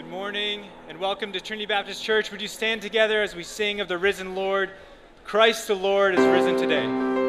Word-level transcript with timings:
Good 0.00 0.08
morning 0.08 0.64
and 0.88 0.98
welcome 0.98 1.30
to 1.34 1.42
Trinity 1.42 1.66
Baptist 1.66 2.02
Church. 2.02 2.30
Would 2.30 2.40
you 2.40 2.48
stand 2.48 2.80
together 2.80 3.22
as 3.22 3.36
we 3.36 3.42
sing 3.42 3.82
of 3.82 3.88
the 3.88 3.98
risen 3.98 4.34
Lord? 4.34 4.70
Christ 5.24 5.68
the 5.68 5.74
Lord 5.74 6.14
is 6.14 6.24
risen 6.24 6.56
today. 6.56 7.19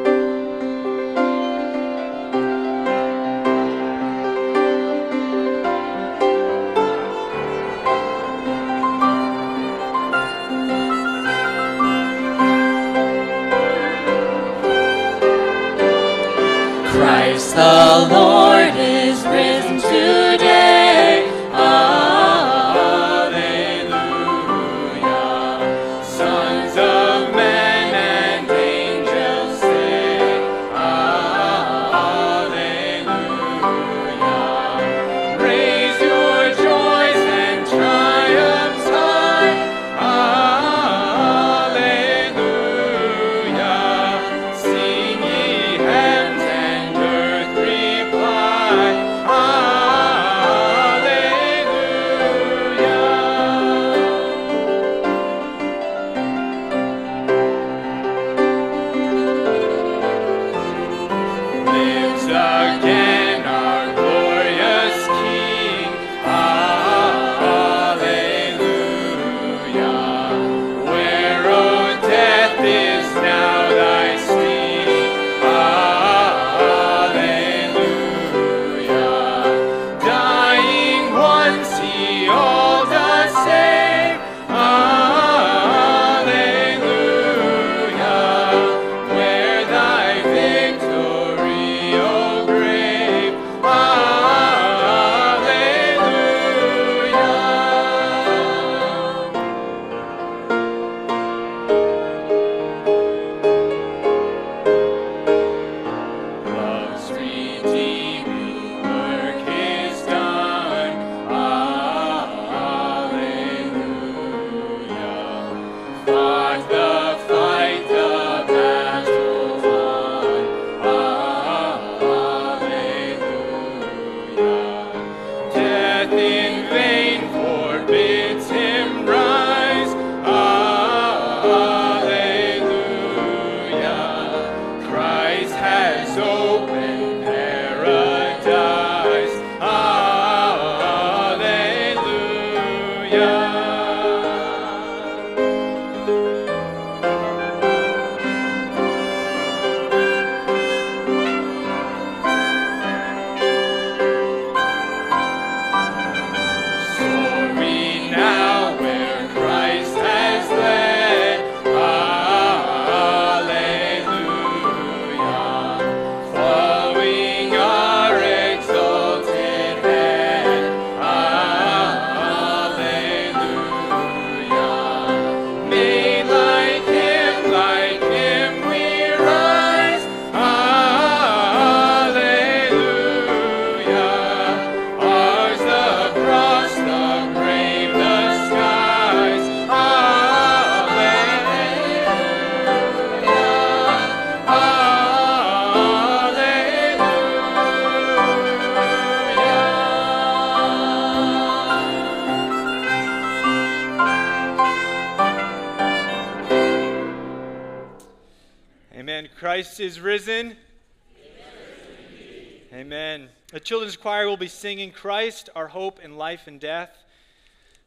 Choir 214.02 214.26
will 214.26 214.36
be 214.36 214.48
singing 214.48 214.90
Christ, 214.90 215.48
our 215.54 215.68
hope 215.68 216.00
in 216.00 216.16
life 216.16 216.48
and 216.48 216.58
death. 216.58 216.90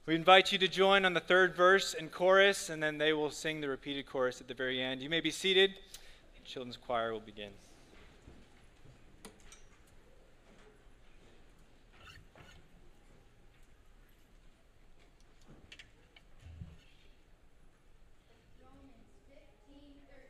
We 0.05 0.15
invite 0.15 0.53
you 0.53 0.57
to 0.59 0.67
join 0.69 1.03
on 1.03 1.13
the 1.13 1.19
third 1.19 1.55
verse 1.55 1.93
and 1.93 2.09
chorus, 2.09 2.69
and 2.69 2.81
then 2.81 2.97
they 2.97 3.11
will 3.11 3.31
sing 3.31 3.59
the 3.59 3.67
repeated 3.67 4.05
chorus 4.05 4.39
at 4.39 4.47
the 4.47 4.53
very 4.53 4.81
end. 4.81 5.01
You 5.01 5.09
may 5.09 5.19
be 5.19 5.29
seated. 5.29 5.73
Children's 6.45 6.77
choir 6.77 7.11
will 7.11 7.19
begin. 7.19 7.49
Romans 18.61 19.09
15, 19.27 19.81
13. 20.05 20.21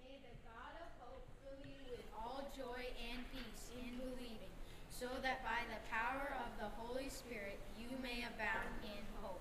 May 0.00 0.16
the 0.24 0.34
God 0.48 0.74
of 0.80 0.88
hope 0.98 1.28
fill 1.44 1.60
you 1.68 1.76
with 1.92 2.02
all 2.16 2.48
joy 2.56 2.88
and 3.12 3.20
peace 3.36 3.68
in 3.76 4.00
believing, 4.00 4.48
so 4.88 5.06
that 5.20 5.44
by 5.44 5.60
the 5.68 5.76
power 5.92 6.32
of 6.40 6.48
the 6.56 6.70
Holy 6.80 7.10
Spirit 7.10 7.58
you 7.78 7.88
may 8.02 8.24
abound 8.24 8.72
in 8.84 9.02
hope. 9.20 9.40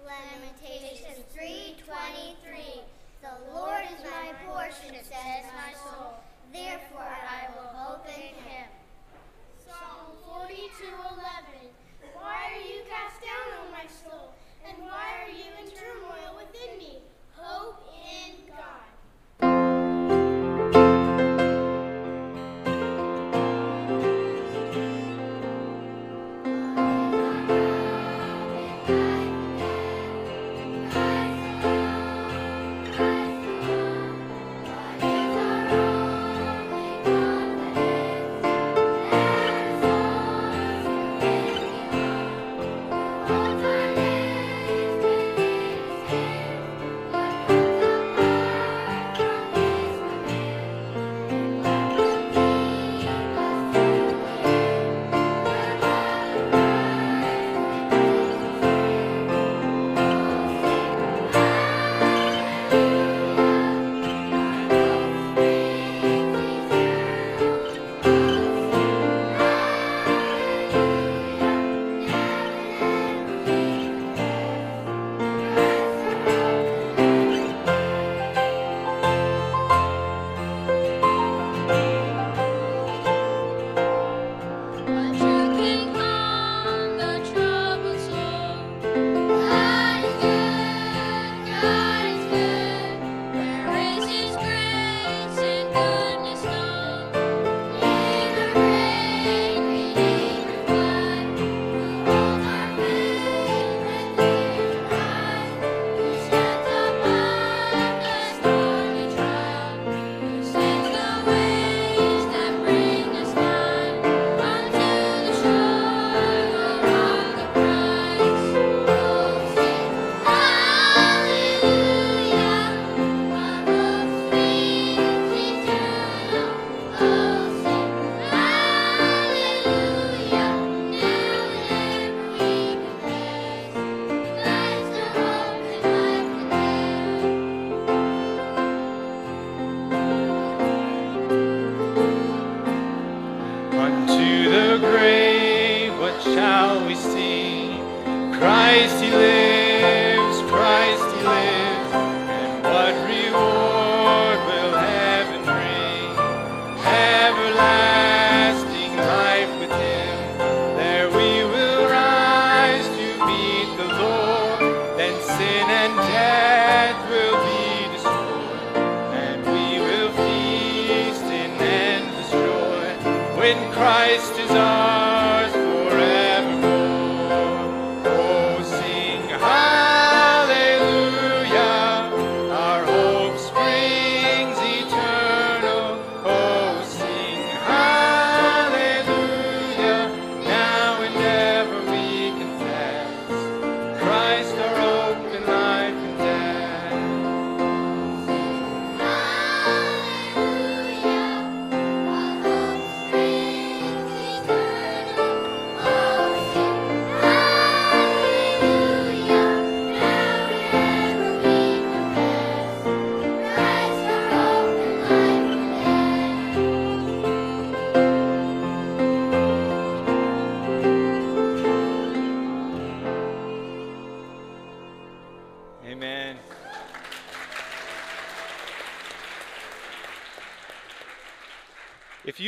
Lamentations 0.00 1.24
3:23 1.34 2.80
The 3.20 3.52
Lord 3.52 3.84
is 3.84 4.04
my 4.04 4.32
portion, 4.46 4.94
says 5.04 5.44
my 5.52 5.72
soul. 5.74 6.20
Therefore 6.74 7.06
I 7.06 7.46
will 7.54 7.70
hope 7.70 8.04
in 8.08 8.34
him. 8.50 8.66
Psalm 9.64 10.10
42:11. 10.26 11.70
Why 12.14 12.50
are 12.50 12.66
you 12.66 12.82
cast 12.90 13.22
down, 13.22 13.46
O 13.60 13.70
my 13.70 13.86
soul? 13.86 14.34
And 14.66 14.82
why 14.82 15.22
are 15.22 15.30
you 15.30 15.54
in 15.62 15.70
turmoil 15.70 16.34
within 16.34 16.76
me? 16.78 17.02
Hope 17.36 17.78
in 18.10 18.48
God. 18.48 18.93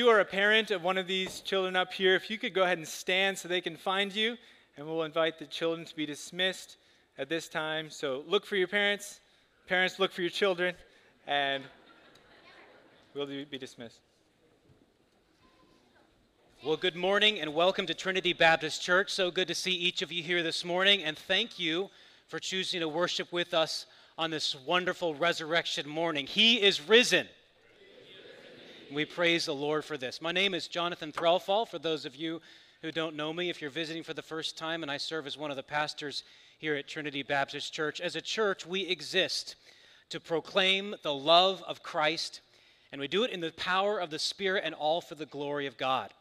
You 0.07 0.13
are 0.13 0.21
a 0.21 0.25
parent 0.25 0.71
of 0.71 0.85
one 0.85 0.99
of 0.99 1.09
these 1.09 1.41
children 1.41 1.75
up 1.75 1.93
here, 1.93 2.15
if 2.15 2.31
you 2.31 2.39
could 2.39 2.55
go 2.55 2.63
ahead 2.63 2.79
and 2.79 2.87
stand 2.87 3.37
so 3.37 3.49
they 3.49 3.61
can 3.61 3.77
find 3.77 4.15
you, 4.15 4.37
and 4.77 4.87
we'll 4.87 5.03
invite 5.03 5.37
the 5.37 5.47
children 5.47 5.85
to 5.85 5.97
be 5.97 6.07
dismissed 6.07 6.77
at 7.19 7.29
this 7.29 7.49
time. 7.49 7.91
So 7.91 8.23
look 8.29 8.47
for 8.47 8.55
your 8.55 8.69
parents, 8.69 9.19
parents, 9.67 9.99
look 9.99 10.13
for 10.13 10.21
your 10.21 10.31
children, 10.31 10.77
and 11.27 11.65
we'll 13.15 13.27
be 13.27 13.59
dismissed. 13.59 13.99
Well, 16.65 16.77
good 16.77 16.95
morning 16.95 17.41
and 17.41 17.53
welcome 17.53 17.87
to 17.87 17.95
Trinity 17.95 18.33
Baptist 18.33 18.81
Church. 18.81 19.11
So 19.11 19.33
good 19.33 19.49
to 19.49 19.57
see 19.57 19.73
each 19.73 20.03
of 20.03 20.13
you 20.13 20.23
here 20.23 20.45
this 20.45 20.65
morning, 20.65 21.03
and 21.03 21.19
thank 21.19 21.59
you 21.59 21.91
for 22.29 22.39
choosing 22.39 22.79
to 22.79 22.87
worship 22.87 23.33
with 23.33 23.53
us 23.53 23.87
on 24.17 24.31
this 24.31 24.55
wonderful 24.55 25.17
resurrection 25.17 25.89
morning. 25.89 26.29
He 26.29 26.63
is 26.63 26.81
risen. 26.81 27.27
We 28.93 29.05
praise 29.05 29.47
the 29.47 29.55
Lord 29.55 29.85
for 29.85 29.97
this. 29.97 30.23
My 30.23 30.31
name 30.31 30.55
is 30.55 30.69
Jonathan 30.69 31.11
Threlfall. 31.11 31.67
For 31.67 31.79
those 31.79 32.05
of 32.05 32.15
you 32.15 32.41
who 32.83 32.93
don't 32.93 33.17
know 33.17 33.33
me, 33.33 33.51
if 33.51 33.61
you're 33.61 33.69
visiting 33.69 34.05
for 34.05 34.15
the 34.15 34.23
first 34.23 34.57
time, 34.57 34.83
and 34.83 34.91
I 34.91 34.97
serve 34.97 35.27
as 35.27 35.37
one 35.37 35.51
of 35.51 35.57
the 35.57 35.63
pastors 35.65 36.23
here 36.59 36.77
at 36.77 36.87
Trinity 36.87 37.25
Baptist 37.25 37.73
Church. 37.73 38.01
As 38.01 38.15
a 38.15 38.21
church, 38.21 38.65
we 38.65 38.83
exist 38.83 39.57
to 40.11 40.21
proclaim 40.21 40.95
the 41.03 41.13
love 41.13 41.65
of 41.67 41.83
Christ, 41.83 42.43
and 42.93 43.01
we 43.01 43.09
do 43.09 43.25
it 43.25 43.33
in 43.33 43.41
the 43.41 43.51
power 43.53 43.99
of 43.99 44.11
the 44.11 44.21
Spirit 44.21 44.63
and 44.65 44.75
all 44.75 45.01
for 45.01 45.17
the 45.17 45.27
glory 45.27 45.67
of 45.67 45.77
God. 45.77 46.13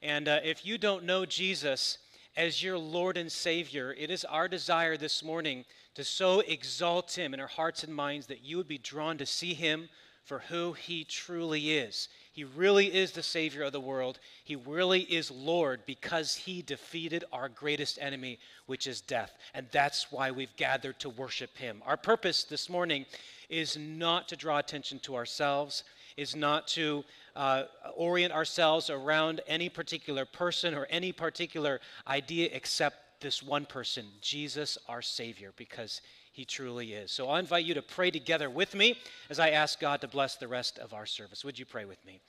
And 0.00 0.28
uh, 0.28 0.40
if 0.44 0.64
you 0.64 0.78
don't 0.78 1.04
know 1.04 1.26
Jesus 1.26 1.98
as 2.36 2.62
your 2.62 2.78
Lord 2.78 3.16
and 3.16 3.32
Savior, 3.32 3.96
it 3.98 4.10
is 4.10 4.24
our 4.26 4.46
desire 4.46 4.96
this 4.96 5.24
morning 5.24 5.64
to 5.96 6.04
so 6.04 6.40
exalt 6.40 7.18
Him 7.18 7.34
in 7.34 7.40
our 7.40 7.48
hearts 7.48 7.82
and 7.82 7.92
minds 7.92 8.28
that 8.28 8.44
you 8.44 8.58
would 8.58 8.68
be 8.68 8.78
drawn 8.78 9.18
to 9.18 9.26
see 9.26 9.54
Him 9.54 9.88
for 10.24 10.40
who 10.40 10.72
He 10.72 11.04
truly 11.04 11.72
is. 11.72 12.08
He 12.32 12.44
really 12.44 12.86
is 12.86 13.12
the 13.12 13.22
Savior 13.22 13.62
of 13.64 13.72
the 13.72 13.80
world. 13.80 14.18
He 14.44 14.56
really 14.56 15.00
is 15.00 15.30
Lord 15.30 15.80
because 15.86 16.34
He 16.34 16.62
defeated 16.62 17.24
our 17.32 17.48
greatest 17.48 17.98
enemy, 18.00 18.38
which 18.66 18.86
is 18.86 19.00
death. 19.00 19.36
And 19.54 19.66
that's 19.72 20.10
why 20.10 20.30
we've 20.30 20.56
gathered 20.56 20.98
to 21.00 21.08
worship 21.10 21.56
Him. 21.56 21.82
Our 21.84 21.96
purpose 21.96 22.44
this 22.44 22.68
morning 22.68 23.04
is 23.48 23.76
not 23.76 24.28
to 24.28 24.36
draw 24.36 24.58
attention 24.58 24.98
to 25.00 25.14
ourselves, 25.14 25.84
is 26.16 26.36
not 26.36 26.68
to 26.68 27.04
uh, 27.36 27.64
orient 27.96 28.32
ourselves 28.32 28.90
around 28.90 29.40
any 29.46 29.68
particular 29.68 30.24
person 30.24 30.74
or 30.74 30.86
any 30.90 31.12
particular 31.12 31.80
idea 32.06 32.48
except 32.52 32.96
this 33.20 33.42
one 33.42 33.64
person, 33.64 34.04
Jesus, 34.20 34.76
our 34.88 35.00
Savior, 35.00 35.52
because 35.56 36.02
He 36.32 36.46
truly 36.46 36.94
is. 36.94 37.12
So 37.12 37.28
I 37.28 37.38
invite 37.38 37.66
you 37.66 37.74
to 37.74 37.82
pray 37.82 38.10
together 38.10 38.48
with 38.48 38.74
me 38.74 38.98
as 39.28 39.38
I 39.38 39.50
ask 39.50 39.78
God 39.78 40.00
to 40.00 40.08
bless 40.08 40.36
the 40.36 40.48
rest 40.48 40.78
of 40.78 40.94
our 40.94 41.04
service. 41.04 41.44
Would 41.44 41.58
you 41.58 41.66
pray 41.66 41.84
with 41.84 42.02
me? 42.06 42.20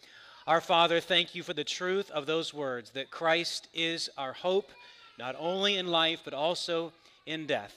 Our 0.46 0.60
Father, 0.60 1.00
thank 1.00 1.34
you 1.34 1.42
for 1.42 1.54
the 1.54 1.64
truth 1.64 2.12
of 2.12 2.26
those 2.26 2.54
words 2.54 2.92
that 2.92 3.12
Christ 3.12 3.70
is 3.74 4.10
our 4.18 4.34
hope, 4.34 4.72
not 5.18 5.38
only 5.40 5.78
in 5.78 5.88
life, 5.88 6.20
but 6.26 6.34
also 6.34 6.92
in 7.26 7.46
death. 7.46 7.74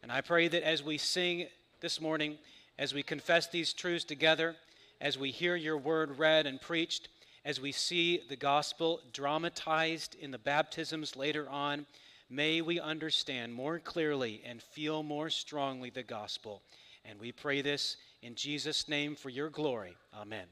And 0.00 0.12
I 0.12 0.20
pray 0.20 0.46
that 0.46 0.62
as 0.62 0.80
we 0.80 0.96
sing 0.96 1.48
this 1.80 2.00
morning, 2.00 2.38
as 2.78 2.94
we 2.94 3.02
confess 3.02 3.48
these 3.48 3.72
truths 3.72 4.04
together, 4.04 4.54
as 5.00 5.18
we 5.18 5.32
hear 5.32 5.56
your 5.56 5.76
word 5.76 6.20
read 6.20 6.46
and 6.46 6.60
preached, 6.60 7.08
as 7.44 7.60
we 7.60 7.72
see 7.72 8.22
the 8.28 8.36
gospel 8.36 9.00
dramatized 9.12 10.14
in 10.20 10.30
the 10.30 10.38
baptisms 10.38 11.16
later 11.16 11.48
on, 11.50 11.84
may 12.28 12.60
we 12.60 12.80
understand 12.80 13.54
more 13.54 13.78
clearly 13.78 14.42
and 14.44 14.62
feel 14.62 15.02
more 15.02 15.30
strongly 15.30 15.90
the 15.90 16.02
gospel. 16.02 16.62
And 17.04 17.18
we 17.20 17.32
pray 17.32 17.62
this 17.62 17.96
in 18.22 18.34
Jesus' 18.34 18.88
name 18.88 19.14
for 19.14 19.28
your 19.28 19.50
glory. 19.50 19.96
Amen. 20.14 20.46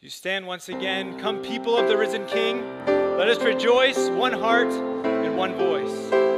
You 0.00 0.08
stand 0.08 0.46
once 0.46 0.68
again. 0.68 1.18
Come, 1.20 1.42
people 1.42 1.76
of 1.76 1.88
the 1.88 1.96
risen 1.96 2.26
King. 2.26 2.62
Let 2.86 3.28
us 3.28 3.42
rejoice, 3.42 4.08
one 4.08 4.32
heart 4.32 4.72
and 4.72 5.36
one 5.36 5.54
voice. 5.56 6.29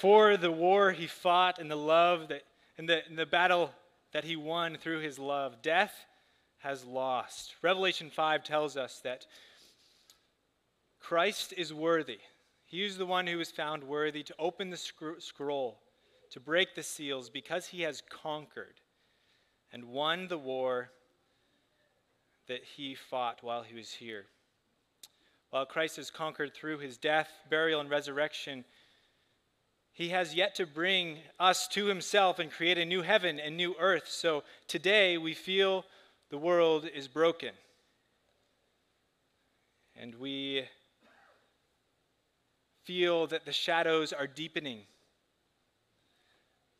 For 0.00 0.38
the 0.38 0.50
war 0.50 0.92
he 0.92 1.06
fought 1.06 1.58
and 1.58 1.70
the 1.70 1.76
love 1.76 2.28
that 2.28 2.44
and 2.78 2.88
the, 2.88 3.06
and 3.06 3.18
the 3.18 3.26
battle 3.26 3.70
that 4.14 4.24
he 4.24 4.34
won 4.34 4.78
through 4.78 5.00
his 5.00 5.18
love, 5.18 5.60
death 5.60 6.06
has 6.60 6.86
lost. 6.86 7.54
Revelation 7.60 8.08
5 8.08 8.42
tells 8.42 8.78
us 8.78 9.02
that 9.04 9.26
Christ 10.98 11.52
is 11.54 11.74
worthy. 11.74 12.20
He 12.64 12.82
is 12.82 12.96
the 12.96 13.04
one 13.04 13.26
who 13.26 13.38
is 13.40 13.50
found 13.50 13.84
worthy 13.84 14.22
to 14.22 14.34
open 14.38 14.70
the 14.70 14.78
scroll, 15.18 15.82
to 16.30 16.40
break 16.40 16.74
the 16.74 16.82
seals, 16.82 17.28
because 17.28 17.66
he 17.66 17.82
has 17.82 18.02
conquered 18.08 18.80
and 19.70 19.84
won 19.84 20.28
the 20.28 20.38
war 20.38 20.92
that 22.48 22.64
he 22.76 22.94
fought 22.94 23.40
while 23.42 23.64
he 23.64 23.74
was 23.74 23.92
here. 23.92 24.24
While 25.50 25.66
Christ 25.66 25.96
has 25.96 26.10
conquered 26.10 26.54
through 26.54 26.78
his 26.78 26.96
death, 26.96 27.28
burial, 27.50 27.82
and 27.82 27.90
resurrection, 27.90 28.64
he 29.92 30.10
has 30.10 30.34
yet 30.34 30.54
to 30.56 30.66
bring 30.66 31.18
us 31.38 31.68
to 31.68 31.86
himself 31.86 32.38
and 32.38 32.50
create 32.50 32.78
a 32.78 32.84
new 32.84 33.02
heaven 33.02 33.38
and 33.38 33.56
new 33.56 33.74
earth. 33.78 34.08
So 34.08 34.44
today 34.66 35.18
we 35.18 35.34
feel 35.34 35.84
the 36.30 36.38
world 36.38 36.86
is 36.94 37.08
broken. 37.08 37.50
And 39.94 40.14
we 40.14 40.64
feel 42.84 43.26
that 43.26 43.44
the 43.44 43.52
shadows 43.52 44.12
are 44.12 44.26
deepening. 44.26 44.82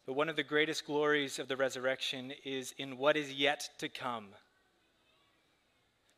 But 0.06 0.14
one 0.14 0.28
of 0.28 0.36
the 0.36 0.42
greatest 0.42 0.86
glories 0.86 1.38
of 1.38 1.48
the 1.48 1.56
resurrection 1.56 2.32
is 2.44 2.74
in 2.78 2.96
what 2.96 3.16
is 3.16 3.32
yet 3.32 3.68
to 3.78 3.88
come. 3.88 4.28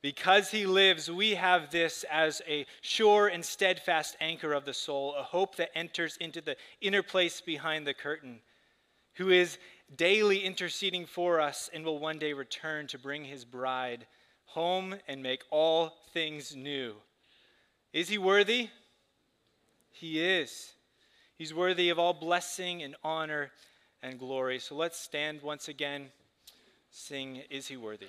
Because 0.03 0.51
he 0.51 0.67
lives, 0.67 1.09
we 1.09 1.37
have 1.37 1.71
this 1.71 2.05
as 2.11 2.43
a 2.49 2.67
sure 2.81 3.29
and 3.29 3.45
steadfast 3.45 4.17
anchor 4.21 4.53
of 4.53 4.65
the 4.65 4.75
soul, 4.75 5.15
a 5.15 5.23
hope 5.23 5.57
that 5.57 5.71
enters 5.77 6.17
into 6.17 6.41
the 6.41 6.57
inner 6.81 7.05
place 7.05 7.41
behind 7.41 7.87
the 7.87 7.95
curtain, 7.95 8.41
who 9.15 9.31
is 9.31 9.59
daily 9.97 10.41
interceding 10.41 11.07
for 11.07 11.41
us 11.41 11.71
and 11.73 11.85
will 11.85 12.01
one 12.01 12.19
day 12.19 12.33
return 12.33 12.89
to 12.89 12.99
bring 12.99 13.25
his 13.25 13.45
bride 13.45 14.07
home 14.47 14.97
and 15.07 15.23
make 15.23 15.45
all 15.51 15.93
things 16.13 16.57
new. 16.57 16.95
Is 17.93 18.09
he 18.09 18.19
worthy? 18.19 18.71
He 19.93 20.21
is. 20.21 20.73
He's 21.39 21.55
worthy 21.55 21.91
of 21.91 21.99
all 21.99 22.13
blessing 22.13 22.83
and 22.83 22.97
honor 23.05 23.53
and 24.03 24.19
glory. 24.19 24.59
So 24.59 24.75
let's 24.75 24.99
stand 24.99 25.43
once 25.43 25.69
again, 25.69 26.09
sing, 26.91 27.43
Is 27.51 27.69
He 27.69 27.77
Worthy? 27.77 28.09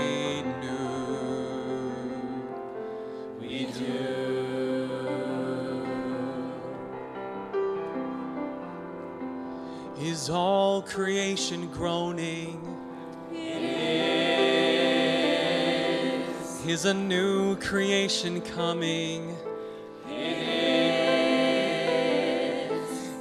Is 10.21 10.29
all 10.29 10.83
creation 10.83 11.67
groaning? 11.71 12.77
It 13.33 13.63
is. 16.19 16.65
Is 16.67 16.85
a 16.85 16.93
new 16.93 17.55
creation 17.55 18.39
coming? 18.41 19.35
It 20.07 20.37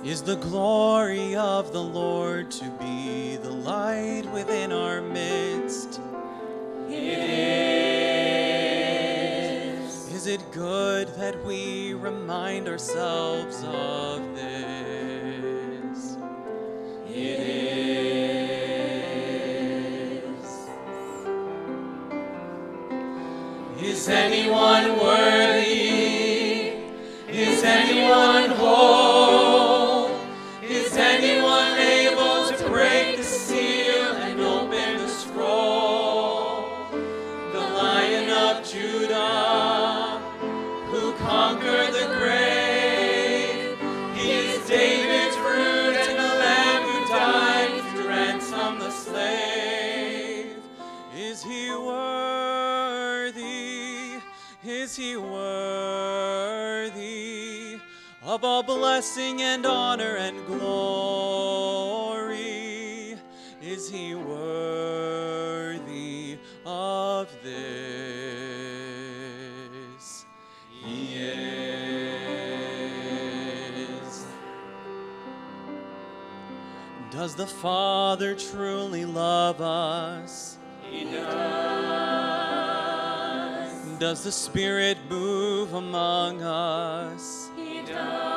Is 0.05 0.21
the 0.23 0.37
glory 0.37 1.37
of 1.37 1.73
the 1.73 1.83
Lord 1.83 2.51
to 2.51 2.69
be 2.79 3.37
the 3.37 3.49
light 3.49 4.31
within 4.35 4.71
our 4.71 5.01
midst? 5.01 6.03
It 6.87 7.31
is. 9.81 10.13
Is 10.13 10.27
it 10.27 10.53
good 10.53 11.09
that 11.17 11.43
we 11.47 11.95
remind 11.95 12.69
ourselves 12.69 13.65
of 13.65 14.21
this? 14.37 14.60
Anyone 24.11 24.99
worthy? 24.99 25.40
Of 58.41 58.45
all 58.45 58.63
blessing 58.63 59.43
and 59.43 59.67
honor 59.67 60.17
and 60.17 60.47
glory? 60.47 61.59
Is 63.61 63.91
he 63.91 64.15
worthy 64.15 65.59
of 66.65 67.29
this? 67.43 68.15
He 70.71 71.17
is. 71.17 71.45
Does 77.11 77.35
the 77.35 77.47
Father 77.47 78.35
truly 78.35 79.05
love 79.05 79.61
us? 79.61 80.57
He 80.91 81.05
does. 81.05 82.01
Does 83.99 84.25
the 84.25 84.33
Spirit 84.33 84.97
move 85.11 85.75
among 85.75 86.41
us? 86.41 87.51
He 87.55 87.83
does. 87.83 88.30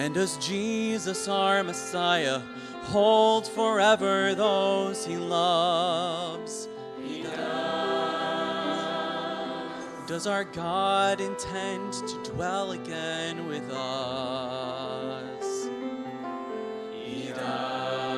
And 0.00 0.14
does 0.14 0.38
Jesus, 0.38 1.28
our 1.28 1.62
Messiah, 1.62 2.40
hold 2.84 3.46
forever 3.46 4.34
those 4.34 5.04
he 5.04 5.18
loves? 5.18 6.68
He 7.04 7.22
does. 7.22 7.36
Does 10.08 10.26
our 10.26 10.44
God 10.44 11.20
intend 11.20 11.92
to 11.92 12.32
dwell 12.32 12.72
again 12.72 13.46
with 13.46 13.70
us? 13.70 15.68
He 16.94 17.32
does. 17.34 18.16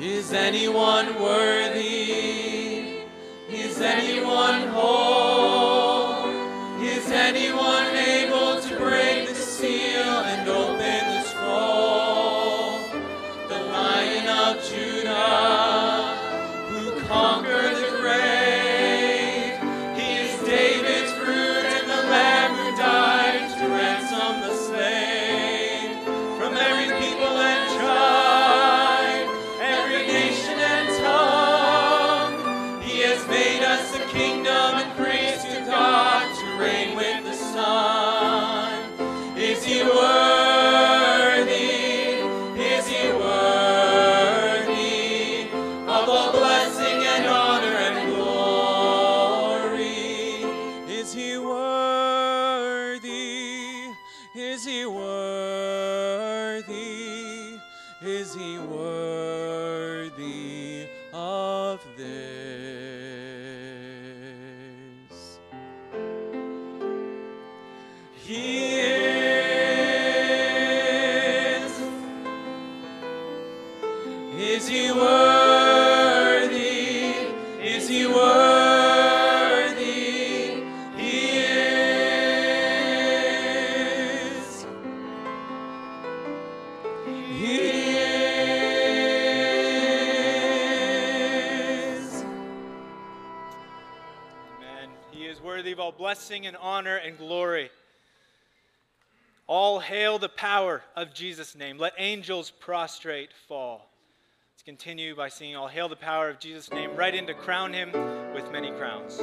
Is 0.00 0.32
anyone 0.32 1.14
worthy? 1.22 3.04
Is 3.48 3.80
anyone 3.80 4.66
whole? 4.70 5.33
Power 100.74 100.82
of 100.96 101.14
Jesus' 101.14 101.54
name. 101.54 101.78
Let 101.78 101.92
angels 101.98 102.50
prostrate 102.50 103.30
fall. 103.48 103.90
Let's 104.52 104.62
continue 104.62 105.14
by 105.14 105.28
singing 105.28 105.56
All 105.56 105.68
hail 105.68 105.88
the 105.88 105.96
power 105.96 106.28
of 106.28 106.38
Jesus' 106.40 106.70
name, 106.70 106.96
right 106.96 107.14
in 107.14 107.26
to 107.26 107.34
crown 107.34 107.72
him 107.72 107.92
with 108.34 108.50
many 108.50 108.70
crowns. 108.72 109.20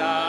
And 0.00 0.27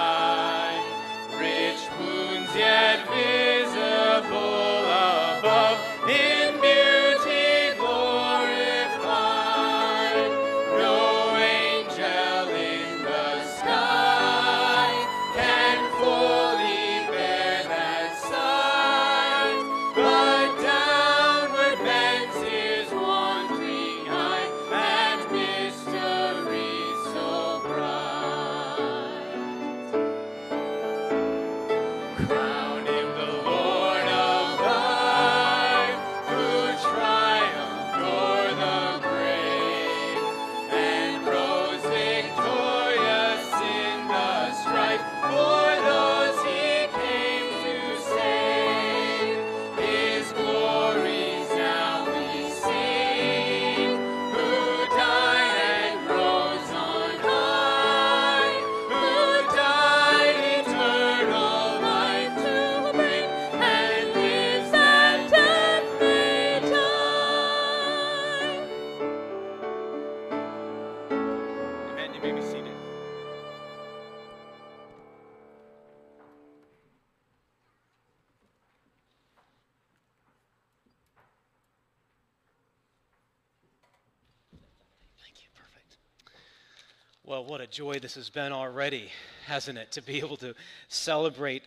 this 88.10 88.16
has 88.16 88.30
been 88.32 88.52
already, 88.52 89.12
hasn't 89.46 89.78
it? 89.78 89.92
To 89.92 90.02
be 90.02 90.18
able 90.18 90.38
to 90.38 90.56
celebrate 90.88 91.62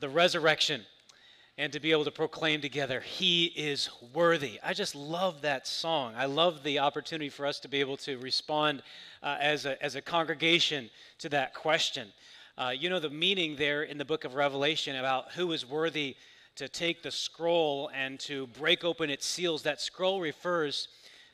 the 0.00 0.08
resurrection 0.08 0.84
and 1.58 1.72
to 1.72 1.78
be 1.78 1.92
able 1.92 2.02
to 2.06 2.10
proclaim 2.10 2.60
together, 2.60 2.98
He 2.98 3.44
is 3.44 3.88
worthy. 4.12 4.58
I 4.64 4.74
just 4.74 4.96
love 4.96 5.42
that 5.42 5.68
song. 5.68 6.14
I 6.16 6.24
love 6.24 6.64
the 6.64 6.80
opportunity 6.80 7.28
for 7.28 7.46
us 7.46 7.60
to 7.60 7.68
be 7.68 7.78
able 7.78 7.96
to 7.98 8.18
respond 8.18 8.82
uh, 9.22 9.36
as, 9.38 9.64
a, 9.64 9.80
as 9.80 9.94
a 9.94 10.02
congregation 10.02 10.90
to 11.20 11.28
that 11.28 11.54
question. 11.54 12.08
Uh, 12.58 12.72
you 12.76 12.90
know 12.90 12.98
the 12.98 13.08
meaning 13.08 13.54
there 13.54 13.84
in 13.84 13.96
the 13.96 14.04
book 14.04 14.24
of 14.24 14.34
Revelation 14.34 14.96
about 14.96 15.30
who 15.34 15.52
is 15.52 15.64
worthy 15.64 16.16
to 16.56 16.68
take 16.68 17.04
the 17.04 17.12
scroll 17.12 17.92
and 17.94 18.18
to 18.18 18.48
break 18.58 18.82
open 18.82 19.08
its 19.08 19.24
seals. 19.24 19.62
That 19.62 19.80
scroll 19.80 20.20
refers 20.20 20.88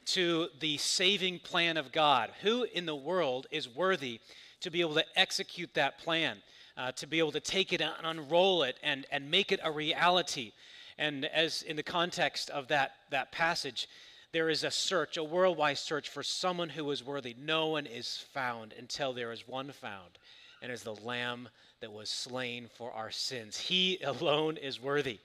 to 0.06 0.48
the 0.60 0.76
saving 0.78 1.38
plan 1.40 1.76
of 1.76 1.92
God. 1.92 2.30
Who 2.42 2.64
in 2.64 2.86
the 2.86 2.96
world 2.96 3.46
is 3.50 3.68
worthy 3.68 4.20
to 4.60 4.70
be 4.70 4.80
able 4.80 4.94
to 4.94 5.04
execute 5.16 5.74
that 5.74 5.98
plan, 5.98 6.38
uh, 6.76 6.92
to 6.92 7.06
be 7.06 7.18
able 7.18 7.32
to 7.32 7.40
take 7.40 7.72
it 7.72 7.80
and 7.80 7.92
unroll 8.02 8.62
it 8.62 8.76
and, 8.82 9.06
and 9.10 9.30
make 9.30 9.52
it 9.52 9.60
a 9.62 9.70
reality? 9.70 10.52
And 10.98 11.26
as 11.26 11.62
in 11.62 11.76
the 11.76 11.82
context 11.82 12.50
of 12.50 12.68
that, 12.68 12.92
that 13.10 13.32
passage, 13.32 13.88
there 14.32 14.48
is 14.48 14.64
a 14.64 14.70
search, 14.70 15.16
a 15.16 15.24
worldwide 15.24 15.78
search 15.78 16.08
for 16.08 16.22
someone 16.22 16.68
who 16.68 16.90
is 16.90 17.04
worthy. 17.04 17.34
No 17.38 17.68
one 17.68 17.86
is 17.86 18.24
found 18.32 18.74
until 18.78 19.12
there 19.12 19.32
is 19.32 19.46
one 19.46 19.72
found, 19.72 20.18
and 20.62 20.72
is 20.72 20.82
the 20.82 20.94
Lamb 20.94 21.48
that 21.80 21.92
was 21.92 22.08
slain 22.08 22.68
for 22.76 22.92
our 22.92 23.10
sins. 23.10 23.58
He 23.58 23.98
alone 24.04 24.56
is 24.56 24.80
worthy. 24.80 25.18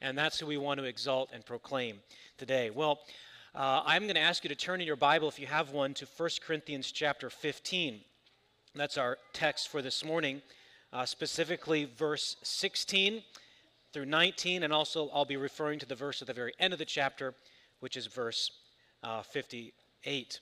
And 0.00 0.18
that's 0.18 0.38
who 0.38 0.46
we 0.46 0.58
want 0.58 0.78
to 0.80 0.84
exalt 0.84 1.30
and 1.32 1.44
proclaim 1.46 2.00
today. 2.36 2.70
Well, 2.70 3.00
uh, 3.54 3.82
I'm 3.86 4.02
going 4.02 4.16
to 4.16 4.20
ask 4.20 4.42
you 4.42 4.48
to 4.48 4.56
turn 4.56 4.80
in 4.80 4.86
your 4.86 4.96
Bible, 4.96 5.28
if 5.28 5.38
you 5.38 5.46
have 5.46 5.70
one, 5.70 5.94
to 5.94 6.06
1 6.16 6.30
Corinthians 6.44 6.90
chapter 6.90 7.30
15. 7.30 8.00
That's 8.74 8.98
our 8.98 9.16
text 9.32 9.68
for 9.68 9.80
this 9.80 10.04
morning, 10.04 10.42
uh, 10.92 11.06
specifically 11.06 11.84
verse 11.84 12.34
16 12.42 13.22
through 13.92 14.06
19, 14.06 14.64
and 14.64 14.72
also 14.72 15.08
I'll 15.14 15.24
be 15.24 15.36
referring 15.36 15.78
to 15.78 15.86
the 15.86 15.94
verse 15.94 16.20
at 16.20 16.26
the 16.26 16.34
very 16.34 16.52
end 16.58 16.72
of 16.72 16.80
the 16.80 16.84
chapter, 16.84 17.32
which 17.78 17.96
is 17.96 18.08
verse 18.08 18.50
uh, 19.04 19.22
58. 19.22 20.40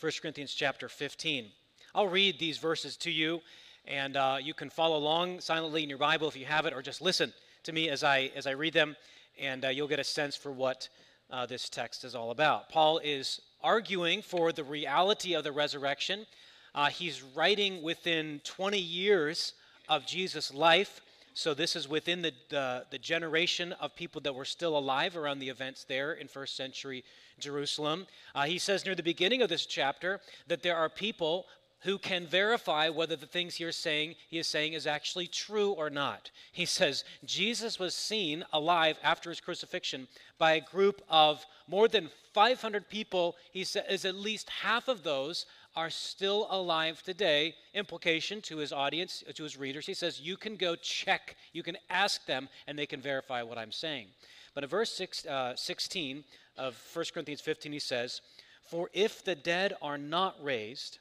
1 0.00 0.12
Corinthians 0.22 0.54
chapter 0.54 0.88
15. 0.88 1.48
I'll 1.92 2.06
read 2.06 2.38
these 2.38 2.58
verses 2.58 2.96
to 2.98 3.10
you, 3.10 3.40
and 3.84 4.16
uh, 4.16 4.36
you 4.40 4.54
can 4.54 4.70
follow 4.70 4.96
along 4.96 5.40
silently 5.40 5.82
in 5.82 5.88
your 5.88 5.98
Bible 5.98 6.28
if 6.28 6.36
you 6.36 6.46
have 6.46 6.66
it, 6.66 6.72
or 6.72 6.82
just 6.82 7.02
listen 7.02 7.32
to 7.64 7.72
me 7.72 7.88
as 7.88 8.04
I 8.04 8.30
as 8.36 8.46
I 8.46 8.52
read 8.52 8.74
them, 8.74 8.94
and 9.40 9.64
uh, 9.64 9.68
you'll 9.68 9.88
get 9.88 9.98
a 9.98 10.04
sense 10.04 10.36
for 10.36 10.52
what 10.52 10.88
uh, 11.30 11.46
this 11.46 11.68
text 11.68 12.04
is 12.04 12.14
all 12.14 12.30
about. 12.30 12.68
Paul 12.68 12.98
is 12.98 13.40
arguing 13.62 14.22
for 14.22 14.52
the 14.52 14.64
reality 14.64 15.34
of 15.34 15.44
the 15.44 15.52
resurrection. 15.52 16.26
Uh, 16.74 16.86
he's 16.88 17.22
writing 17.22 17.82
within 17.82 18.40
20 18.44 18.78
years 18.78 19.52
of 19.88 20.06
Jesus' 20.06 20.52
life. 20.52 21.00
So 21.34 21.54
this 21.54 21.76
is 21.76 21.88
within 21.88 22.22
the, 22.22 22.32
the, 22.50 22.84
the 22.90 22.98
generation 22.98 23.72
of 23.74 23.96
people 23.96 24.20
that 24.22 24.34
were 24.34 24.44
still 24.44 24.76
alive 24.76 25.16
around 25.16 25.38
the 25.38 25.48
events 25.48 25.84
there 25.84 26.12
in 26.12 26.28
first 26.28 26.56
century 26.56 27.04
Jerusalem. 27.38 28.06
Uh, 28.34 28.44
he 28.44 28.58
says 28.58 28.84
near 28.84 28.94
the 28.94 29.02
beginning 29.02 29.42
of 29.42 29.48
this 29.48 29.64
chapter 29.64 30.20
that 30.48 30.62
there 30.62 30.76
are 30.76 30.88
people 30.88 31.46
who 31.82 31.98
can 31.98 32.26
verify 32.26 32.88
whether 32.88 33.16
the 33.16 33.26
things 33.26 33.60
is 33.60 33.76
saying 33.76 34.14
he 34.28 34.38
is 34.38 34.46
saying 34.46 34.72
is 34.72 34.86
actually 34.86 35.26
true 35.26 35.70
or 35.72 35.90
not. 35.90 36.30
He 36.52 36.64
says 36.64 37.04
Jesus 37.24 37.78
was 37.78 37.94
seen 37.94 38.44
alive 38.52 38.98
after 39.02 39.30
his 39.30 39.40
crucifixion 39.40 40.06
by 40.38 40.52
a 40.52 40.60
group 40.60 41.02
of 41.08 41.44
more 41.66 41.88
than 41.88 42.10
500 42.34 42.88
people. 42.88 43.36
He 43.52 43.64
says 43.64 44.04
at 44.04 44.14
least 44.14 44.48
half 44.50 44.88
of 44.88 45.02
those 45.02 45.46
are 45.74 45.90
still 45.90 46.46
alive 46.50 47.02
today. 47.02 47.54
Implication 47.74 48.40
to 48.42 48.58
his 48.58 48.72
audience, 48.72 49.24
to 49.34 49.42
his 49.42 49.56
readers. 49.56 49.86
He 49.86 49.94
says 49.94 50.20
you 50.20 50.36
can 50.36 50.56
go 50.56 50.76
check, 50.76 51.36
you 51.52 51.62
can 51.62 51.76
ask 51.90 52.24
them, 52.26 52.48
and 52.66 52.78
they 52.78 52.86
can 52.86 53.00
verify 53.00 53.42
what 53.42 53.58
I'm 53.58 53.72
saying. 53.72 54.06
But 54.54 54.64
in 54.64 54.70
verse 54.70 54.92
six, 54.92 55.26
uh, 55.26 55.56
16 55.56 56.24
of 56.58 56.80
1 56.92 57.06
Corinthians 57.12 57.40
15, 57.40 57.72
he 57.72 57.78
says, 57.78 58.20
For 58.62 58.90
if 58.92 59.24
the 59.24 59.34
dead 59.34 59.74
are 59.80 59.98
not 59.98 60.36
raised, 60.42 60.98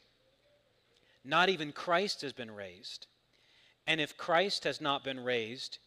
not 1.23 1.49
even 1.49 1.71
Christ 1.71 2.21
has 2.21 2.33
been 2.33 2.51
raised. 2.51 3.07
And 3.87 3.99
if 3.99 4.17
Christ 4.17 4.63
has 4.63 4.81
not 4.81 5.03
been 5.03 5.23
raised, 5.23 5.77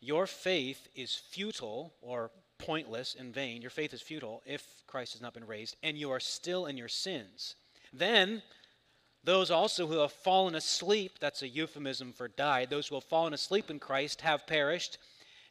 your 0.00 0.26
faith 0.26 0.88
is 0.94 1.14
futile 1.14 1.92
or 2.00 2.30
pointless 2.58 3.16
and 3.18 3.34
vain. 3.34 3.62
Your 3.62 3.70
faith 3.70 3.92
is 3.92 4.00
futile 4.00 4.42
if 4.46 4.64
Christ 4.86 5.12
has 5.14 5.22
not 5.22 5.34
been 5.34 5.46
raised, 5.46 5.76
and 5.82 5.96
you 5.96 6.10
are 6.10 6.20
still 6.20 6.66
in 6.66 6.76
your 6.76 6.88
sins. 6.88 7.54
Then 7.92 8.42
those 9.24 9.50
also 9.50 9.86
who 9.86 9.98
have 9.98 10.12
fallen 10.12 10.54
asleep, 10.54 11.18
that's 11.20 11.42
a 11.42 11.48
euphemism 11.48 12.12
for 12.12 12.28
died, 12.28 12.70
those 12.70 12.88
who 12.88 12.94
have 12.94 13.04
fallen 13.04 13.34
asleep 13.34 13.70
in 13.70 13.78
Christ 13.78 14.22
have 14.22 14.46
perished. 14.46 14.98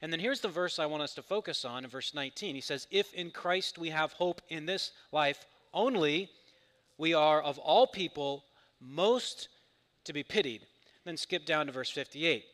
And 0.01 0.11
then 0.11 0.19
here's 0.19 0.41
the 0.41 0.47
verse 0.47 0.79
I 0.79 0.85
want 0.85 1.03
us 1.03 1.13
to 1.15 1.21
focus 1.21 1.65
on 1.65 1.83
in 1.83 1.89
verse 1.89 2.13
19. 2.13 2.55
He 2.55 2.61
says, 2.61 2.87
If 2.89 3.13
in 3.13 3.31
Christ 3.31 3.77
we 3.77 3.89
have 3.89 4.13
hope 4.13 4.41
in 4.49 4.65
this 4.65 4.91
life 5.11 5.45
only, 5.73 6.29
we 6.97 7.13
are 7.13 7.41
of 7.41 7.59
all 7.59 7.85
people 7.85 8.43
most 8.81 9.49
to 10.05 10.13
be 10.13 10.23
pitied. 10.23 10.65
Then 11.05 11.17
skip 11.17 11.45
down 11.45 11.67
to 11.67 11.71
verse 11.71 11.89
58. 11.89 12.45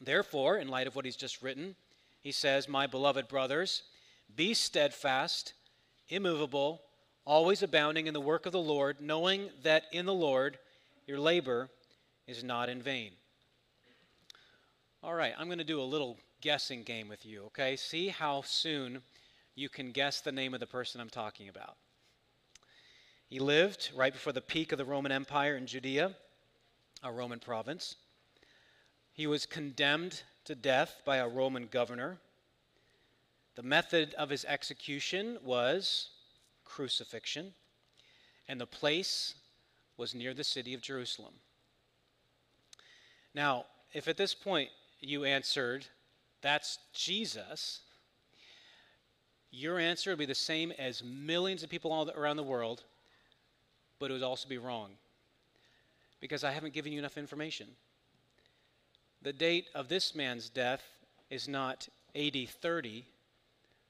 Therefore, 0.00 0.58
in 0.58 0.68
light 0.68 0.86
of 0.86 0.96
what 0.96 1.04
he's 1.04 1.16
just 1.16 1.42
written, 1.42 1.76
he 2.20 2.32
says, 2.32 2.68
My 2.68 2.86
beloved 2.86 3.28
brothers, 3.28 3.82
be 4.34 4.54
steadfast, 4.54 5.54
immovable, 6.08 6.82
always 7.24 7.62
abounding 7.62 8.06
in 8.06 8.14
the 8.14 8.20
work 8.20 8.46
of 8.46 8.52
the 8.52 8.58
Lord, 8.58 9.00
knowing 9.00 9.50
that 9.62 9.84
in 9.92 10.06
the 10.06 10.14
Lord 10.14 10.58
your 11.06 11.18
labor 11.18 11.68
is 12.26 12.42
not 12.44 12.68
in 12.68 12.80
vain. 12.80 13.12
All 15.02 15.14
right, 15.14 15.34
I'm 15.38 15.46
going 15.46 15.58
to 15.58 15.64
do 15.64 15.80
a 15.80 15.82
little 15.82 16.18
guessing 16.40 16.82
game 16.82 17.08
with 17.08 17.24
you, 17.24 17.44
okay? 17.46 17.76
See 17.76 18.08
how 18.08 18.42
soon 18.42 19.02
you 19.54 19.68
can 19.68 19.92
guess 19.92 20.20
the 20.20 20.32
name 20.32 20.54
of 20.54 20.60
the 20.60 20.66
person 20.66 21.00
I'm 21.00 21.10
talking 21.10 21.48
about. 21.48 21.76
He 23.30 23.38
lived 23.38 23.90
right 23.94 24.12
before 24.12 24.32
the 24.32 24.40
peak 24.40 24.72
of 24.72 24.78
the 24.78 24.84
Roman 24.84 25.12
Empire 25.12 25.56
in 25.56 25.64
Judea, 25.64 26.16
a 27.04 27.12
Roman 27.12 27.38
province. 27.38 27.94
He 29.12 29.28
was 29.28 29.46
condemned 29.46 30.24
to 30.46 30.56
death 30.56 31.02
by 31.04 31.18
a 31.18 31.28
Roman 31.28 31.68
governor. 31.68 32.18
The 33.54 33.62
method 33.62 34.14
of 34.14 34.30
his 34.30 34.44
execution 34.44 35.38
was 35.44 36.08
crucifixion, 36.64 37.54
and 38.48 38.60
the 38.60 38.66
place 38.66 39.36
was 39.96 40.12
near 40.12 40.34
the 40.34 40.42
city 40.42 40.74
of 40.74 40.80
Jerusalem. 40.80 41.34
Now, 43.32 43.66
if 43.92 44.08
at 44.08 44.16
this 44.16 44.34
point 44.34 44.70
you 44.98 45.22
answered, 45.24 45.86
that's 46.42 46.78
Jesus, 46.92 47.82
your 49.52 49.78
answer 49.78 50.10
would 50.10 50.18
be 50.18 50.26
the 50.26 50.34
same 50.34 50.72
as 50.72 51.04
millions 51.04 51.62
of 51.62 51.70
people 51.70 51.92
all 51.92 52.10
around 52.10 52.36
the 52.36 52.42
world, 52.42 52.82
but 54.00 54.10
it 54.10 54.14
would 54.14 54.22
also 54.24 54.48
be 54.48 54.58
wrong 54.58 54.90
because 56.20 56.42
I 56.42 56.50
haven't 56.50 56.74
given 56.74 56.92
you 56.92 56.98
enough 56.98 57.16
information. 57.16 57.68
The 59.22 59.32
date 59.32 59.68
of 59.74 59.88
this 59.88 60.14
man's 60.14 60.48
death 60.48 60.82
is 61.28 61.46
not 61.46 61.88
AD 62.16 62.48
30, 62.48 63.04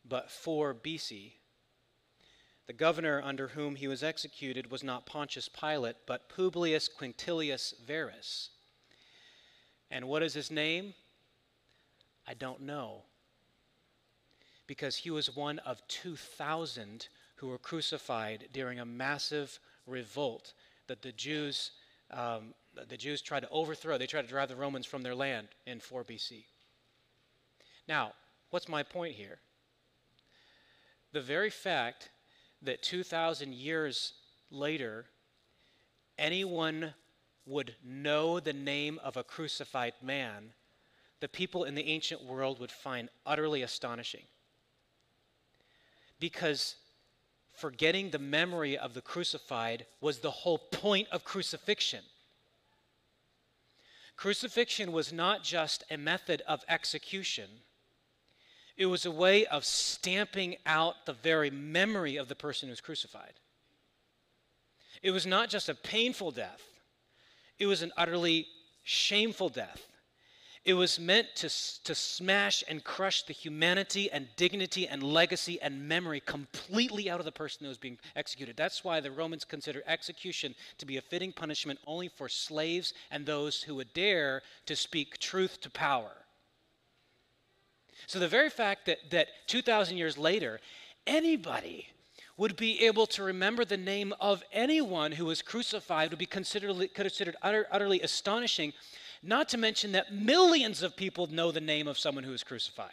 but 0.06 0.30
4 0.30 0.74
BC. 0.74 1.32
The 2.66 2.72
governor 2.72 3.22
under 3.24 3.48
whom 3.48 3.76
he 3.76 3.88
was 3.88 4.02
executed 4.02 4.70
was 4.70 4.84
not 4.84 5.06
Pontius 5.06 5.48
Pilate, 5.48 5.96
but 6.06 6.28
Publius 6.28 6.88
Quintilius 6.88 7.74
Varus. 7.86 8.50
And 9.90 10.06
what 10.06 10.22
is 10.22 10.34
his 10.34 10.50
name? 10.50 10.94
I 12.28 12.34
don't 12.34 12.60
know. 12.60 13.02
Because 14.66 14.96
he 14.96 15.10
was 15.10 15.34
one 15.34 15.58
of 15.60 15.86
2,000 15.88 17.08
who 17.36 17.48
were 17.48 17.58
crucified 17.58 18.48
during 18.52 18.78
a 18.78 18.84
massive 18.84 19.58
revolt 19.90 20.54
that 20.86 21.02
the 21.02 21.12
Jews, 21.12 21.72
um, 22.10 22.54
the 22.88 22.96
Jews 22.96 23.20
tried 23.20 23.40
to 23.40 23.48
overthrow. 23.50 23.98
They 23.98 24.06
tried 24.06 24.22
to 24.22 24.28
drive 24.28 24.48
the 24.48 24.56
Romans 24.56 24.86
from 24.86 25.02
their 25.02 25.14
land 25.14 25.48
in 25.66 25.80
4 25.80 26.04
BC. 26.04 26.44
Now, 27.86 28.12
what's 28.50 28.68
my 28.68 28.82
point 28.82 29.14
here? 29.14 29.38
The 31.12 31.20
very 31.20 31.50
fact 31.50 32.10
that 32.62 32.82
2,000 32.82 33.54
years 33.54 34.12
later, 34.50 35.06
anyone 36.18 36.94
would 37.46 37.74
know 37.84 38.38
the 38.38 38.52
name 38.52 39.00
of 39.02 39.16
a 39.16 39.24
crucified 39.24 39.94
man, 40.02 40.52
the 41.20 41.28
people 41.28 41.64
in 41.64 41.74
the 41.74 41.86
ancient 41.88 42.22
world 42.24 42.60
would 42.60 42.70
find 42.70 43.08
utterly 43.26 43.62
astonishing. 43.62 44.24
Because 46.18 46.76
forgetting 47.60 48.10
the 48.10 48.18
memory 48.18 48.76
of 48.76 48.94
the 48.94 49.00
crucified 49.00 49.86
was 50.00 50.18
the 50.18 50.30
whole 50.30 50.58
point 50.58 51.08
of 51.12 51.24
crucifixion. 51.24 52.02
Crucifixion 54.16 54.92
was 54.92 55.12
not 55.12 55.42
just 55.42 55.84
a 55.90 55.96
method 55.96 56.42
of 56.46 56.64
execution 56.68 57.48
it 58.80 58.86
was 58.86 59.04
a 59.04 59.10
way 59.10 59.44
of 59.44 59.66
stamping 59.66 60.56
out 60.64 61.04
the 61.04 61.12
very 61.12 61.50
memory 61.50 62.16
of 62.16 62.28
the 62.28 62.34
person 62.34 62.66
who 62.66 62.70
was 62.70 62.80
crucified. 62.80 63.34
It 65.02 65.10
was 65.10 65.26
not 65.26 65.50
just 65.50 65.68
a 65.68 65.74
painful 65.74 66.30
death, 66.30 66.62
it 67.58 67.66
was 67.66 67.82
an 67.82 67.92
utterly 67.98 68.48
shameful 68.82 69.50
death. 69.50 69.86
It 70.62 70.74
was 70.74 71.00
meant 71.00 71.28
to, 71.36 71.48
to 71.84 71.94
smash 71.94 72.62
and 72.68 72.84
crush 72.84 73.22
the 73.22 73.32
humanity 73.32 74.10
and 74.10 74.28
dignity 74.36 74.86
and 74.86 75.02
legacy 75.02 75.60
and 75.62 75.88
memory 75.88 76.20
completely 76.20 77.08
out 77.08 77.18
of 77.18 77.24
the 77.24 77.32
person 77.32 77.64
who 77.64 77.68
was 77.68 77.78
being 77.78 77.98
executed. 78.14 78.58
That's 78.58 78.84
why 78.84 79.00
the 79.00 79.10
Romans 79.10 79.44
consider 79.44 79.82
execution 79.86 80.54
to 80.76 80.84
be 80.84 80.98
a 80.98 81.02
fitting 81.02 81.32
punishment 81.32 81.78
only 81.86 82.08
for 82.08 82.28
slaves 82.28 82.92
and 83.10 83.24
those 83.24 83.62
who 83.62 83.76
would 83.76 83.94
dare 83.94 84.42
to 84.66 84.76
speak 84.76 85.18
truth 85.18 85.62
to 85.62 85.70
power. 85.70 86.12
So 88.06 88.18
the 88.18 88.28
very 88.28 88.50
fact 88.50 88.84
that, 88.86 88.98
that 89.10 89.28
2,000 89.46 89.96
years 89.96 90.18
later, 90.18 90.60
anybody 91.06 91.88
would 92.36 92.56
be 92.56 92.84
able 92.86 93.06
to 93.06 93.22
remember 93.22 93.64
the 93.64 93.76
name 93.76 94.14
of 94.20 94.42
anyone 94.52 95.12
who 95.12 95.26
was 95.26 95.42
crucified 95.42 96.10
would 96.10 96.18
be 96.18 96.26
considered, 96.26 96.92
considered 96.94 97.36
utter, 97.42 97.66
utterly 97.70 98.00
astonishing, 98.00 98.72
not 99.22 99.48
to 99.50 99.58
mention 99.58 99.92
that 99.92 100.12
millions 100.12 100.82
of 100.82 100.96
people 100.96 101.26
know 101.26 101.52
the 101.52 101.60
name 101.60 101.86
of 101.86 101.98
someone 101.98 102.24
who 102.24 102.30
was 102.30 102.42
crucified. 102.42 102.90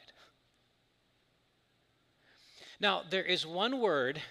Now, 2.80 3.02
there 3.10 3.24
is 3.24 3.46
one 3.46 3.80
word 3.80 4.22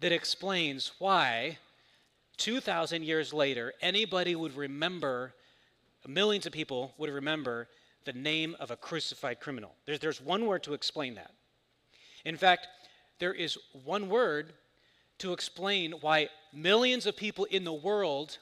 that 0.00 0.12
explains 0.12 0.92
why 0.98 1.58
2,000 2.36 3.02
years 3.02 3.32
later 3.32 3.72
anybody 3.80 4.36
would 4.36 4.56
remember, 4.56 5.32
millions 6.06 6.46
of 6.46 6.52
people 6.52 6.94
would 6.98 7.10
remember 7.10 7.68
the 8.04 8.12
name 8.12 8.54
of 8.60 8.70
a 8.70 8.76
crucified 8.76 9.40
criminal. 9.40 9.74
There's, 9.86 9.98
there's 9.98 10.20
one 10.20 10.46
word 10.46 10.62
to 10.64 10.74
explain 10.74 11.14
that. 11.14 11.30
In 12.24 12.36
fact, 12.36 12.68
there 13.18 13.32
is 13.32 13.58
one 13.84 14.08
word 14.08 14.52
to 15.18 15.32
explain 15.32 15.92
why 16.00 16.28
millions 16.52 17.06
of 17.06 17.16
people 17.16 17.44
in 17.46 17.64
the 17.64 17.72
world 17.72 18.38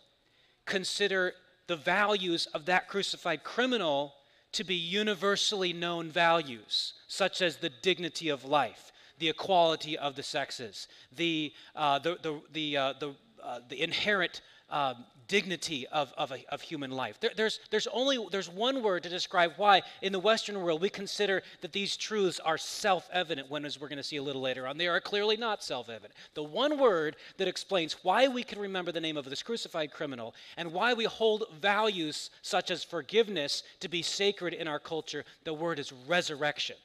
consider 0.65 1.35
the 1.67 1.77
values 1.77 2.47
of 2.55 2.67
that 2.67 2.89
crucified 2.89 3.45
criminal 3.45 4.15
to 4.53 4.65
be 4.65 4.75
universally 4.75 5.73
known 5.73 6.11
values, 6.11 6.95
such 7.09 7.41
as 7.41 7.57
the 7.57 7.71
dignity 7.71 8.29
of 8.29 8.45
life, 8.45 8.93
the 9.19 9.29
equality 9.29 9.97
of 9.97 10.15
the 10.15 10.23
sexes, 10.23 10.89
the, 11.15 11.53
uh, 11.75 11.99
the, 11.99 12.19
the, 12.23 12.41
the, 12.53 12.77
uh, 12.77 12.93
the, 12.99 13.15
uh, 13.43 13.61
the 13.69 13.81
inherent 13.81 14.43
um, 14.71 15.05
dignity 15.29 15.87
of, 15.89 16.13
of, 16.17 16.33
a, 16.33 16.45
of 16.51 16.61
human 16.63 16.91
life. 16.91 17.19
There, 17.21 17.31
there's, 17.37 17.61
there's 17.71 17.87
only 17.89 18.19
there's 18.31 18.49
one 18.49 18.83
word 18.83 19.03
to 19.05 19.09
describe 19.09 19.53
why 19.57 19.83
in 20.01 20.13
the 20.13 20.19
Western 20.19 20.61
world 20.63 20.81
we 20.81 20.91
consider 20.91 21.43
that 21.61 21.73
these 21.73 21.97
truths 21.97 22.41
are 22.41 22.59
self-evident 22.59 23.51
when, 23.51 23.65
as 23.65 23.81
we're 23.81 23.89
going 23.89 23.97
to 23.99 24.03
see 24.03 24.17
a 24.17 24.23
little 24.23 24.43
later 24.43 24.67
on, 24.67 24.79
they 24.79 24.89
are 24.89 25.01
clearly 25.01 25.37
not 25.37 25.63
self-evident. 25.63 26.13
The 26.35 26.43
one 26.43 26.79
word 26.79 27.17
that 27.39 27.49
explains 27.49 27.97
why 28.03 28.29
we 28.29 28.43
can 28.45 28.59
remember 28.59 28.93
the 28.93 29.01
name 29.01 29.17
of 29.17 29.25
this 29.25 29.43
crucified 29.43 29.91
criminal 29.91 30.35
and 30.57 30.73
why 30.73 30.95
we 30.95 31.05
hold 31.05 31.45
values 31.61 32.31
such 32.43 32.71
as 32.71 32.85
forgiveness 32.85 33.63
to 33.81 33.89
be 33.89 34.03
sacred 34.03 34.55
in 34.55 34.69
our 34.69 34.79
culture, 34.79 35.25
the 35.45 35.55
word 35.55 35.79
is 35.79 35.93
resurrection. 36.07 36.77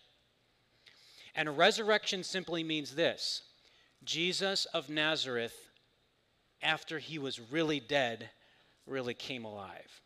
And 1.35 1.57
resurrection 1.57 2.23
simply 2.23 2.63
means 2.63 2.95
this 2.95 3.43
Jesus 4.03 4.65
of 4.73 4.89
Nazareth, 4.89 5.66
after 6.61 6.99
he 6.99 7.19
was 7.19 7.39
really 7.51 7.79
dead, 7.79 8.29
really 8.85 9.13
came 9.13 9.45
alive. 9.45 10.01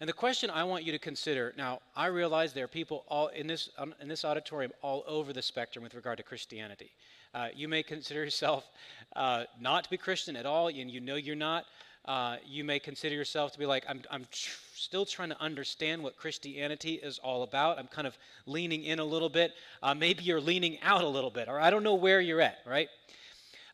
And 0.00 0.08
the 0.08 0.12
question 0.14 0.50
I 0.50 0.64
want 0.64 0.84
you 0.84 0.92
to 0.92 0.98
consider 0.98 1.54
now, 1.56 1.80
I 1.94 2.06
realize 2.06 2.52
there 2.52 2.64
are 2.64 2.68
people 2.68 3.04
all 3.08 3.28
in 3.28 3.46
this, 3.46 3.70
in 4.00 4.08
this 4.08 4.24
auditorium 4.24 4.72
all 4.82 5.04
over 5.06 5.32
the 5.32 5.40
spectrum 5.40 5.82
with 5.82 5.94
regard 5.94 6.18
to 6.18 6.22
Christianity. 6.22 6.90
Uh, 7.32 7.48
you 7.54 7.66
may 7.66 7.82
consider 7.82 8.24
yourself 8.24 8.70
uh, 9.14 9.44
not 9.60 9.84
to 9.84 9.90
be 9.90 9.96
Christian 9.96 10.36
at 10.36 10.44
all, 10.44 10.68
and 10.68 10.90
you 10.90 11.00
know 11.00 11.16
you're 11.16 11.34
not. 11.34 11.64
Uh, 12.04 12.36
you 12.46 12.62
may 12.62 12.78
consider 12.78 13.14
yourself 13.14 13.52
to 13.52 13.58
be 13.58 13.66
like, 13.66 13.84
I'm, 13.88 14.00
I'm 14.10 14.24
tr- 14.30 14.58
still 14.74 15.04
trying 15.04 15.30
to 15.30 15.40
understand 15.40 16.02
what 16.02 16.16
Christianity 16.16 16.94
is 16.94 17.18
all 17.18 17.42
about. 17.42 17.78
I'm 17.78 17.88
kind 17.88 18.06
of 18.06 18.16
leaning 18.46 18.84
in 18.84 19.00
a 19.00 19.04
little 19.04 19.28
bit. 19.28 19.54
Uh, 19.82 19.92
maybe 19.94 20.22
you're 20.22 20.40
leaning 20.40 20.78
out 20.82 21.02
a 21.02 21.08
little 21.08 21.30
bit, 21.30 21.48
or 21.48 21.58
I 21.58 21.70
don't 21.70 21.82
know 21.82 21.94
where 21.94 22.20
you're 22.20 22.40
at, 22.40 22.58
right? 22.64 22.88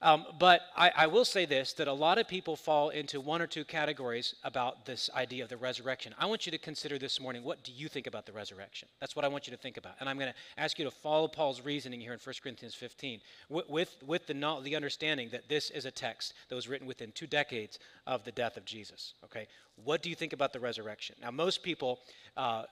Um, 0.02 0.26
but 0.36 0.62
I, 0.76 0.90
I 0.96 1.06
will 1.06 1.24
say 1.24 1.46
this 1.46 1.72
that 1.74 1.86
a 1.86 1.92
lot 1.92 2.18
of 2.18 2.26
people 2.26 2.56
fall 2.56 2.88
into 2.90 3.20
one 3.20 3.40
or 3.40 3.46
two 3.46 3.64
categories 3.64 4.34
about 4.42 4.84
this 4.84 5.08
idea 5.14 5.44
of 5.44 5.48
the 5.48 5.56
resurrection. 5.56 6.12
I 6.18 6.26
want 6.26 6.44
you 6.44 6.50
to 6.50 6.58
consider 6.58 6.98
this 6.98 7.20
morning 7.20 7.44
what 7.44 7.62
do 7.62 7.70
you 7.70 7.88
think 7.88 8.08
about 8.08 8.26
the 8.26 8.32
resurrection? 8.32 8.88
That's 8.98 9.14
what 9.14 9.24
I 9.24 9.28
want 9.28 9.46
you 9.46 9.52
to 9.52 9.56
think 9.56 9.76
about. 9.76 9.94
And 10.00 10.08
I'm 10.08 10.18
going 10.18 10.32
to 10.32 10.60
ask 10.60 10.76
you 10.76 10.84
to 10.84 10.90
follow 10.90 11.28
Paul's 11.28 11.60
reasoning 11.60 12.00
here 12.00 12.12
in 12.12 12.18
1 12.18 12.34
Corinthians 12.42 12.74
15 12.74 13.20
with, 13.48 13.68
with, 13.68 13.96
with 14.04 14.26
the, 14.26 14.60
the 14.64 14.74
understanding 14.74 15.28
that 15.30 15.48
this 15.48 15.70
is 15.70 15.84
a 15.84 15.90
text 15.92 16.34
that 16.48 16.56
was 16.56 16.68
written 16.68 16.88
within 16.88 17.12
two 17.12 17.28
decades 17.28 17.78
of 18.04 18.24
the 18.24 18.32
death 18.32 18.56
of 18.56 18.64
Jesus. 18.64 19.14
Okay? 19.24 19.46
What 19.84 20.02
do 20.02 20.10
you 20.10 20.16
think 20.16 20.32
about 20.32 20.52
the 20.52 20.60
resurrection? 20.60 21.14
Now, 21.22 21.30
most 21.30 21.62
people, 21.62 22.00
uh, 22.36 22.64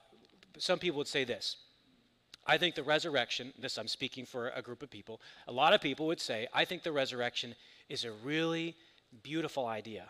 some 0.57 0.79
people 0.79 0.97
would 0.97 1.07
say 1.07 1.23
this 1.23 1.55
I 2.45 2.57
think 2.57 2.75
the 2.75 2.83
resurrection, 2.83 3.53
this 3.59 3.77
I'm 3.77 3.87
speaking 3.87 4.25
for 4.25 4.49
a 4.49 4.61
group 4.61 4.81
of 4.81 4.89
people, 4.89 5.21
a 5.47 5.51
lot 5.51 5.73
of 5.73 5.81
people 5.81 6.07
would 6.07 6.19
say, 6.19 6.47
I 6.53 6.65
think 6.65 6.83
the 6.83 6.91
resurrection 6.91 7.55
is 7.89 8.03
a 8.05 8.11
really 8.23 8.75
beautiful 9.23 9.67
idea. 9.67 10.05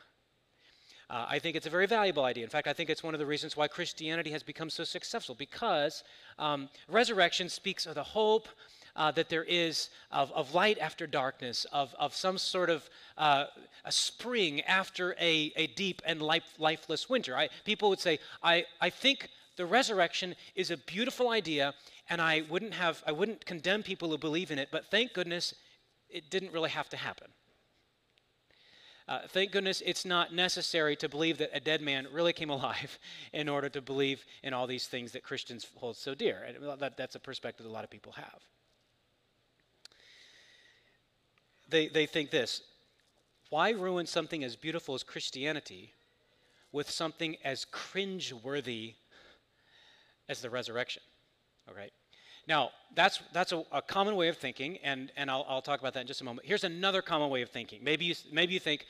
Uh, 1.10 1.26
I 1.28 1.40
think 1.40 1.58
it's 1.58 1.68
a 1.68 1.70
very 1.70 1.88
valuable 1.88 2.24
idea. 2.24 2.46
In 2.46 2.50
fact, 2.50 2.68
I 2.68 2.74
think 2.74 2.90
it's 2.90 3.04
one 3.04 3.14
of 3.14 3.20
the 3.20 3.26
reasons 3.26 3.58
why 3.58 3.68
Christianity 3.68 4.32
has 4.32 4.44
become 4.44 4.70
so 4.70 4.86
successful 4.86 5.36
because 5.36 6.06
um, 6.40 6.70
resurrection 6.88 7.50
speaks 7.50 7.86
of 7.86 7.96
the 7.96 8.04
hope 8.04 8.48
uh, 8.96 9.12
that 9.12 9.28
there 9.28 9.44
is 9.44 9.90
of, 10.12 10.32
of, 10.32 10.54
light 10.54 10.78
after 10.80 11.06
darkness, 11.08 11.66
of, 11.74 11.94
of 12.00 12.16
some 12.16 12.38
sort 12.38 12.70
of 12.70 12.90
uh, 13.18 13.46
a 13.84 13.92
spring 13.92 14.62
after 14.62 15.14
a, 15.20 15.52
a 15.58 15.68
deep 15.68 16.02
and 16.06 16.22
life, 16.22 16.54
lifeless 16.60 17.10
winter. 17.10 17.36
I, 17.36 17.50
people 17.66 17.90
would 17.90 18.00
say, 18.00 18.20
I, 18.42 18.66
I 18.80 18.90
think 18.90 19.28
the 19.58 19.66
resurrection 19.66 20.36
is 20.56 20.72
a 20.72 20.78
beautiful 20.78 21.30
idea 21.30 21.74
and 22.12 22.22
I 22.22 22.44
wouldn't 22.50 22.74
have 22.74 23.02
I 23.08 23.14
wouldn't 23.14 23.46
condemn 23.46 23.82
people 23.82 24.10
who 24.10 24.18
believe 24.18 24.52
in 24.52 24.60
it, 24.60 24.68
but 24.70 24.86
thank 24.92 25.14
goodness 25.14 25.56
it 26.10 26.30
didn't 26.30 26.52
really 26.52 26.70
have 26.70 26.90
to 26.90 26.98
happen. 26.98 27.28
Uh, 29.08 29.20
thank 29.30 29.52
goodness 29.52 29.82
it's 29.86 30.06
not 30.06 30.34
necessary 30.34 30.96
to 30.98 31.10
believe 31.10 31.38
that 31.38 31.50
a 31.54 31.60
dead 31.60 31.82
man 31.82 32.08
really 32.12 32.34
came 32.34 32.50
alive 32.58 33.00
in 33.34 33.48
order 33.50 33.70
to 33.70 33.82
believe 33.82 34.24
in 34.44 34.54
all 34.54 34.68
these 34.68 34.88
things 34.88 35.14
that 35.14 35.24
Christians 35.24 35.66
hold 35.76 35.96
so 35.96 36.14
dear. 36.14 36.44
And 36.46 36.80
that, 36.82 36.98
that's 36.98 37.16
a 37.16 37.20
perspective 37.20 37.66
a 37.66 37.70
lot 37.70 37.84
of 37.84 37.90
people 37.90 38.12
have. 38.12 38.40
They, 41.70 41.88
they 41.88 42.06
think 42.06 42.30
this 42.30 42.62
why 43.50 43.70
ruin 43.72 44.06
something 44.06 44.44
as 44.44 44.58
beautiful 44.58 44.96
as 44.96 45.04
Christianity 45.04 45.94
with 46.74 46.90
something 46.90 47.38
as 47.44 47.66
cringe-worthy 47.66 48.96
as 50.30 50.42
the 50.42 50.50
resurrection? 50.50 51.04
All 51.68 51.74
right. 51.74 51.92
Now, 52.48 52.72
that's, 52.96 53.22
that's 53.34 53.52
a, 53.52 53.64
a, 53.72 53.82
common 53.82 54.16
way 54.16 54.28
of 54.28 54.38
thinking, 54.38 54.78
and, 54.84 55.12
and 55.16 55.30
I'll, 55.30 55.46
I'll 55.48 55.62
talk 55.62 55.80
about 55.80 55.94
that 55.94 56.02
in 56.02 56.08
just 56.08 56.22
a 56.22 56.24
moment. 56.24 56.48
Here's 56.48 56.64
another 56.64 57.02
common 57.02 57.30
way 57.30 57.42
of 57.42 57.50
thinking. 57.50 57.84
Maybe 57.84 58.06
you, 58.06 58.16
maybe 58.32 58.54
you 58.54 58.60
think, 58.60 58.86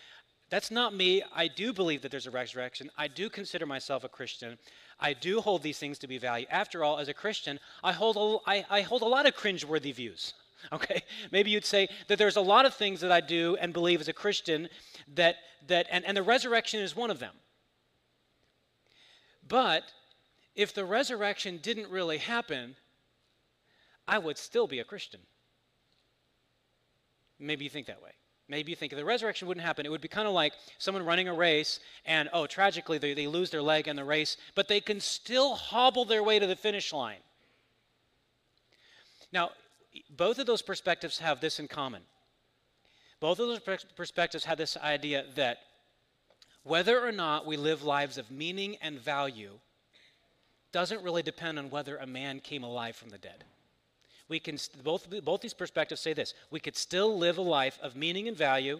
that's 0.50 0.70
not 0.70 0.94
me. 0.94 1.24
I 1.34 1.48
do 1.48 1.72
believe 1.72 2.02
that 2.02 2.12
there's 2.12 2.28
a 2.28 2.32
resurrection. 2.32 2.90
I 2.98 3.08
do 3.08 3.30
consider 3.30 3.66
myself 3.66 4.04
a 4.04 4.10
Christian. 4.10 4.58
I 5.00 5.14
do 5.14 5.40
hold 5.40 5.64
these 5.64 5.80
things 5.80 5.98
to 6.00 6.08
be 6.08 6.18
value. 6.18 6.46
After 6.50 6.84
all, 6.84 7.00
as 7.00 7.08
a 7.08 7.14
Christian, 7.14 7.60
I 7.84 7.94
hold 7.94 8.18
a, 8.18 8.50
I, 8.50 8.66
I 8.70 8.82
hold 8.82 9.02
a 9.02 9.06
lot 9.06 9.26
of 9.26 9.36
cringeworthy 9.36 9.94
views. 9.94 10.34
Okay? 10.72 11.02
Maybe 11.32 11.50
you'd 11.50 11.66
say 11.66 11.90
that 12.08 12.20
there's 12.20 12.36
a 12.36 12.42
lot 12.42 12.68
of 12.68 12.76
things 12.76 13.02
that 13.02 13.12
I 13.12 13.20
do 13.20 13.58
and 13.60 13.74
believe 13.74 14.00
as 14.00 14.08
a 14.08 14.14
Christian 14.14 14.70
that, 15.16 15.38
that 15.66 15.88
and, 15.90 16.06
and 16.06 16.16
the 16.16 16.22
resurrection 16.22 16.82
is 16.82 16.96
one 16.96 17.10
of 17.10 17.18
them. 17.18 17.34
But 19.48 19.92
if 20.56 20.72
the 20.72 20.86
resurrection 20.86 21.60
didn't 21.64 21.90
really 21.90 22.20
happen, 22.20 22.76
I 24.12 24.18
would 24.18 24.38
still 24.38 24.68
be 24.68 24.80
a 24.80 24.84
Christian. 24.84 25.22
Maybe 27.40 27.64
you 27.64 27.70
think 27.70 27.88
that 27.88 28.04
way. 28.04 28.12
Maybe 28.50 28.72
you 28.72 28.76
think 28.76 28.94
the 28.94 29.06
resurrection 29.06 29.48
wouldn't 29.48 29.66
happen, 29.66 29.86
it 29.86 29.90
would 29.90 30.02
be 30.02 30.10
kind 30.10 30.28
of 30.28 30.34
like 30.34 30.52
someone 30.78 31.06
running 31.06 31.30
a 31.30 31.34
race 31.34 31.80
and, 32.06 32.28
oh, 32.34 32.46
tragically, 32.46 32.98
they, 32.98 33.14
they 33.14 33.26
lose 33.26 33.50
their 33.50 33.62
leg 33.62 33.88
in 33.88 33.96
the 33.96 34.04
race, 34.04 34.36
but 34.54 34.68
they 34.68 34.82
can 34.82 35.00
still 35.00 35.56
hobble 35.56 36.04
their 36.04 36.22
way 36.22 36.38
to 36.38 36.46
the 36.46 36.58
finish 36.58 36.92
line. 36.92 37.22
Now, 39.32 39.52
both 40.10 40.38
of 40.40 40.46
those 40.46 40.62
perspectives 40.62 41.20
have 41.20 41.40
this 41.40 41.62
in 41.62 41.70
common. 41.70 42.02
Both 43.22 43.40
of 43.40 43.48
those 43.48 43.86
perspectives 43.96 44.44
have 44.44 44.58
this 44.58 44.76
idea 44.76 45.24
that 45.36 45.60
whether 46.64 47.00
or 47.00 47.14
not 47.14 47.46
we 47.46 47.56
live 47.56 47.84
lives 47.84 48.18
of 48.18 48.30
meaning 48.30 48.76
and 48.82 49.00
value 49.00 49.60
doesn't 50.74 51.02
really 51.02 51.24
depend 51.24 51.58
on 51.58 51.70
whether 51.70 51.96
a 51.96 52.06
man 52.06 52.42
came 52.42 52.66
alive 52.66 52.98
from 52.98 53.10
the 53.10 53.18
dead. 53.18 53.46
We 54.32 54.40
can 54.40 54.58
both 54.82 55.10
both 55.26 55.42
these 55.42 55.54
perspectives 55.54 56.00
say 56.00 56.14
this: 56.14 56.34
we 56.52 56.62
could 56.62 56.78
still 56.78 57.18
live 57.18 57.38
a 57.38 57.42
life 57.42 57.78
of 57.84 57.98
meaning 57.98 58.30
and 58.30 58.38
value, 58.38 58.80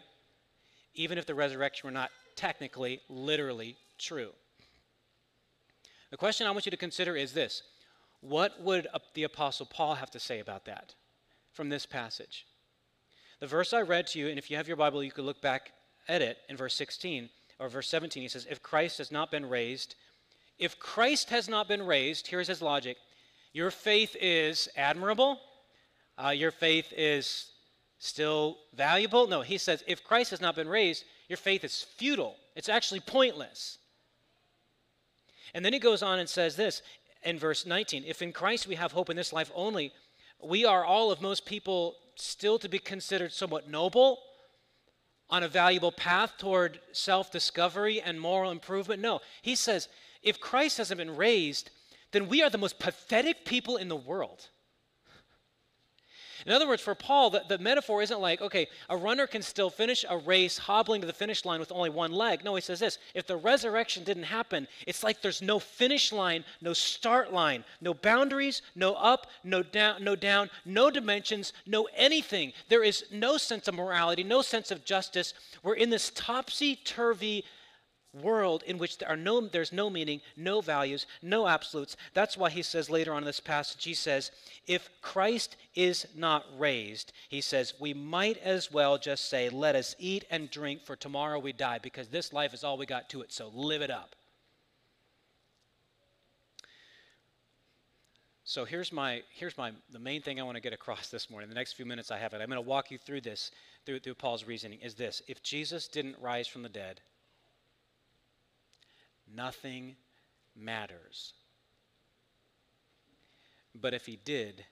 even 0.96 1.18
if 1.18 1.26
the 1.26 1.36
resurrection 1.36 1.88
were 1.88 1.92
not 1.92 2.10
technically, 2.38 3.02
literally 3.10 3.76
true. 3.98 4.32
The 6.10 6.16
question 6.16 6.48
I 6.48 6.52
want 6.52 6.66
you 6.66 6.70
to 6.70 6.78
consider 6.78 7.18
is 7.18 7.34
this: 7.34 7.64
What 8.22 8.62
would 8.62 8.88
the 9.14 9.24
apostle 9.24 9.66
Paul 9.66 9.96
have 9.96 10.10
to 10.12 10.22
say 10.22 10.40
about 10.40 10.64
that 10.68 10.96
from 11.52 11.68
this 11.68 11.86
passage? 11.86 12.48
The 13.42 13.48
verse 13.48 13.74
I 13.74 13.82
read 13.82 14.08
to 14.08 14.20
you, 14.20 14.30
and 14.30 14.40
if 14.40 14.50
you 14.50 14.56
have 14.56 14.70
your 14.70 14.78
Bible, 14.78 15.04
you 15.04 15.12
could 15.12 15.26
look 15.26 15.42
back 15.42 15.74
at 16.08 16.22
it 16.22 16.38
in 16.48 16.56
verse 16.56 16.76
16 16.76 17.30
or 17.60 17.68
verse 17.68 17.90
17. 17.90 18.24
He 18.24 18.30
says, 18.30 18.48
"If 18.50 18.64
Christ 18.64 19.00
has 19.00 19.12
not 19.12 19.30
been 19.30 19.50
raised." 19.50 19.96
If 20.58 20.80
Christ 20.80 21.32
has 21.32 21.50
not 21.50 21.68
been 21.68 21.86
raised, 21.86 22.28
here's 22.28 22.48
his 22.48 22.62
logic 22.62 22.98
your 23.54 23.72
faith 23.72 24.16
is 24.20 24.70
admirable, 24.76 25.40
uh, 26.24 26.30
your 26.30 26.52
faith 26.52 26.94
is 26.96 27.52
still 28.00 28.58
valuable. 28.74 29.28
No, 29.28 29.42
he 29.42 29.58
says, 29.58 29.84
if 29.88 30.04
Christ 30.04 30.32
has 30.32 30.42
not 30.42 30.56
been 30.56 30.68
raised, 30.68 31.04
your 31.28 31.38
faith 31.38 31.64
is 31.64 31.86
futile. 31.98 32.36
It's 32.56 32.70
actually 32.70 33.00
pointless. 33.00 33.78
And 35.54 35.64
then 35.64 35.74
he 35.74 35.80
goes 35.80 36.02
on 36.02 36.20
and 36.20 36.30
says 36.30 36.56
this 36.56 36.82
in 37.24 37.38
verse 37.38 37.66
19 37.66 38.04
If 38.06 38.22
in 38.22 38.32
Christ 38.32 38.68
we 38.68 38.76
have 38.76 38.92
hope 38.92 39.10
in 39.10 39.18
this 39.18 39.34
life 39.34 39.52
only, 39.54 39.92
we 40.44 40.66
are 40.66 40.84
all 40.84 41.12
of 41.12 41.22
most 41.22 41.46
people 41.46 41.96
still 42.16 42.58
to 42.60 42.70
be 42.70 42.80
considered 42.80 43.32
somewhat 43.32 43.70
noble, 43.70 44.20
on 45.32 45.44
a 45.44 45.48
valuable 45.48 45.94
path 45.94 46.34
toward 46.38 46.80
self 46.92 47.32
discovery 47.32 48.02
and 48.02 48.20
moral 48.20 48.52
improvement. 48.52 49.02
No, 49.02 49.22
he 49.42 49.56
says, 49.56 49.88
if 50.22 50.40
Christ 50.40 50.78
hasn't 50.78 50.98
been 50.98 51.16
raised, 51.16 51.72
then 52.12 52.28
we 52.28 52.42
are 52.42 52.50
the 52.50 52.58
most 52.58 52.80
pathetic 52.80 53.46
people 53.46 53.78
in 53.78 53.88
the 53.88 53.96
world. 53.96 54.50
In 56.46 56.52
other 56.52 56.68
words, 56.68 56.82
for 56.82 56.96
Paul, 56.96 57.30
the, 57.30 57.44
the, 57.48 57.58
metaphor 57.58 58.02
isn't 58.02 58.20
like, 58.20 58.42
okay, 58.42 58.68
a 58.90 58.98
runner 58.98 59.28
can 59.28 59.42
still 59.42 59.70
finish 59.70 60.04
a 60.10 60.18
race 60.18 60.58
hobbling 60.58 61.02
to 61.02 61.08
the 61.08 61.14
finish 61.14 61.46
line 61.46 61.60
with 61.60 61.72
only 61.72 61.90
one 61.90 62.12
leg. 62.12 62.44
No, 62.44 62.56
he 62.56 62.62
says 62.62 62.80
this 62.80 62.98
if 63.14 63.28
the 63.28 63.38
resurrection 63.38 64.04
didn't 64.04 64.24
happen, 64.24 64.68
it's 64.88 65.04
like 65.04 65.22
there's 65.22 65.42
no 65.42 65.60
finish 65.60 66.12
line, 66.12 66.44
no 66.62 66.74
start 66.74 67.32
line, 67.32 67.64
no 67.80 67.94
boundaries, 67.94 68.62
no 68.76 68.94
up, 68.94 69.28
no 69.44 69.62
down, 69.62 70.04
no 70.04 70.16
down, 70.16 70.50
no 70.66 70.90
dimensions, 70.90 71.54
no 71.66 71.88
anything. 71.96 72.54
There 72.70 72.84
is 72.84 73.06
no 73.12 73.38
sense 73.38 73.68
of 73.68 73.76
morality, 73.76 74.24
no 74.24 74.42
sense 74.42 74.72
of 74.72 74.86
justice. 74.86 75.34
We're 75.64 75.76
in 75.76 75.90
this 75.90 76.12
topsy 76.16 76.76
turvy 76.76 77.46
world 78.14 78.64
in 78.64 78.78
which 78.78 78.98
there 78.98 79.10
are 79.10 79.18
no, 79.18 79.42
there's 79.48 79.72
no 79.72 79.90
meaning, 79.90 80.22
no 80.36 80.62
values, 80.62 81.06
no 81.22 81.48
absolutes. 81.48 81.96
That's 82.14 82.38
why 82.38 82.50
he 82.50 82.62
says 82.62 82.90
later 82.90 83.14
on 83.14 83.20
in 83.20 83.26
this 83.26 83.40
passage, 83.40 83.84
he 83.84 83.94
says, 83.94 84.32
if 84.68 84.90
Christ 85.02 85.56
is 85.76 86.08
not 86.16 86.46
raised, 86.58 87.14
he 87.30 87.42
says, 87.42 87.74
we 87.80 87.94
might 87.94 88.38
as 88.38 88.72
well 88.72 88.98
just 88.98 89.30
say, 89.30 89.50
let 89.50 89.76
us 89.76 89.96
eat 90.00 90.26
and 90.30 90.50
drink, 90.50 90.84
for 90.84 90.96
tomorrow 90.96 91.40
we 91.40 91.54
die, 91.54 91.80
because 91.82 92.08
this 92.08 92.34
life 92.34 92.54
is 92.54 92.64
all 92.64 92.78
we 92.78 92.86
got 92.86 93.10
to 93.10 93.22
it, 93.22 93.32
so 93.32 93.50
live 93.54 93.82
it 93.82 93.92
up. 93.92 94.16
So 98.44 98.66
here's 98.66 98.92
my 98.92 99.22
here's 99.34 99.58
my 99.58 99.72
the 99.94 100.00
main 100.00 100.22
thing 100.22 100.38
I 100.38 100.44
want 100.44 100.58
to 100.58 100.62
get 100.62 100.74
across 100.74 101.08
this 101.08 101.30
morning. 101.30 101.48
The 101.48 101.56
next 101.56 101.72
few 101.74 101.86
minutes 101.86 102.12
I 102.12 102.18
have 102.18 102.34
it. 102.34 102.42
I'm 102.42 102.50
going 102.50 102.62
to 102.62 102.70
walk 102.70 102.92
you 102.92 102.98
through 102.98 103.22
this 103.22 103.52
through, 103.86 104.00
through 104.00 104.16
Paul's 104.16 104.44
reasoning. 104.44 104.80
Is 104.82 104.94
this: 104.94 105.22
if 105.30 105.42
Jesus 105.42 105.88
didn't 105.88 106.18
rise 106.20 106.50
from 106.50 106.62
the 106.62 106.68
dead, 106.68 107.00
nothing 109.36 109.96
matters. 110.56 111.34
But 113.80 113.94
if 113.94 114.06
he 114.06 114.18
did, 114.18 114.66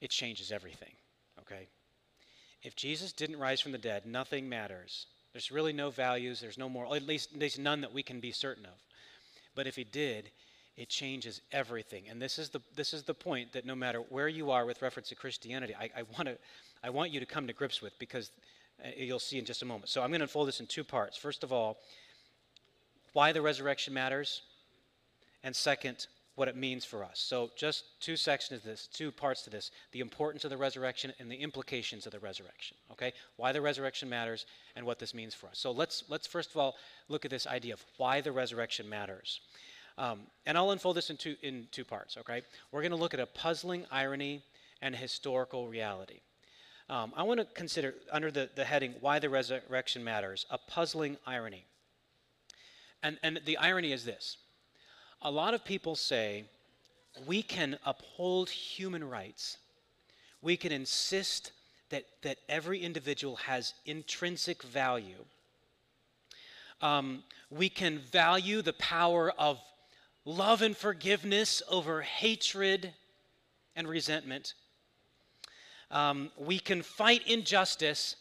it 0.00 0.10
changes 0.10 0.52
everything, 0.52 0.92
okay? 1.40 1.68
If 2.62 2.76
Jesus 2.76 3.12
didn't 3.12 3.38
rise 3.38 3.60
from 3.60 3.72
the 3.72 3.78
dead, 3.78 4.06
nothing 4.06 4.48
matters. 4.48 5.06
There's 5.32 5.50
really 5.50 5.72
no 5.72 5.90
values, 5.90 6.40
there's 6.40 6.58
no 6.58 6.68
moral, 6.68 6.94
at 6.94 7.06
least 7.06 7.38
there's 7.38 7.58
none 7.58 7.80
that 7.80 7.92
we 7.92 8.02
can 8.02 8.20
be 8.20 8.32
certain 8.32 8.66
of. 8.66 8.72
But 9.54 9.66
if 9.66 9.76
he 9.76 9.84
did, 9.84 10.30
it 10.76 10.88
changes 10.88 11.40
everything. 11.52 12.04
And 12.08 12.20
this 12.20 12.38
is 12.38 12.50
the, 12.50 12.60
this 12.74 12.94
is 12.94 13.02
the 13.02 13.14
point 13.14 13.52
that 13.52 13.66
no 13.66 13.74
matter 13.74 14.00
where 14.08 14.28
you 14.28 14.50
are 14.50 14.64
with 14.64 14.82
reference 14.82 15.08
to 15.10 15.14
Christianity, 15.14 15.74
I, 15.78 15.90
I, 15.96 16.02
wanna, 16.16 16.36
I 16.82 16.90
want 16.90 17.10
you 17.12 17.20
to 17.20 17.26
come 17.26 17.46
to 17.46 17.52
grips 17.52 17.82
with 17.82 17.98
because 17.98 18.30
uh, 18.84 18.88
you'll 18.96 19.18
see 19.18 19.38
in 19.38 19.44
just 19.44 19.62
a 19.62 19.66
moment. 19.66 19.88
So 19.88 20.02
I'm 20.02 20.10
going 20.10 20.20
to 20.20 20.24
unfold 20.24 20.48
this 20.48 20.60
in 20.60 20.66
two 20.66 20.84
parts. 20.84 21.16
First 21.16 21.44
of 21.44 21.52
all, 21.52 21.78
why 23.12 23.32
the 23.32 23.42
resurrection 23.42 23.94
matters, 23.94 24.42
and 25.42 25.54
second, 25.54 26.06
what 26.36 26.48
it 26.48 26.56
means 26.56 26.84
for 26.84 27.04
us. 27.04 27.18
So, 27.18 27.50
just 27.56 27.84
two 28.00 28.16
sections 28.16 28.60
of 28.60 28.64
this, 28.64 28.88
two 28.92 29.10
parts 29.10 29.42
to 29.42 29.50
this 29.50 29.70
the 29.92 30.00
importance 30.00 30.44
of 30.44 30.50
the 30.50 30.56
resurrection 30.56 31.12
and 31.18 31.30
the 31.30 31.36
implications 31.36 32.06
of 32.06 32.12
the 32.12 32.18
resurrection. 32.18 32.76
Okay? 32.92 33.12
Why 33.36 33.52
the 33.52 33.60
resurrection 33.60 34.08
matters 34.08 34.46
and 34.76 34.86
what 34.86 34.98
this 34.98 35.12
means 35.12 35.34
for 35.34 35.48
us. 35.48 35.58
So, 35.58 35.70
let's, 35.70 36.04
let's 36.08 36.26
first 36.26 36.50
of 36.50 36.56
all 36.56 36.76
look 37.08 37.24
at 37.24 37.30
this 37.30 37.46
idea 37.46 37.74
of 37.74 37.84
why 37.98 38.20
the 38.20 38.32
resurrection 38.32 38.88
matters. 38.88 39.40
Um, 39.98 40.20
and 40.46 40.56
I'll 40.56 40.70
unfold 40.70 40.96
this 40.96 41.10
in 41.10 41.18
two, 41.18 41.36
in 41.42 41.66
two 41.72 41.84
parts. 41.84 42.16
Okay? 42.16 42.42
We're 42.72 42.80
going 42.80 42.92
to 42.92 42.96
look 42.96 43.12
at 43.12 43.20
a 43.20 43.26
puzzling 43.26 43.84
irony 43.90 44.42
and 44.80 44.96
historical 44.96 45.68
reality. 45.68 46.20
Um, 46.88 47.12
I 47.14 47.22
want 47.22 47.38
to 47.38 47.46
consider, 47.54 47.94
under 48.10 48.30
the, 48.30 48.48
the 48.56 48.64
heading, 48.64 48.94
Why 49.00 49.18
the 49.18 49.28
Resurrection 49.28 50.02
Matters, 50.02 50.46
a 50.50 50.58
puzzling 50.58 51.18
irony. 51.26 51.66
And, 53.02 53.18
and 53.22 53.40
the 53.44 53.56
irony 53.56 53.92
is 53.92 54.04
this 54.04 54.36
a 55.22 55.30
lot 55.30 55.54
of 55.54 55.64
people 55.64 55.96
say 55.96 56.44
we 57.26 57.42
can 57.42 57.78
uphold 57.84 58.48
human 58.48 59.08
rights, 59.08 59.58
we 60.42 60.56
can 60.56 60.72
insist 60.72 61.52
that, 61.90 62.04
that 62.22 62.38
every 62.48 62.80
individual 62.80 63.36
has 63.36 63.74
intrinsic 63.84 64.62
value. 64.62 65.24
Um, 66.80 67.24
we 67.50 67.68
can 67.68 67.98
value 67.98 68.62
the 68.62 68.72
power 68.74 69.32
of 69.36 69.60
love 70.24 70.62
and 70.62 70.76
forgiveness 70.76 71.62
over 71.68 72.00
hatred 72.00 72.94
and 73.76 73.88
resentment. 73.88 74.54
Um, 75.90 76.30
we 76.38 76.58
can 76.58 76.82
fight 76.82 77.26
injustice, 77.26 78.16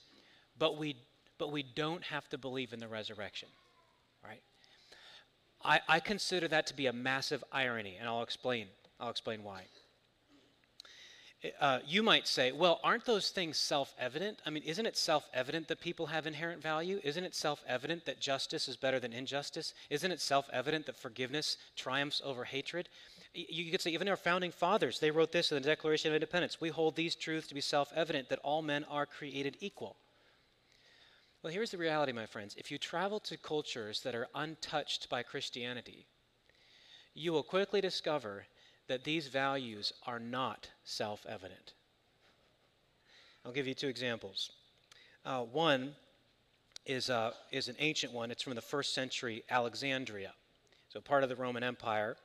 but 0.58 0.78
we, 0.78 0.96
but 1.38 1.52
we 1.52 1.64
don't 1.64 2.04
have 2.04 2.28
to 2.30 2.38
believe 2.38 2.74
in 2.74 2.80
the 2.80 2.88
resurrection. 2.88 3.48
I, 5.64 5.80
I 5.88 6.00
consider 6.00 6.48
that 6.48 6.68
to 6.68 6.74
be 6.74 6.88
a 6.88 6.94
massive 6.94 7.44
irony, 7.52 7.98
and 8.00 8.08
I'll 8.08 8.24
explain. 8.24 8.68
I'll 9.00 9.10
explain 9.10 9.44
why. 9.44 9.64
Uh, 11.62 11.80
you 11.88 12.04
might 12.04 12.28
say, 12.28 12.52
well, 12.52 12.82
aren't 12.84 13.06
those 13.06 13.30
things 13.30 13.58
self 13.58 13.96
evident? 13.98 14.40
I 14.46 14.50
mean, 14.50 14.64
isn't 14.64 14.86
it 14.86 14.98
self 14.98 15.30
evident 15.34 15.70
that 15.70 15.80
people 15.80 16.08
have 16.08 16.28
inherent 16.28 16.62
value? 16.62 17.00
Isn't 17.02 17.24
it 17.24 17.34
self 17.34 17.64
evident 17.66 18.06
that 18.06 18.20
justice 18.20 18.68
is 18.68 18.76
better 18.76 19.00
than 19.00 19.14
injustice? 19.14 19.74
Isn't 19.90 20.12
it 20.12 20.20
self 20.20 20.50
evident 20.52 20.86
that 20.88 20.98
forgiveness 20.98 21.56
triumphs 21.78 22.22
over 22.26 22.44
hatred? 22.44 22.90
You 23.34 23.72
could 23.72 23.80
say, 23.80 23.92
even 23.92 24.10
our 24.10 24.18
founding 24.18 24.52
fathers, 24.52 25.00
they 25.00 25.12
wrote 25.12 25.32
this 25.32 25.52
in 25.52 25.56
the 25.56 25.68
Declaration 25.68 26.10
of 26.10 26.16
Independence. 26.16 26.60
We 26.60 26.70
hold 26.70 26.96
these 26.96 27.16
truths 27.16 27.48
to 27.48 27.56
be 27.56 27.62
self 27.62 27.92
evident 27.96 28.28
that 28.30 28.40
all 28.40 28.62
men 28.62 28.84
are 28.90 29.06
created 29.06 29.56
equal. 29.62 29.96
Well, 31.42 31.54
here's 31.54 31.72
the 31.72 31.78
reality, 31.78 32.12
my 32.12 32.26
friends. 32.26 32.56
If 32.58 32.70
you 32.70 32.78
travel 32.78 33.20
to 33.22 33.38
cultures 33.38 34.02
that 34.02 34.14
are 34.14 34.28
untouched 34.36 35.10
by 35.10 35.24
Christianity, 35.24 36.06
you 37.14 37.32
will 37.32 37.44
quickly 37.44 37.80
discover 37.80 38.46
that 38.88 39.06
these 39.06 39.28
values 39.28 39.94
are 40.06 40.20
not 40.20 40.70
self 40.84 41.26
evident. 41.26 41.74
I'll 43.46 43.54
give 43.54 43.68
you 43.68 43.74
two 43.74 43.88
examples. 43.88 44.52
Uh, 45.24 45.44
one 45.44 45.96
is, 46.86 47.10
uh, 47.10 47.32
is 47.52 47.70
an 47.70 47.76
ancient 47.80 48.12
one, 48.12 48.32
it's 48.32 48.44
from 48.44 48.56
the 48.56 48.62
first 48.62 48.94
century 48.94 49.44
Alexandria, 49.50 50.34
so 50.90 51.00
part 51.00 51.24
of 51.24 51.30
the 51.30 51.36
Roman 51.38 51.64
Empire. 51.64 52.18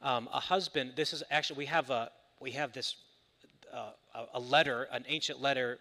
Um, 0.00 0.30
a 0.32 0.40
husband, 0.40 0.92
this 0.96 1.12
is 1.12 1.22
actually, 1.30 1.58
we 1.58 1.66
have, 1.66 1.90
a, 1.90 2.10
we 2.40 2.52
have 2.52 2.72
this 2.72 2.96
uh, 3.70 3.90
a 4.32 4.40
letter, 4.40 4.88
an 4.92 5.04
ancient 5.08 5.42
letter 5.42 5.78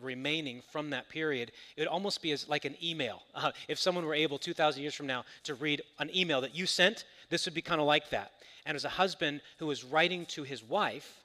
remaining 0.00 0.62
from 0.70 0.90
that 0.90 1.08
period, 1.08 1.52
it 1.76 1.82
would 1.82 1.88
almost 1.88 2.22
be 2.22 2.32
as 2.32 2.48
like 2.48 2.64
an 2.64 2.76
email. 2.82 3.22
Uh, 3.34 3.50
if 3.68 3.78
someone 3.78 4.06
were 4.06 4.14
able 4.14 4.38
2,000 4.38 4.80
years 4.80 4.94
from 4.94 5.06
now 5.06 5.24
to 5.42 5.54
read 5.54 5.82
an 5.98 6.08
email 6.16 6.40
that 6.40 6.54
you 6.54 6.64
sent, 6.64 7.04
this 7.28 7.44
would 7.44 7.52
be 7.52 7.60
kind 7.60 7.80
of 7.80 7.86
like 7.86 8.08
that. 8.08 8.32
And 8.64 8.74
as 8.74 8.84
a 8.84 8.88
husband 8.88 9.42
who 9.58 9.66
was 9.66 9.84
writing 9.84 10.24
to 10.26 10.44
his 10.44 10.62
wife, 10.62 11.20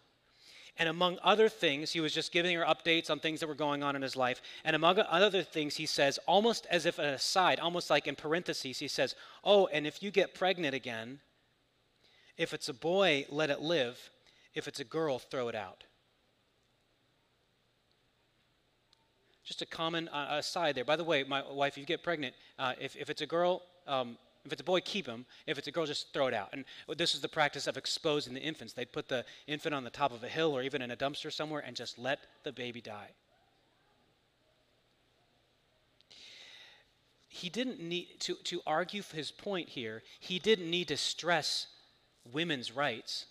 and 0.80 0.88
among 0.88 1.18
other 1.22 1.50
things, 1.50 1.92
he 1.92 2.00
was 2.00 2.14
just 2.14 2.32
giving 2.32 2.56
her 2.56 2.64
updates 2.64 3.10
on 3.10 3.20
things 3.20 3.42
that 3.42 3.48
were 3.48 3.56
going 3.56 3.84
on 3.84 3.98
in 3.98 4.02
his 4.02 4.16
life. 4.16 4.42
And 4.64 4.76
among 4.76 5.00
other 5.00 5.44
things, 5.44 5.76
he 5.76 5.86
says, 5.86 6.18
almost 6.26 6.66
as 6.70 6.86
if 6.86 7.00
an 7.00 7.06
aside, 7.06 7.60
almost 7.60 7.90
like 7.90 8.08
in 8.08 8.16
parentheses, 8.16 8.80
he 8.80 8.88
says, 8.88 9.14
Oh, 9.44 9.68
and 9.68 9.86
if 9.86 10.02
you 10.02 10.10
get 10.10 10.34
pregnant 10.34 10.74
again, 10.74 11.20
if 12.38 12.54
it's 12.54 12.70
a 12.70 12.74
boy, 12.74 13.26
let 13.30 13.50
it 13.50 13.60
live. 13.60 14.10
If 14.56 14.70
it's 14.70 14.80
a 14.80 14.86
girl, 14.86 15.20
throw 15.20 15.50
it 15.50 15.56
out. 15.56 15.84
Just 19.50 19.64
a 19.64 19.66
common 19.66 20.08
uh, 20.10 20.28
aside 20.30 20.76
there. 20.76 20.86
By 20.86 20.96
the 20.96 21.04
way, 21.04 21.24
my 21.24 21.42
wife, 21.52 21.74
if 21.74 21.80
you 21.80 21.86
get 21.86 22.04
pregnant, 22.04 22.36
uh, 22.60 22.74
if, 22.80 22.96
if 22.96 23.10
it's 23.10 23.24
a 23.24 23.26
girl, 23.26 23.64
um, 23.88 24.16
if 24.46 24.52
it's 24.52 24.62
a 24.62 24.64
boy, 24.64 24.80
keep 24.82 25.08
him. 25.08 25.26
If 25.48 25.58
it's 25.58 25.68
a 25.68 25.72
girl, 25.72 25.88
just 25.88 26.14
throw 26.14 26.28
it 26.28 26.36
out. 26.36 26.50
And 26.54 26.66
this 26.98 27.16
is 27.16 27.22
the 27.22 27.28
practice 27.28 27.66
of 27.66 27.76
exposing 27.76 28.36
the 28.36 28.42
infants. 28.42 28.74
They'd 28.74 28.92
put 28.92 29.10
the 29.10 29.26
infant 29.48 29.74
on 29.74 29.84
the 29.84 29.90
top 29.90 30.14
of 30.14 30.24
a 30.24 30.28
hill 30.28 30.56
or 30.56 30.62
even 30.62 30.84
in 30.84 30.92
a 30.92 30.96
dumpster 30.96 31.34
somewhere 31.34 31.64
and 31.66 31.76
just 31.76 31.98
let 31.98 32.20
the 32.44 32.52
baby 32.52 32.80
die. 32.80 33.10
He 37.28 37.50
didn't 37.50 37.82
need 37.82 38.20
to, 38.20 38.36
to 38.36 38.62
argue 38.68 39.02
his 39.02 39.32
point 39.32 39.70
here, 39.70 40.04
he 40.20 40.38
didn't 40.38 40.70
need 40.70 40.90
to 40.90 40.98
stress 40.98 41.66
women's 42.32 42.72
rights. 42.72 43.26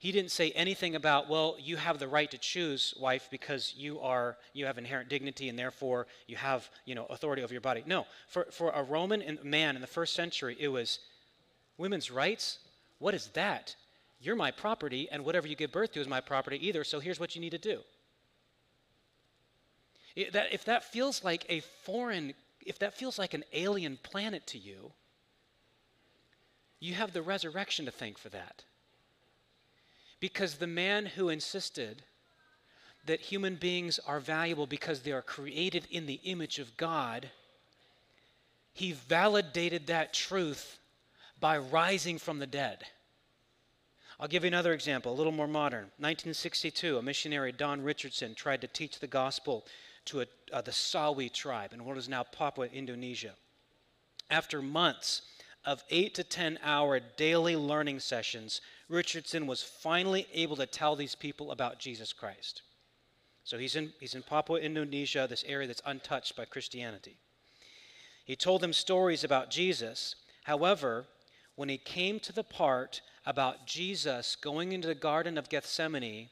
He 0.00 0.12
didn't 0.12 0.30
say 0.30 0.50
anything 0.52 0.96
about, 0.96 1.28
well, 1.28 1.56
you 1.60 1.76
have 1.76 1.98
the 1.98 2.08
right 2.08 2.30
to 2.30 2.38
choose, 2.38 2.94
wife, 2.98 3.28
because 3.30 3.74
you 3.76 4.00
are 4.00 4.38
you 4.54 4.64
have 4.64 4.78
inherent 4.78 5.10
dignity 5.10 5.50
and 5.50 5.58
therefore 5.58 6.06
you 6.26 6.36
have, 6.36 6.68
you 6.86 6.94
know, 6.94 7.04
authority 7.10 7.42
over 7.42 7.52
your 7.52 7.60
body. 7.60 7.84
No. 7.86 8.06
For 8.26 8.46
for 8.50 8.70
a 8.70 8.82
Roman 8.82 9.38
man 9.44 9.76
in 9.76 9.82
the 9.82 9.86
first 9.86 10.14
century, 10.14 10.56
it 10.58 10.68
was 10.68 11.00
women's 11.76 12.10
rights? 12.10 12.60
What 12.98 13.12
is 13.14 13.28
that? 13.34 13.76
You're 14.22 14.36
my 14.36 14.50
property, 14.50 15.06
and 15.12 15.22
whatever 15.24 15.46
you 15.46 15.54
give 15.54 15.72
birth 15.72 15.92
to 15.92 16.00
is 16.00 16.08
my 16.08 16.20
property 16.22 16.66
either, 16.66 16.82
so 16.82 16.98
here's 16.98 17.20
what 17.20 17.34
you 17.34 17.40
need 17.42 17.50
to 17.50 17.58
do. 17.58 17.80
It, 20.16 20.32
that, 20.32 20.52
if 20.52 20.64
that 20.64 20.84
feels 20.84 21.22
like 21.22 21.44
a 21.48 21.60
foreign, 21.60 22.34
if 22.64 22.78
that 22.78 22.94
feels 22.94 23.18
like 23.18 23.34
an 23.34 23.44
alien 23.52 23.98
planet 24.02 24.46
to 24.48 24.58
you, 24.58 24.92
you 26.80 26.94
have 26.94 27.12
the 27.12 27.22
resurrection 27.22 27.84
to 27.84 27.90
thank 27.90 28.18
for 28.18 28.30
that. 28.30 28.64
Because 30.20 30.56
the 30.56 30.66
man 30.66 31.06
who 31.06 31.28
insisted 31.28 32.02
that 33.06 33.20
human 33.20 33.56
beings 33.56 33.98
are 34.06 34.20
valuable 34.20 34.66
because 34.66 35.00
they 35.00 35.12
are 35.12 35.22
created 35.22 35.86
in 35.90 36.06
the 36.06 36.20
image 36.24 36.58
of 36.58 36.76
God, 36.76 37.30
he 38.72 38.92
validated 38.92 39.86
that 39.86 40.12
truth 40.12 40.78
by 41.40 41.56
rising 41.56 42.18
from 42.18 42.38
the 42.38 42.46
dead. 42.46 42.84
I'll 44.20 44.28
give 44.28 44.44
you 44.44 44.48
another 44.48 44.74
example, 44.74 45.12
a 45.12 45.16
little 45.16 45.32
more 45.32 45.48
modern. 45.48 45.84
1962, 45.96 46.98
a 46.98 47.02
missionary, 47.02 47.52
Don 47.52 47.80
Richardson, 47.80 48.34
tried 48.34 48.60
to 48.60 48.66
teach 48.66 49.00
the 49.00 49.06
gospel 49.06 49.64
to 50.06 50.20
a, 50.20 50.26
uh, 50.52 50.60
the 50.60 50.70
Sawi 50.70 51.32
tribe 51.32 51.72
in 51.72 51.84
what 51.84 51.96
is 51.96 52.08
now 52.08 52.22
Papua, 52.22 52.66
Indonesia. 52.66 53.32
After 54.28 54.60
months 54.60 55.22
of 55.64 55.82
eight 55.88 56.14
to 56.16 56.24
10 56.24 56.58
hour 56.62 57.00
daily 57.00 57.56
learning 57.56 58.00
sessions, 58.00 58.60
Richardson 58.90 59.46
was 59.46 59.62
finally 59.62 60.26
able 60.34 60.56
to 60.56 60.66
tell 60.66 60.96
these 60.96 61.14
people 61.14 61.52
about 61.52 61.78
Jesus 61.78 62.12
Christ. 62.12 62.62
So 63.44 63.56
he's 63.56 63.76
in, 63.76 63.92
he's 64.00 64.16
in 64.16 64.22
Papua, 64.22 64.58
Indonesia, 64.58 65.26
this 65.30 65.44
area 65.46 65.68
that's 65.68 65.80
untouched 65.86 66.36
by 66.36 66.44
Christianity. 66.44 67.16
He 68.24 68.34
told 68.34 68.60
them 68.60 68.72
stories 68.72 69.22
about 69.22 69.50
Jesus. 69.50 70.16
However, 70.42 71.06
when 71.54 71.68
he 71.68 71.78
came 71.78 72.18
to 72.20 72.32
the 72.32 72.42
part 72.42 73.00
about 73.24 73.64
Jesus 73.64 74.34
going 74.34 74.72
into 74.72 74.88
the 74.88 74.94
Garden 74.94 75.38
of 75.38 75.48
Gethsemane 75.48 76.28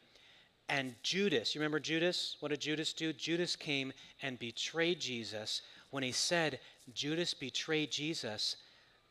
and 0.68 0.96
Judas, 1.04 1.54
you 1.54 1.60
remember 1.60 1.80
Judas? 1.80 2.36
What 2.40 2.48
did 2.48 2.60
Judas 2.60 2.92
do? 2.92 3.12
Judas 3.12 3.54
came 3.54 3.92
and 4.20 4.38
betrayed 4.38 5.00
Jesus. 5.00 5.62
When 5.90 6.02
he 6.02 6.12
said, 6.12 6.58
Judas 6.92 7.34
betrayed 7.34 7.92
Jesus, 7.92 8.56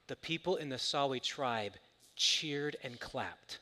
the 0.07 0.17
people 0.17 0.57
in 0.57 0.69
the 0.69 0.75
Sawi 0.75 1.21
tribe 1.21 1.73
cheered 2.18 2.76
and 2.84 2.99
clapped. 2.99 3.59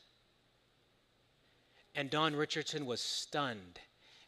And 1.94 2.10
Don 2.10 2.34
Richardson 2.34 2.84
was 2.84 3.00
stunned, 3.00 3.78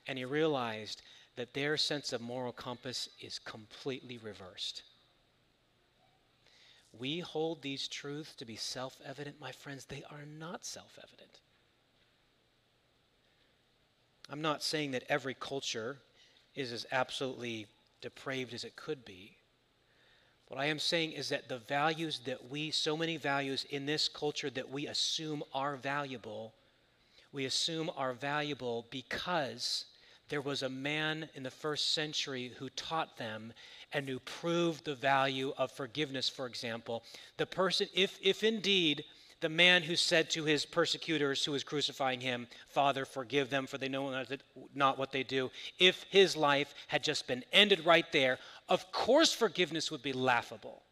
and 0.06 0.16
he 0.16 0.24
realized 0.24 1.02
that 1.36 1.54
their 1.54 1.76
sense 1.76 2.12
of 2.12 2.20
moral 2.20 2.52
compass 2.52 3.08
is 3.20 3.38
completely 3.38 4.18
reversed. 4.18 4.82
We 6.98 7.20
hold 7.20 7.62
these 7.62 7.88
truths 7.88 8.34
to 8.36 8.44
be 8.44 8.56
self 8.56 8.98
evident, 9.04 9.40
my 9.40 9.52
friends. 9.52 9.84
They 9.84 10.04
are 10.10 10.24
not 10.38 10.64
self 10.64 10.98
evident. 11.02 11.40
I'm 14.30 14.42
not 14.42 14.62
saying 14.62 14.90
that 14.92 15.04
every 15.08 15.34
culture 15.34 15.98
is 16.54 16.72
as 16.72 16.86
absolutely 16.92 17.66
depraved 18.00 18.52
as 18.52 18.64
it 18.64 18.76
could 18.76 19.04
be. 19.04 19.37
What 20.48 20.58
I 20.58 20.66
am 20.66 20.78
saying 20.78 21.12
is 21.12 21.28
that 21.28 21.48
the 21.48 21.58
values 21.58 22.20
that 22.24 22.50
we, 22.50 22.70
so 22.70 22.96
many 22.96 23.18
values 23.18 23.66
in 23.68 23.84
this 23.84 24.08
culture 24.08 24.48
that 24.50 24.70
we 24.70 24.86
assume 24.86 25.42
are 25.52 25.76
valuable, 25.76 26.54
we 27.32 27.44
assume 27.44 27.90
are 27.96 28.14
valuable 28.14 28.86
because 28.90 29.84
there 30.30 30.40
was 30.40 30.62
a 30.62 30.68
man 30.68 31.28
in 31.34 31.42
the 31.42 31.50
first 31.50 31.92
century 31.92 32.52
who 32.58 32.70
taught 32.70 33.18
them 33.18 33.52
and 33.92 34.08
who 34.08 34.18
proved 34.20 34.86
the 34.86 34.94
value 34.94 35.52
of 35.58 35.70
forgiveness, 35.70 36.30
for 36.30 36.46
example. 36.46 37.02
The 37.36 37.46
person, 37.46 37.88
if, 37.94 38.18
if 38.22 38.42
indeed 38.42 39.04
the 39.40 39.48
man 39.48 39.82
who 39.82 39.94
said 39.94 40.30
to 40.30 40.44
his 40.44 40.64
persecutors 40.64 41.44
who 41.44 41.52
was 41.52 41.62
crucifying 41.62 42.20
him, 42.20 42.48
Father, 42.68 43.04
forgive 43.04 43.50
them, 43.50 43.66
for 43.66 43.78
they 43.78 43.88
know 43.88 44.24
not 44.74 44.98
what 44.98 45.12
they 45.12 45.22
do. 45.22 45.50
If 45.78 46.04
his 46.10 46.36
life 46.36 46.74
had 46.88 47.04
just 47.04 47.26
been 47.28 47.44
ended 47.52 47.86
right 47.86 48.10
there, 48.12 48.38
of 48.68 48.90
course 48.90 49.32
forgiveness 49.32 49.90
would 49.90 50.02
be 50.02 50.12
laughable. 50.12 50.82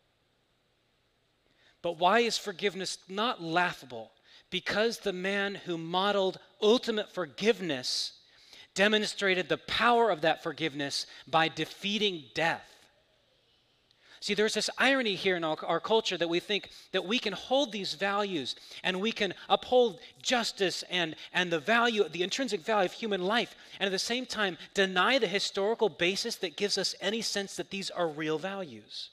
But 1.82 1.98
why 1.98 2.20
is 2.20 2.38
forgiveness 2.38 2.98
not 3.08 3.42
laughable? 3.42 4.12
Because 4.50 4.98
the 4.98 5.12
man 5.12 5.56
who 5.56 5.76
modeled 5.76 6.38
ultimate 6.62 7.12
forgiveness 7.12 8.12
demonstrated 8.74 9.48
the 9.48 9.58
power 9.58 10.10
of 10.10 10.20
that 10.20 10.42
forgiveness 10.42 11.06
by 11.26 11.48
defeating 11.48 12.24
death. 12.34 12.75
See, 14.26 14.34
there's 14.34 14.54
this 14.54 14.70
irony 14.76 15.14
here 15.14 15.36
in 15.36 15.44
our, 15.44 15.56
our, 15.64 15.78
culture 15.78 16.18
that 16.18 16.28
we 16.28 16.40
think 16.40 16.70
that 16.90 17.06
we 17.06 17.20
can 17.20 17.32
hold 17.32 17.70
these 17.70 17.94
values 17.94 18.56
and 18.82 19.00
we 19.00 19.12
can 19.12 19.32
uphold 19.48 20.00
justice 20.20 20.82
and, 20.90 21.14
and 21.32 21.52
the 21.52 21.60
value, 21.60 22.08
the 22.08 22.24
intrinsic 22.24 22.62
value 22.62 22.86
of 22.86 22.92
human 22.92 23.22
life, 23.22 23.54
and 23.78 23.86
at 23.86 23.92
the 23.92 24.00
same 24.00 24.26
time 24.26 24.58
deny 24.74 25.20
the 25.20 25.28
historical 25.28 25.88
basis 25.88 26.34
that 26.34 26.56
gives 26.56 26.76
us 26.76 26.96
any 27.00 27.22
sense 27.22 27.54
that 27.54 27.70
these 27.70 27.88
are 27.88 28.08
real 28.08 28.36
values. 28.36 29.10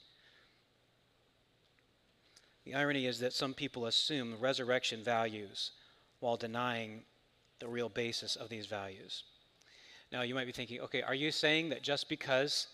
The 2.64 2.74
irony 2.74 3.06
is 3.06 3.20
that 3.20 3.32
some 3.32 3.54
people 3.54 3.86
assume 3.86 4.34
resurrection 4.40 5.04
values 5.04 5.70
while 6.18 6.36
denying 6.36 7.04
the 7.60 7.68
real 7.68 7.88
basis 7.88 8.34
of 8.34 8.48
these 8.48 8.66
values. 8.66 9.22
Now, 10.10 10.22
you 10.22 10.34
might 10.34 10.46
be 10.46 10.52
thinking, 10.52 10.80
okay, 10.80 11.02
are 11.02 11.14
you 11.14 11.30
saying 11.30 11.68
that 11.68 11.84
just 11.84 12.08
because 12.08 12.66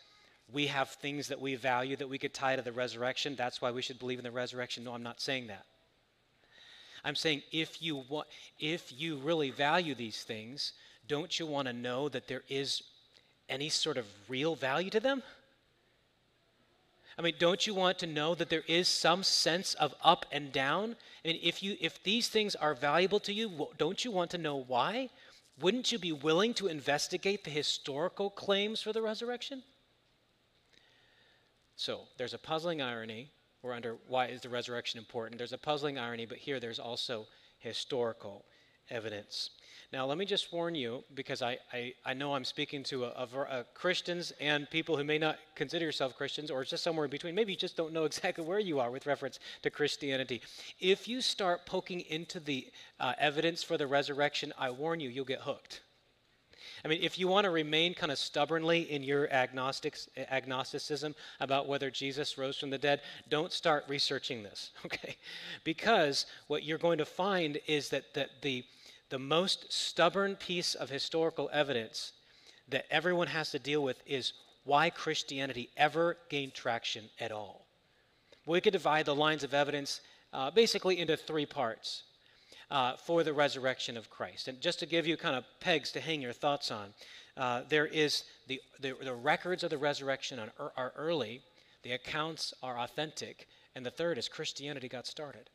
we 0.52 0.66
have 0.66 0.90
things 0.90 1.28
that 1.28 1.40
we 1.40 1.54
value 1.54 1.96
that 1.96 2.08
we 2.08 2.18
could 2.18 2.34
tie 2.34 2.56
to 2.56 2.62
the 2.62 2.72
resurrection. 2.72 3.36
That's 3.36 3.60
why 3.60 3.70
we 3.70 3.82
should 3.82 3.98
believe 3.98 4.18
in 4.18 4.24
the 4.24 4.30
resurrection. 4.30 4.84
No, 4.84 4.94
I'm 4.94 5.02
not 5.02 5.20
saying 5.20 5.48
that. 5.48 5.64
I'm 7.04 7.14
saying 7.14 7.42
if 7.52 7.82
you 7.82 8.04
want, 8.08 8.28
if 8.58 8.92
you 8.96 9.16
really 9.16 9.50
value 9.50 9.94
these 9.94 10.22
things, 10.22 10.72
don't 11.08 11.38
you 11.38 11.46
want 11.46 11.66
to 11.66 11.72
know 11.72 12.08
that 12.08 12.28
there 12.28 12.42
is 12.48 12.82
any 13.48 13.68
sort 13.68 13.96
of 13.96 14.06
real 14.28 14.54
value 14.54 14.90
to 14.90 15.00
them? 15.00 15.22
I 17.18 17.22
mean, 17.22 17.34
don't 17.38 17.66
you 17.66 17.74
want 17.74 17.98
to 17.98 18.06
know 18.06 18.34
that 18.34 18.48
there 18.48 18.64
is 18.66 18.88
some 18.88 19.22
sense 19.22 19.74
of 19.74 19.94
up 20.02 20.24
and 20.32 20.52
down? 20.52 20.96
I 21.24 21.28
mean, 21.28 21.40
if 21.42 21.62
you 21.62 21.76
if 21.80 22.02
these 22.02 22.28
things 22.28 22.54
are 22.54 22.74
valuable 22.74 23.20
to 23.20 23.32
you, 23.32 23.68
don't 23.76 24.04
you 24.04 24.10
want 24.10 24.30
to 24.30 24.38
know 24.38 24.56
why? 24.56 25.10
Wouldn't 25.60 25.92
you 25.92 25.98
be 25.98 26.12
willing 26.12 26.54
to 26.54 26.68
investigate 26.68 27.44
the 27.44 27.50
historical 27.50 28.30
claims 28.30 28.80
for 28.80 28.92
the 28.92 29.02
resurrection? 29.02 29.62
So 31.80 32.00
there's 32.18 32.34
a 32.34 32.38
puzzling 32.38 32.82
irony. 32.82 33.30
We're 33.62 33.72
under 33.72 33.96
why 34.06 34.26
is 34.26 34.42
the 34.42 34.50
resurrection 34.50 34.98
important? 34.98 35.38
There's 35.38 35.54
a 35.54 35.58
puzzling 35.58 35.96
irony, 35.96 36.26
but 36.26 36.36
here 36.36 36.60
there's 36.60 36.78
also 36.78 37.26
historical 37.58 38.44
evidence. 38.90 39.48
Now, 39.90 40.04
let 40.04 40.18
me 40.18 40.26
just 40.26 40.52
warn 40.52 40.74
you, 40.74 41.02
because 41.14 41.40
I, 41.40 41.56
I, 41.72 41.94
I 42.04 42.12
know 42.12 42.34
I'm 42.34 42.44
speaking 42.44 42.82
to 42.84 43.06
a, 43.06 43.08
a, 43.08 43.28
a, 43.60 43.64
Christians 43.72 44.30
and 44.42 44.68
people 44.68 44.94
who 44.94 45.04
may 45.04 45.16
not 45.16 45.38
consider 45.54 45.86
yourself 45.86 46.18
Christians 46.18 46.50
or 46.50 46.62
just 46.64 46.84
somewhere 46.84 47.06
in 47.06 47.10
between. 47.10 47.34
Maybe 47.34 47.52
you 47.52 47.58
just 47.58 47.78
don't 47.78 47.94
know 47.94 48.04
exactly 48.10 48.44
where 48.44 48.58
you 48.58 48.78
are 48.78 48.90
with 48.90 49.06
reference 49.06 49.40
to 49.62 49.70
Christianity. 49.70 50.42
If 50.80 51.08
you 51.08 51.22
start 51.22 51.64
poking 51.64 52.00
into 52.00 52.40
the 52.40 52.66
uh, 53.00 53.14
evidence 53.16 53.62
for 53.62 53.78
the 53.78 53.86
resurrection, 53.86 54.52
I 54.58 54.68
warn 54.68 55.00
you, 55.00 55.08
you'll 55.08 55.24
get 55.24 55.40
hooked. 55.40 55.80
I 56.84 56.88
mean, 56.88 57.00
if 57.02 57.18
you 57.18 57.28
want 57.28 57.44
to 57.44 57.50
remain 57.50 57.94
kind 57.94 58.12
of 58.12 58.18
stubbornly 58.18 58.90
in 58.90 59.02
your 59.02 59.30
agnostics, 59.32 60.08
agnosticism 60.16 61.14
about 61.40 61.68
whether 61.68 61.90
Jesus 61.90 62.38
rose 62.38 62.56
from 62.56 62.70
the 62.70 62.78
dead, 62.78 63.00
don't 63.28 63.52
start 63.52 63.84
researching 63.88 64.42
this, 64.42 64.70
okay? 64.86 65.16
Because 65.64 66.26
what 66.46 66.62
you're 66.62 66.78
going 66.78 66.98
to 66.98 67.04
find 67.04 67.58
is 67.66 67.88
that, 67.90 68.14
that 68.14 68.30
the, 68.42 68.64
the 69.10 69.18
most 69.18 69.72
stubborn 69.72 70.36
piece 70.36 70.74
of 70.74 70.90
historical 70.90 71.50
evidence 71.52 72.12
that 72.68 72.86
everyone 72.90 73.26
has 73.26 73.50
to 73.50 73.58
deal 73.58 73.82
with 73.82 74.02
is 74.06 74.32
why 74.64 74.90
Christianity 74.90 75.68
ever 75.76 76.16
gained 76.28 76.54
traction 76.54 77.04
at 77.18 77.32
all. 77.32 77.66
We 78.46 78.60
could 78.60 78.72
divide 78.72 79.06
the 79.06 79.14
lines 79.14 79.44
of 79.44 79.54
evidence 79.54 80.00
uh, 80.32 80.50
basically 80.50 80.98
into 80.98 81.16
three 81.16 81.46
parts 81.46 82.04
uh, 82.70 82.96
for 82.96 83.24
the 83.24 83.32
resurrection 83.32 83.96
of 83.96 84.10
Christ. 84.10 84.48
And 84.48 84.60
just 84.60 84.78
to 84.80 84.86
give 84.86 85.06
you 85.06 85.16
kind 85.16 85.36
of 85.36 85.44
pegs 85.60 85.90
to 85.92 86.00
hang 86.00 86.22
your 86.22 86.32
thoughts 86.32 86.70
on, 86.70 86.94
uh, 87.36 87.62
there 87.68 87.86
is 87.86 88.24
the, 88.46 88.60
the, 88.80 88.94
the, 89.02 89.14
records 89.14 89.62
of 89.64 89.70
the 89.70 89.78
resurrection 89.78 90.38
are, 90.58 90.72
are 90.76 90.92
early, 90.96 91.42
the 91.82 91.92
accounts 91.92 92.52
are 92.62 92.78
authentic, 92.78 93.46
and 93.74 93.84
the 93.84 93.90
third 93.90 94.18
is 94.18 94.28
Christianity 94.28 94.88
got 94.88 95.06
started. 95.06 95.50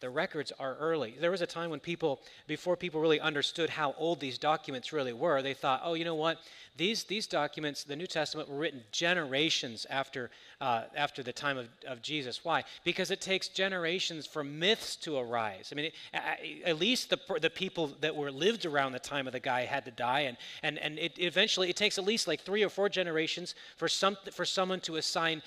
The 0.00 0.10
records 0.10 0.52
are 0.58 0.76
early. 0.76 1.14
There 1.18 1.30
was 1.30 1.40
a 1.40 1.46
time 1.46 1.70
when 1.70 1.80
people, 1.80 2.20
before 2.46 2.76
people 2.76 3.00
really 3.00 3.20
understood 3.20 3.70
how 3.70 3.94
old 3.96 4.20
these 4.20 4.36
documents 4.36 4.92
really 4.92 5.14
were, 5.14 5.40
they 5.40 5.54
thought, 5.54 5.80
oh, 5.82 5.94
you 5.94 6.04
know 6.04 6.14
what? 6.14 6.38
These, 6.76 7.04
these 7.04 7.26
documents, 7.26 7.84
the 7.84 7.96
New 7.96 8.06
Testament, 8.06 8.50
were 8.50 8.58
written 8.58 8.82
generations 8.92 9.86
after, 9.88 10.30
uh, 10.60 10.82
after 10.94 11.22
the 11.22 11.32
time 11.32 11.56
of, 11.56 11.68
of 11.88 12.02
Jesus. 12.02 12.44
Why? 12.44 12.64
Because 12.84 13.10
it 13.10 13.22
takes 13.22 13.48
generations 13.48 14.26
for 14.26 14.44
myths 14.44 14.96
to 14.96 15.16
arise. 15.16 15.70
I 15.72 15.74
mean, 15.74 15.90
at 16.12 16.78
least 16.78 17.08
the, 17.08 17.18
the 17.40 17.48
people 17.48 17.92
that 18.02 18.14
were 18.14 18.30
lived 18.30 18.66
around 18.66 18.92
the 18.92 18.98
time 18.98 19.26
of 19.26 19.32
the 19.32 19.40
guy 19.40 19.64
had 19.64 19.86
to 19.86 19.90
die, 19.90 20.20
and, 20.20 20.36
and, 20.62 20.78
and 20.78 20.98
it 20.98 21.12
eventually 21.16 21.70
it 21.70 21.76
takes 21.76 21.96
at 21.96 22.04
least 22.04 22.28
like 22.28 22.42
three 22.42 22.62
or 22.62 22.68
four 22.68 22.90
generations 22.90 23.54
for, 23.78 23.88
some, 23.88 24.18
for 24.32 24.44
someone 24.44 24.80
to 24.80 24.96
assign 24.96 25.42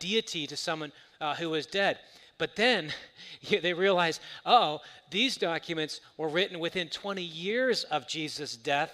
deity 0.00 0.48
to 0.48 0.56
someone 0.56 0.90
uh, 1.20 1.36
who 1.36 1.50
was 1.50 1.66
dead. 1.66 2.00
But 2.42 2.56
then 2.56 2.92
they 3.62 3.72
realize, 3.72 4.18
oh, 4.44 4.80
these 5.12 5.36
documents 5.36 6.00
were 6.16 6.28
written 6.28 6.58
within 6.58 6.88
20 6.88 7.22
years 7.22 7.84
of 7.84 8.08
Jesus' 8.08 8.56
death, 8.56 8.92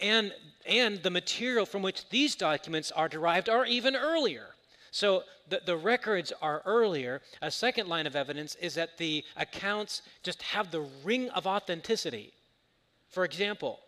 and, 0.00 0.32
and 0.64 1.02
the 1.02 1.10
material 1.10 1.66
from 1.66 1.82
which 1.82 2.08
these 2.10 2.36
documents 2.36 2.92
are 2.92 3.08
derived 3.08 3.48
are 3.48 3.66
even 3.66 3.96
earlier. 3.96 4.46
So 4.92 5.24
the, 5.48 5.60
the 5.66 5.76
records 5.76 6.32
are 6.40 6.62
earlier. 6.64 7.20
A 7.42 7.50
second 7.50 7.88
line 7.88 8.06
of 8.06 8.14
evidence 8.14 8.54
is 8.60 8.74
that 8.74 8.96
the 8.96 9.24
accounts 9.36 10.02
just 10.22 10.40
have 10.42 10.70
the 10.70 10.86
ring 11.02 11.30
of 11.30 11.48
authenticity. 11.48 12.32
For 13.08 13.24
example, 13.24 13.80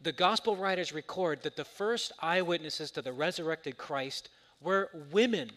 the 0.00 0.12
gospel 0.12 0.56
writers 0.56 0.94
record 0.94 1.42
that 1.42 1.56
the 1.56 1.66
first 1.66 2.12
eyewitnesses 2.20 2.90
to 2.92 3.02
the 3.02 3.12
resurrected 3.12 3.76
Christ 3.76 4.30
were 4.62 4.88
women 5.12 5.50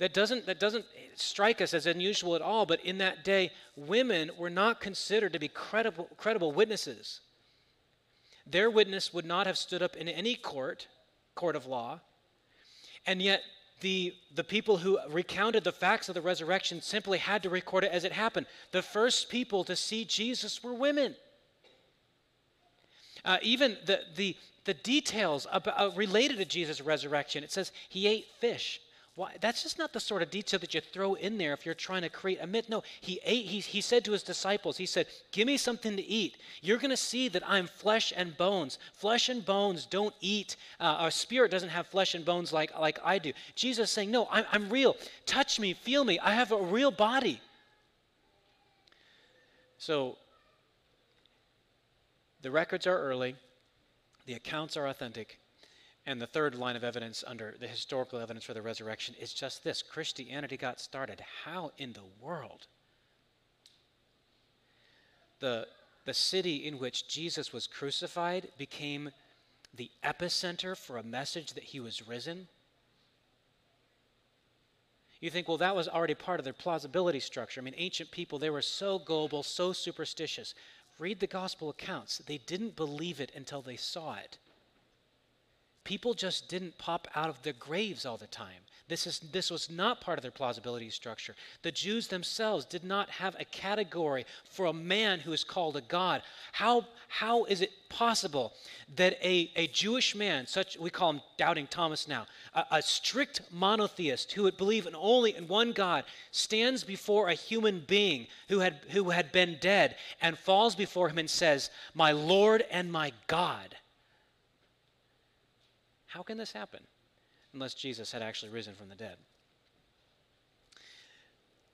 that 0.00 0.14
doesn't, 0.14 0.46
that 0.46 0.58
doesn't 0.58 0.86
strike 1.14 1.60
us 1.60 1.74
as 1.74 1.84
unusual 1.84 2.34
at 2.34 2.40
all, 2.40 2.64
but 2.64 2.82
in 2.84 2.98
that 2.98 3.22
day, 3.22 3.52
women 3.76 4.30
were 4.38 4.48
not 4.50 4.80
considered 4.80 5.34
to 5.34 5.38
be 5.38 5.46
credible, 5.46 6.08
credible 6.16 6.52
witnesses. 6.52 7.20
Their 8.46 8.70
witness 8.70 9.12
would 9.12 9.26
not 9.26 9.46
have 9.46 9.58
stood 9.58 9.82
up 9.82 9.96
in 9.96 10.08
any 10.08 10.34
court, 10.34 10.88
court 11.34 11.54
of 11.54 11.66
law, 11.66 12.00
and 13.06 13.20
yet 13.20 13.42
the, 13.82 14.14
the 14.34 14.42
people 14.42 14.78
who 14.78 14.98
recounted 15.10 15.64
the 15.64 15.72
facts 15.72 16.08
of 16.08 16.14
the 16.14 16.22
resurrection 16.22 16.80
simply 16.80 17.18
had 17.18 17.42
to 17.42 17.50
record 17.50 17.84
it 17.84 17.92
as 17.92 18.04
it 18.04 18.12
happened. 18.12 18.46
The 18.72 18.82
first 18.82 19.28
people 19.28 19.64
to 19.64 19.76
see 19.76 20.06
Jesus 20.06 20.62
were 20.64 20.74
women. 20.74 21.14
Uh, 23.22 23.36
even 23.42 23.76
the, 23.84 24.00
the, 24.16 24.34
the 24.64 24.74
details 24.74 25.46
about, 25.52 25.78
uh, 25.78 25.90
related 25.94 26.38
to 26.38 26.46
Jesus' 26.46 26.80
resurrection, 26.80 27.44
it 27.44 27.52
says 27.52 27.70
he 27.90 28.06
ate 28.06 28.24
fish. 28.38 28.80
That's 29.40 29.62
just 29.62 29.78
not 29.78 29.92
the 29.92 30.00
sort 30.00 30.22
of 30.22 30.30
detail 30.30 30.60
that 30.60 30.72
you 30.72 30.80
throw 30.80 31.14
in 31.14 31.36
there 31.36 31.52
if 31.52 31.66
you're 31.66 31.74
trying 31.74 32.02
to 32.02 32.08
create 32.08 32.38
a 32.40 32.46
myth. 32.46 32.68
No, 32.68 32.82
he 33.00 33.20
ate, 33.24 33.46
he, 33.46 33.60
he 33.60 33.80
said 33.80 34.04
to 34.04 34.12
his 34.12 34.22
disciples, 34.22 34.76
he 34.76 34.86
said, 34.86 35.06
Give 35.32 35.46
me 35.46 35.56
something 35.56 35.96
to 35.96 36.02
eat. 36.02 36.36
You're 36.62 36.78
going 36.78 36.90
to 36.90 36.96
see 36.96 37.28
that 37.28 37.42
I'm 37.48 37.66
flesh 37.66 38.12
and 38.16 38.36
bones. 38.36 38.78
Flesh 38.92 39.28
and 39.28 39.44
bones 39.44 39.86
don't 39.86 40.14
eat. 40.20 40.56
Uh, 40.78 40.96
our 40.98 41.10
spirit 41.10 41.50
doesn't 41.50 41.70
have 41.70 41.88
flesh 41.88 42.14
and 42.14 42.24
bones 42.24 42.52
like, 42.52 42.78
like 42.78 42.98
I 43.04 43.18
do. 43.18 43.32
Jesus 43.56 43.90
saying, 43.90 44.10
No, 44.10 44.28
I'm, 44.30 44.44
I'm 44.52 44.70
real. 44.70 44.96
Touch 45.26 45.58
me, 45.58 45.74
feel 45.74 46.04
me. 46.04 46.18
I 46.20 46.34
have 46.34 46.52
a 46.52 46.62
real 46.62 46.92
body. 46.92 47.40
So, 49.78 50.18
the 52.42 52.50
records 52.50 52.86
are 52.86 52.96
early, 52.96 53.34
the 54.26 54.34
accounts 54.34 54.76
are 54.76 54.86
authentic, 54.86 55.39
and 56.10 56.20
the 56.20 56.26
third 56.26 56.56
line 56.56 56.74
of 56.74 56.82
evidence 56.82 57.22
under 57.24 57.54
the 57.60 57.68
historical 57.68 58.18
evidence 58.18 58.44
for 58.44 58.52
the 58.52 58.60
resurrection 58.60 59.14
is 59.20 59.32
just 59.32 59.62
this 59.62 59.80
Christianity 59.80 60.56
got 60.56 60.80
started. 60.80 61.22
How 61.44 61.70
in 61.78 61.92
the 61.92 62.02
world? 62.20 62.66
The, 65.38 65.68
the 66.06 66.12
city 66.12 66.66
in 66.66 66.80
which 66.80 67.06
Jesus 67.06 67.52
was 67.52 67.68
crucified 67.68 68.48
became 68.58 69.10
the 69.72 69.88
epicenter 70.02 70.76
for 70.76 70.96
a 70.98 71.02
message 71.04 71.52
that 71.52 71.62
he 71.62 71.78
was 71.78 72.08
risen. 72.08 72.48
You 75.20 75.30
think, 75.30 75.46
well, 75.46 75.58
that 75.58 75.76
was 75.76 75.86
already 75.86 76.14
part 76.14 76.40
of 76.40 76.44
their 76.44 76.52
plausibility 76.52 77.20
structure. 77.20 77.60
I 77.60 77.64
mean, 77.64 77.74
ancient 77.76 78.10
people, 78.10 78.40
they 78.40 78.50
were 78.50 78.62
so 78.62 78.98
gullible, 78.98 79.44
so 79.44 79.72
superstitious. 79.72 80.56
Read 80.98 81.20
the 81.20 81.28
gospel 81.28 81.70
accounts. 81.70 82.18
They 82.18 82.38
didn't 82.38 82.74
believe 82.74 83.20
it 83.20 83.30
until 83.36 83.62
they 83.62 83.76
saw 83.76 84.16
it. 84.16 84.38
People 85.84 86.14
just 86.14 86.48
didn't 86.48 86.78
pop 86.78 87.08
out 87.14 87.28
of 87.28 87.42
their 87.42 87.52
graves 87.54 88.04
all 88.04 88.16
the 88.16 88.26
time. 88.26 88.62
This, 88.90 89.06
is, 89.06 89.20
this 89.20 89.52
was 89.52 89.70
not 89.70 90.00
part 90.00 90.18
of 90.18 90.22
their 90.22 90.32
plausibility 90.32 90.90
structure. 90.90 91.36
The 91.62 91.70
Jews 91.70 92.08
themselves 92.08 92.64
did 92.64 92.82
not 92.82 93.08
have 93.08 93.36
a 93.38 93.44
category 93.44 94.26
for 94.50 94.66
a 94.66 94.72
man 94.72 95.20
who 95.20 95.32
is 95.32 95.44
called 95.44 95.76
a 95.76 95.80
God. 95.80 96.22
How, 96.50 96.86
how 97.06 97.44
is 97.44 97.60
it 97.60 97.70
possible 97.88 98.52
that 98.96 99.16
a, 99.22 99.52
a 99.54 99.68
Jewish 99.68 100.16
man, 100.16 100.44
such 100.48 100.76
we 100.76 100.90
call 100.90 101.10
him 101.10 101.20
doubting 101.36 101.68
Thomas 101.68 102.08
now, 102.08 102.26
a, 102.52 102.64
a 102.72 102.82
strict 102.82 103.42
monotheist 103.52 104.32
who 104.32 104.42
would 104.42 104.56
believe 104.56 104.88
in 104.88 104.96
only 104.96 105.36
in 105.36 105.46
one 105.46 105.70
God, 105.70 106.02
stands 106.32 106.82
before 106.82 107.28
a 107.28 107.34
human 107.34 107.84
being 107.86 108.26
who 108.48 108.58
had, 108.58 108.80
who 108.90 109.10
had 109.10 109.30
been 109.30 109.56
dead 109.60 109.94
and 110.20 110.36
falls 110.36 110.74
before 110.74 111.08
him 111.08 111.18
and 111.18 111.30
says, 111.30 111.70
My 111.94 112.10
Lord 112.10 112.64
and 112.72 112.90
my 112.90 113.12
God? 113.28 113.76
How 116.10 116.22
can 116.22 116.38
this 116.38 116.52
happen? 116.52 116.80
unless 117.52 117.74
Jesus 117.74 118.12
had 118.12 118.22
actually 118.22 118.52
risen 118.52 118.74
from 118.74 118.88
the 118.88 118.94
dead. 118.94 119.16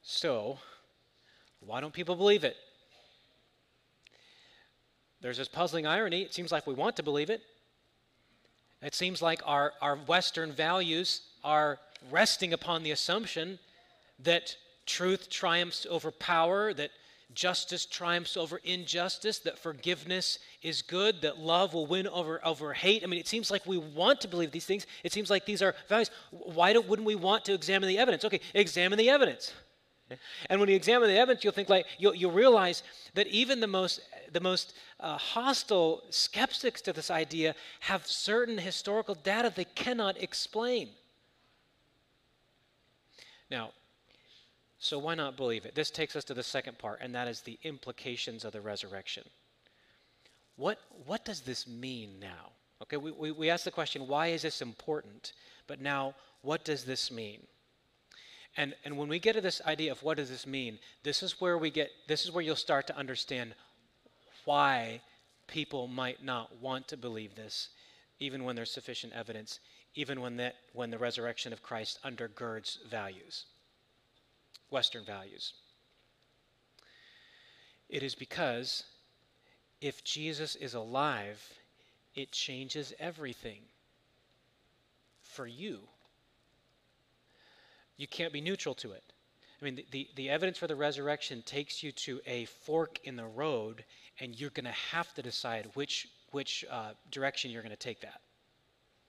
So, 0.03 0.59
why 1.61 1.81
don't 1.81 1.93
people 1.93 2.17
believe 2.17 2.45
it? 2.45 2.57
There's 5.21 5.39
this 5.39 5.49
puzzling 5.49 5.87
irony. 5.87 6.23
It 6.23 6.35
seems 6.35 6.53
like 6.53 6.67
we 6.67 6.75
want 6.75 6.97
to 6.97 7.03
believe 7.03 7.31
it. 7.31 7.43
It 8.83 8.95
seems 8.95 9.21
like 9.21 9.41
our, 9.45 9.73
our 9.81 9.97
Western 9.97 10.53
values 10.53 11.23
are 11.43 11.79
resting 12.11 12.53
upon 12.53 12.83
the 12.83 12.91
assumption 12.91 13.59
that 14.23 14.57
truth 14.85 15.29
triumphs 15.29 15.87
over 15.91 16.11
power, 16.11 16.73
that 16.75 16.91
justice 17.35 17.85
triumphs 17.85 18.37
over 18.37 18.59
injustice, 18.65 19.39
that 19.41 19.59
forgiveness 19.59 20.39
is 20.63 20.83
good, 20.83 21.23
that 21.23 21.39
love 21.39 21.75
will 21.75 21.87
win 21.87 22.07
over, 22.09 22.45
over 22.45 22.73
hate. 22.73 23.03
I 23.03 23.07
mean, 23.07 23.21
it 23.21 23.29
seems 23.29 23.51
like 23.51 23.67
we 23.67 23.79
want 23.79 24.21
to 24.23 24.29
believe 24.29 24.53
these 24.53 24.67
things. 24.67 24.87
It 25.05 25.13
seems 25.13 25.31
like 25.31 25.45
these 25.45 25.63
are 25.63 25.75
values. 25.89 26.11
Why 26.31 26.73
don't, 26.73 26.89
wouldn't 26.89 27.07
we 27.07 27.15
want 27.15 27.45
to 27.47 27.55
examine 27.55 27.89
the 27.89 27.99
evidence? 27.99 28.25
Okay, 28.25 28.41
examine 28.55 28.99
the 28.99 29.11
evidence. 29.11 29.53
And 30.49 30.61
when 30.61 30.69
you 30.69 30.77
examine 30.77 31.09
the 31.09 31.19
evidence, 31.19 31.43
you'll 31.43 31.53
think 31.53 31.69
like 31.69 31.87
you'll, 31.99 32.15
you'll 32.15 32.31
realize 32.31 32.85
that 33.15 33.27
even 33.27 33.59
the 33.59 33.67
most 33.67 34.01
the 34.33 34.41
most 34.41 34.75
uh, 35.01 35.17
hostile 35.17 36.03
skeptics 36.11 36.81
to 36.83 36.93
this 36.93 37.11
idea 37.11 37.55
have 37.81 38.07
certain 38.07 38.59
historical 38.59 39.15
data 39.15 39.53
they 39.55 39.65
cannot 39.65 40.21
explain. 40.23 40.91
Now, 43.51 43.71
so 44.79 44.99
why 44.99 45.15
not 45.15 45.37
believe 45.37 45.65
it? 45.65 45.75
This 45.75 45.91
takes 45.91 46.17
us 46.17 46.25
to 46.25 46.35
the 46.35 46.43
second 46.43 46.79
part, 46.79 47.01
and 47.01 47.15
that 47.15 47.29
is 47.29 47.41
the 47.41 47.59
implications 47.63 48.45
of 48.45 48.53
the 48.53 48.61
resurrection. 48.61 49.25
What, 50.57 50.79
what 51.07 51.25
does 51.25 51.41
this 51.41 51.67
mean 51.67 52.19
now? 52.21 52.53
Okay, 52.83 52.97
we, 52.97 53.11
we, 53.11 53.31
we 53.31 53.51
asked 53.51 53.65
the 53.65 53.71
question, 53.71 54.07
why 54.07 54.29
is 54.29 54.43
this 54.43 54.61
important? 54.61 55.33
But 55.67 55.81
now, 55.81 56.15
what 56.43 56.65
does 56.65 56.85
this 56.85 57.11
mean? 57.11 57.41
And, 58.57 58.75
and 58.85 58.97
when 58.97 59.09
we 59.09 59.19
get 59.19 59.35
to 59.35 59.41
this 59.41 59.61
idea 59.67 59.93
of 59.93 60.03
what 60.03 60.17
does 60.17 60.31
this 60.31 60.47
mean, 60.47 60.79
this 61.03 61.23
is 61.23 61.41
where 61.41 61.59
we 61.59 61.71
get, 61.71 61.91
this 62.07 62.25
is 62.25 62.33
where 62.33 62.43
you'll 62.43 62.57
start 62.57 62.87
to 62.87 62.97
understand 62.97 63.55
why 64.45 65.01
people 65.47 65.87
might 65.89 66.25
not 66.25 66.61
want 66.61 66.89
to 66.89 66.97
believe 66.97 67.35
this, 67.35 67.69
even 68.19 68.45
when 68.45 68.57
there's 68.57 68.71
sufficient 68.71 69.13
evidence, 69.13 69.61
even 69.95 70.21
when, 70.21 70.37
that, 70.37 70.57
when 70.73 70.91
the 70.91 70.99
resurrection 70.99 71.53
of 71.53 71.63
Christ 71.63 71.99
undergirds 72.05 72.79
values. 72.89 73.45
Western 74.71 75.05
values. 75.05 75.53
It 77.89 78.03
is 78.03 78.15
because 78.15 78.85
if 79.81 80.03
Jesus 80.05 80.57
is 80.57 80.75
alive, 80.75 81.43
it 82.15 82.33
changes 82.33 82.93
everything 82.99 83.61
for 85.23 85.47
you. 85.47 85.81
You 87.97 88.07
can't 88.07 88.33
be 88.33 88.41
neutral 88.41 88.75
to 88.77 88.93
it. 88.93 89.05
I 89.61 89.65
mean, 89.65 89.77
the, 89.77 89.87
the, 89.91 90.09
the, 90.17 90.31
evidence 90.31 90.59
for 90.59 90.67
the 90.67 90.77
resurrection 90.77 91.43
takes 91.47 91.83
you 91.83 91.91
to 91.93 92.21
a 92.27 92.45
fork 92.45 92.99
in 93.05 93.17
the 93.17 93.25
road, 93.25 93.85
and 94.21 94.39
you're 94.39 94.51
going 94.51 94.65
to 94.65 94.71
have 94.93 95.15
to 95.15 95.23
decide 95.23 95.71
which, 95.75 96.09
which 96.31 96.65
uh, 96.71 96.91
direction 97.11 97.51
you're 97.51 97.63
going 97.63 97.71
to 97.71 97.77
take 97.77 98.01
that. 98.01 98.21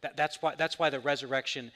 that. 0.01 0.15
That's, 0.15 0.41
why, 0.41 0.55
that's 0.55 0.79
why 0.79 0.89
the 0.89 1.01
resurrection, 1.01 1.71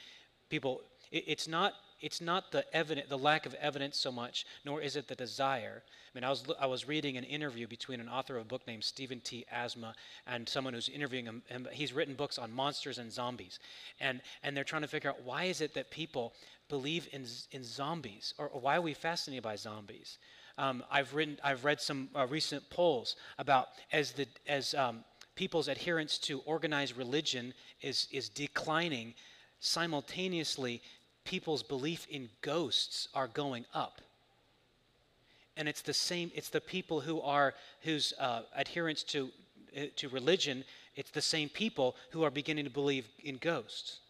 people, 0.48 0.80
it, 1.10 1.24
it's 1.26 1.46
not 1.46 1.74
it's 2.02 2.20
not 2.20 2.50
the 2.50 2.64
evident, 2.74 3.08
the 3.08 3.16
lack 3.16 3.46
of 3.46 3.54
evidence 3.54 3.96
so 3.96 4.12
much, 4.12 4.44
nor 4.64 4.82
is 4.82 4.96
it 4.96 5.08
the 5.08 5.14
desire. 5.14 5.82
I 5.86 6.18
mean, 6.18 6.24
I 6.24 6.30
was, 6.30 6.44
I 6.60 6.66
was 6.66 6.86
reading 6.86 7.16
an 7.16 7.24
interview 7.24 7.66
between 7.66 8.00
an 8.00 8.08
author 8.08 8.36
of 8.36 8.42
a 8.42 8.44
book 8.44 8.66
named 8.66 8.84
Stephen 8.84 9.20
T. 9.20 9.46
Asma 9.50 9.94
and 10.26 10.46
someone 10.48 10.74
who's 10.74 10.88
interviewing 10.88 11.24
him. 11.24 11.42
him. 11.46 11.66
He's 11.72 11.92
written 11.92 12.14
books 12.14 12.38
on 12.38 12.52
monsters 12.52 12.98
and 12.98 13.10
zombies. 13.10 13.60
And, 14.00 14.20
and 14.42 14.56
they're 14.56 14.64
trying 14.64 14.82
to 14.82 14.88
figure 14.88 15.10
out 15.10 15.22
why 15.22 15.44
is 15.44 15.60
it 15.60 15.74
that 15.74 15.90
people 15.90 16.34
believe 16.68 17.08
in, 17.12 17.24
in 17.52 17.62
zombies? 17.62 18.34
Or, 18.36 18.48
or 18.48 18.60
why 18.60 18.76
are 18.76 18.82
we 18.82 18.94
fascinated 18.94 19.44
by 19.44 19.56
zombies? 19.56 20.18
Um, 20.58 20.82
I've, 20.90 21.14
written, 21.14 21.38
I've 21.42 21.64
read 21.64 21.80
some 21.80 22.08
uh, 22.14 22.26
recent 22.26 22.68
polls 22.68 23.16
about 23.38 23.68
as, 23.92 24.12
the, 24.12 24.26
as 24.46 24.74
um, 24.74 25.04
people's 25.34 25.68
adherence 25.68 26.18
to 26.18 26.40
organized 26.40 26.96
religion 26.96 27.54
is, 27.80 28.08
is 28.10 28.28
declining, 28.28 29.14
simultaneously 29.60 30.82
people's 31.24 31.62
belief 31.62 32.06
in 32.10 32.28
ghosts 32.40 33.08
are 33.14 33.28
going 33.28 33.64
up. 33.74 34.00
And 35.56 35.68
it's 35.68 35.82
the 35.82 35.94
same, 35.94 36.30
it's 36.34 36.48
the 36.48 36.60
people 36.60 37.00
who 37.00 37.20
are, 37.20 37.54
whose 37.82 38.12
uh, 38.18 38.42
adherence 38.56 39.02
to, 39.04 39.30
uh, 39.76 39.82
to 39.96 40.08
religion, 40.08 40.64
it's 40.96 41.10
the 41.10 41.22
same 41.22 41.48
people 41.48 41.96
who 42.10 42.22
are 42.22 42.30
beginning 42.30 42.64
to 42.64 42.70
believe 42.70 43.06
in 43.22 43.36
ghosts. 43.36 44.00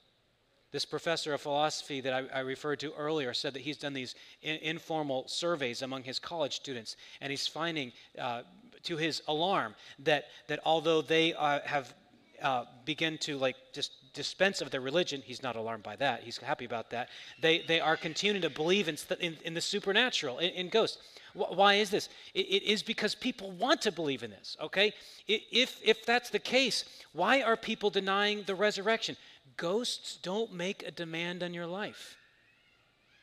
This 0.70 0.84
professor 0.84 1.34
of 1.34 1.40
philosophy 1.40 2.00
that 2.00 2.12
I, 2.12 2.38
I 2.38 2.40
referred 2.40 2.80
to 2.80 2.92
earlier 2.94 3.34
said 3.34 3.54
that 3.54 3.62
he's 3.62 3.76
done 3.76 3.92
these 3.92 4.14
in, 4.40 4.56
informal 4.56 5.28
surveys 5.28 5.82
among 5.82 6.04
his 6.04 6.18
college 6.18 6.56
students, 6.56 6.96
and 7.20 7.30
he's 7.30 7.46
finding, 7.46 7.92
uh, 8.18 8.42
to 8.84 8.96
his 8.96 9.22
alarm, 9.28 9.74
that, 10.00 10.24
that 10.48 10.60
although 10.64 11.02
they 11.02 11.34
uh, 11.34 11.60
have 11.64 11.94
uh, 12.42 12.64
begin 12.84 13.18
to 13.18 13.36
like 13.36 13.56
just 13.72 13.92
dispense 14.14 14.60
of 14.60 14.70
their 14.70 14.80
religion, 14.80 15.22
he's 15.24 15.42
not 15.42 15.56
alarmed 15.56 15.82
by 15.82 15.96
that. 15.96 16.22
He's 16.22 16.36
happy 16.38 16.64
about 16.64 16.90
that. 16.90 17.08
They, 17.40 17.60
they 17.60 17.80
are 17.80 17.96
continuing 17.96 18.42
to 18.42 18.50
believe 18.50 18.88
in, 18.88 18.96
in, 19.20 19.36
in 19.44 19.54
the 19.54 19.60
supernatural, 19.60 20.38
in, 20.38 20.50
in 20.50 20.68
ghosts. 20.68 20.98
why 21.34 21.74
is 21.74 21.90
this? 21.90 22.08
It, 22.34 22.46
it 22.46 22.62
is 22.64 22.82
because 22.82 23.14
people 23.14 23.50
want 23.52 23.80
to 23.82 23.92
believe 23.92 24.22
in 24.22 24.30
this, 24.30 24.56
okay? 24.60 24.92
If, 25.26 25.80
if 25.82 26.04
that's 26.04 26.30
the 26.30 26.38
case, 26.38 26.84
why 27.12 27.42
are 27.42 27.56
people 27.56 27.90
denying 27.90 28.42
the 28.46 28.54
resurrection? 28.54 29.16
Ghosts 29.56 30.18
don't 30.22 30.52
make 30.52 30.82
a 30.82 30.90
demand 30.90 31.42
on 31.42 31.54
your 31.54 31.66
life, 31.66 32.16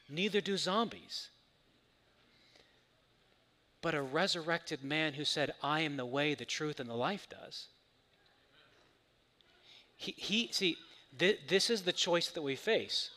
neither 0.09 0.41
do 0.41 0.57
zombies. 0.57 1.29
But 3.81 3.95
a 3.95 4.01
resurrected 4.01 4.83
man 4.83 5.13
who 5.13 5.23
said, 5.23 5.53
I 5.63 5.81
am 5.81 5.95
the 5.95 6.05
way, 6.05 6.33
the 6.33 6.43
truth, 6.43 6.81
and 6.81 6.89
the 6.89 6.95
life 6.95 7.29
does. 7.29 7.67
He, 9.99 10.15
he 10.17 10.49
see, 10.51 10.77
th- 11.19 11.41
this 11.49 11.69
is 11.69 11.83
the 11.83 11.91
choice 11.91 12.29
that 12.29 12.41
we 12.41 12.55
face. 12.55 13.09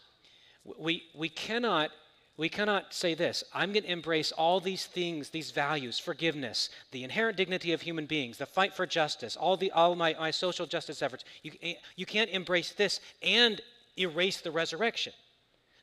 We, 0.64 1.04
we 1.14 1.28
cannot 1.28 1.90
we 2.38 2.48
cannot 2.48 2.94
say 2.94 3.12
this 3.14 3.44
i'm 3.52 3.72
going 3.72 3.82
to 3.82 3.92
embrace 3.92 4.32
all 4.32 4.58
these 4.58 4.86
things 4.86 5.28
these 5.28 5.50
values 5.50 5.98
forgiveness 5.98 6.70
the 6.90 7.04
inherent 7.04 7.36
dignity 7.36 7.72
of 7.72 7.82
human 7.82 8.06
beings 8.06 8.38
the 8.38 8.46
fight 8.46 8.72
for 8.74 8.86
justice 8.86 9.36
all 9.36 9.56
the 9.56 9.70
all 9.72 9.94
my, 9.94 10.16
my 10.18 10.30
social 10.30 10.64
justice 10.64 11.02
efforts 11.02 11.24
you, 11.42 11.52
eh, 11.62 11.74
you 11.94 12.06
can't 12.06 12.30
embrace 12.30 12.72
this 12.72 13.00
and 13.22 13.60
erase 13.98 14.40
the 14.40 14.50
resurrection 14.50 15.12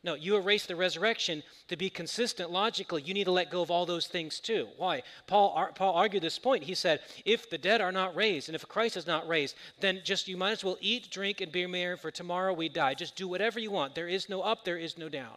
no, 0.02 0.14
you 0.14 0.38
erase 0.38 0.66
the 0.66 0.78
resurrection 0.78 1.44
to 1.68 1.76
be 1.76 1.90
consistent 1.90 2.52
logically. 2.52 3.02
You 3.02 3.14
need 3.14 3.26
to 3.26 3.32
let 3.32 3.52
go 3.52 3.62
of 3.62 3.70
all 3.70 3.86
those 3.86 4.08
things 4.08 4.40
too. 4.40 4.70
Why? 4.78 5.04
Paul, 5.28 5.70
Paul 5.76 5.94
argued 5.94 6.24
this 6.24 6.40
point. 6.40 6.64
He 6.64 6.74
said, 6.74 7.02
if 7.26 7.50
the 7.50 7.58
dead 7.58 7.82
are 7.82 7.92
not 7.92 8.16
raised, 8.16 8.48
and 8.48 8.56
if 8.56 8.66
Christ 8.66 8.96
is 8.96 9.06
not 9.06 9.28
raised, 9.28 9.56
then 9.82 10.00
just 10.06 10.30
you 10.30 10.38
might 10.38 10.52
as 10.52 10.64
well 10.64 10.78
eat, 10.80 11.12
drink, 11.12 11.42
and 11.42 11.52
be 11.52 11.68
merry, 11.68 11.98
for 11.98 12.12
tomorrow 12.12 12.54
we 12.54 12.70
die. 12.70 12.94
Just 12.94 13.18
do 13.18 13.28
whatever 13.28 13.60
you 13.60 13.72
want. 13.72 13.94
There 13.94 14.08
is 14.08 14.30
no 14.30 14.42
up, 14.42 14.64
there 14.64 14.78
is 14.78 14.98
no 14.98 15.10
down. 15.10 15.36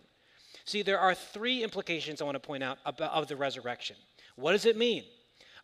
See, 0.64 0.82
there 0.82 1.00
are 1.00 1.14
three 1.14 1.64
implications 1.64 2.22
I 2.22 2.24
want 2.24 2.36
to 2.36 2.40
point 2.40 2.62
out 2.62 2.78
about, 2.86 3.10
of 3.12 3.26
the 3.26 3.34
resurrection. 3.34 3.96
What 4.36 4.52
does 4.52 4.64
it 4.64 4.76
mean? 4.76 5.02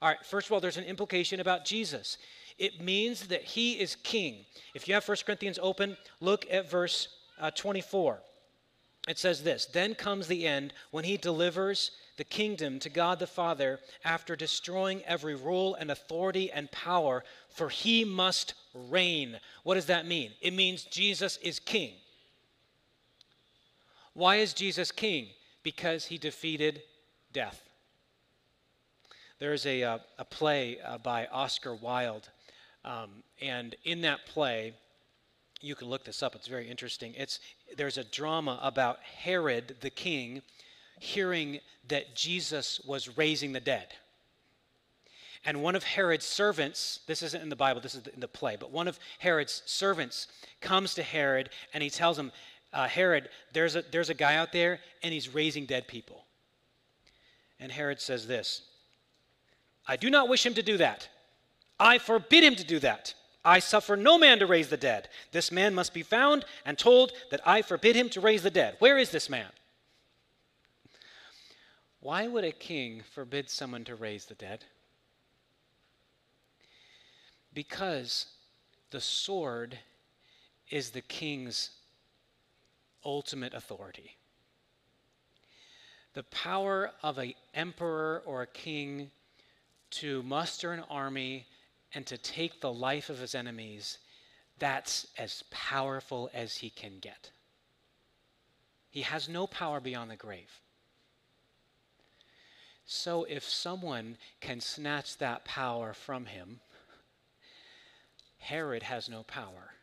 All 0.02 0.08
right, 0.08 0.26
first 0.26 0.48
of 0.48 0.52
all, 0.52 0.60
there's 0.60 0.76
an 0.76 0.84
implication 0.84 1.38
about 1.38 1.64
Jesus. 1.64 2.18
It 2.58 2.80
means 2.80 3.28
that 3.28 3.44
he 3.44 3.74
is 3.74 3.96
king. 4.02 4.44
If 4.74 4.88
you 4.88 4.94
have 4.94 5.06
1 5.06 5.18
Corinthians 5.24 5.60
open, 5.62 5.96
look 6.20 6.46
at 6.50 6.68
verse 6.68 7.08
uh, 7.40 7.52
24 7.52 8.18
it 9.08 9.18
says 9.18 9.42
this 9.42 9.66
Then 9.66 9.94
comes 9.94 10.26
the 10.26 10.46
end 10.46 10.72
when 10.90 11.04
he 11.04 11.16
delivers 11.16 11.90
the 12.16 12.24
kingdom 12.24 12.78
to 12.80 12.90
God 12.90 13.18
the 13.18 13.26
Father 13.26 13.80
after 14.04 14.36
destroying 14.36 15.02
every 15.04 15.34
rule 15.34 15.74
and 15.74 15.90
authority 15.90 16.50
and 16.50 16.70
power, 16.70 17.24
for 17.48 17.68
he 17.68 18.04
must 18.04 18.54
reign. 18.74 19.38
What 19.62 19.74
does 19.74 19.86
that 19.86 20.06
mean? 20.06 20.32
It 20.40 20.52
means 20.52 20.84
Jesus 20.84 21.38
is 21.38 21.58
king. 21.58 21.94
Why 24.14 24.36
is 24.36 24.52
Jesus 24.52 24.90
king? 24.90 25.28
Because 25.62 26.06
he 26.06 26.18
defeated 26.18 26.82
death. 27.32 27.62
There's 29.38 29.64
a, 29.66 29.84
uh, 29.84 29.98
a 30.18 30.24
play 30.24 30.78
uh, 30.84 30.98
by 30.98 31.26
Oscar 31.26 31.74
Wilde, 31.74 32.28
um, 32.84 33.22
and 33.40 33.76
in 33.84 34.00
that 34.00 34.26
play, 34.26 34.74
You 35.60 35.74
can 35.74 35.88
look 35.88 36.04
this 36.04 36.22
up, 36.22 36.34
it's 36.34 36.46
very 36.46 36.68
interesting. 36.68 37.14
It's, 37.16 37.40
there's 37.76 37.98
a 37.98 38.04
drama 38.04 38.58
about 38.62 39.00
Herod 39.00 39.76
the 39.80 39.90
king 39.90 40.42
hearing 41.00 41.60
that 41.88 42.14
Jesus 42.14 42.80
was 42.86 43.16
raising 43.16 43.52
the 43.52 43.60
dead. 43.60 43.88
And 45.44 45.62
one 45.62 45.76
of 45.76 45.84
Herod's 45.84 46.26
servants, 46.26 47.00
this 47.06 47.22
isn't 47.22 47.42
in 47.42 47.48
the 47.48 47.56
Bible, 47.56 47.80
this 47.80 47.94
is 47.94 48.06
in 48.08 48.20
the 48.20 48.28
play, 48.28 48.56
but 48.56 48.70
one 48.70 48.88
of 48.88 48.98
Herod's 49.18 49.62
servants 49.66 50.26
comes 50.60 50.94
to 50.94 51.02
Herod 51.02 51.50
and 51.72 51.82
he 51.82 51.90
tells 51.90 52.18
him, 52.18 52.32
uh, 52.72 52.88
Herod, 52.88 53.28
there's 53.52 53.76
a, 53.76 53.82
there's 53.90 54.10
a 54.10 54.14
guy 54.14 54.36
out 54.36 54.52
there 54.52 54.80
and 55.02 55.12
he's 55.12 55.32
raising 55.32 55.64
dead 55.64 55.88
people. 55.88 56.24
And 57.60 57.72
Herod 57.72 58.00
says 58.00 58.26
this 58.26 58.62
I 59.86 59.96
do 59.96 60.10
not 60.10 60.28
wish 60.28 60.44
him 60.44 60.54
to 60.54 60.62
do 60.62 60.76
that. 60.76 61.08
I 61.80 61.98
forbid 61.98 62.44
him 62.44 62.56
to 62.56 62.64
do 62.64 62.78
that. 62.80 63.14
I 63.48 63.60
suffer 63.60 63.96
no 63.96 64.18
man 64.18 64.40
to 64.40 64.46
raise 64.46 64.68
the 64.68 64.76
dead. 64.76 65.08
This 65.32 65.50
man 65.50 65.74
must 65.74 65.94
be 65.94 66.02
found 66.02 66.44
and 66.66 66.76
told 66.76 67.12
that 67.30 67.40
I 67.46 67.62
forbid 67.62 67.96
him 67.96 68.10
to 68.10 68.20
raise 68.20 68.42
the 68.42 68.50
dead. 68.50 68.76
Where 68.78 68.98
is 68.98 69.10
this 69.10 69.30
man? 69.30 69.48
Why 72.00 72.28
would 72.28 72.44
a 72.44 72.52
king 72.52 73.02
forbid 73.14 73.48
someone 73.48 73.84
to 73.84 73.94
raise 73.94 74.26
the 74.26 74.34
dead? 74.34 74.66
Because 77.54 78.26
the 78.90 79.00
sword 79.00 79.78
is 80.68 80.90
the 80.90 81.00
king's 81.00 81.70
ultimate 83.02 83.54
authority. 83.54 84.18
The 86.12 86.24
power 86.24 86.90
of 87.02 87.16
an 87.16 87.32
emperor 87.54 88.22
or 88.26 88.42
a 88.42 88.46
king 88.46 89.10
to 89.92 90.22
muster 90.22 90.72
an 90.72 90.84
army 90.90 91.46
and 91.94 92.06
to 92.06 92.18
take 92.18 92.60
the 92.60 92.72
life 92.72 93.10
of 93.10 93.18
his 93.18 93.34
enemies, 93.34 93.98
that's 94.58 95.06
as 95.16 95.44
powerful 95.50 96.30
as 96.34 96.56
he 96.56 96.70
can 96.70 96.98
get. 97.00 97.30
He 98.90 99.02
has 99.02 99.28
no 99.28 99.46
power 99.46 99.80
beyond 99.80 100.10
the 100.10 100.16
grave. 100.16 100.60
So 102.84 103.24
if 103.24 103.44
someone 103.44 104.16
can 104.40 104.60
snatch 104.60 105.18
that 105.18 105.44
power 105.44 105.92
from 105.92 106.26
him, 106.26 106.60
Herod 108.38 108.82
has 108.84 109.08
no 109.08 109.22
power. 109.24 109.74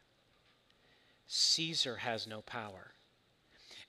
Caesar 1.28 1.98
has 1.98 2.26
no 2.26 2.42
power. 2.42 2.92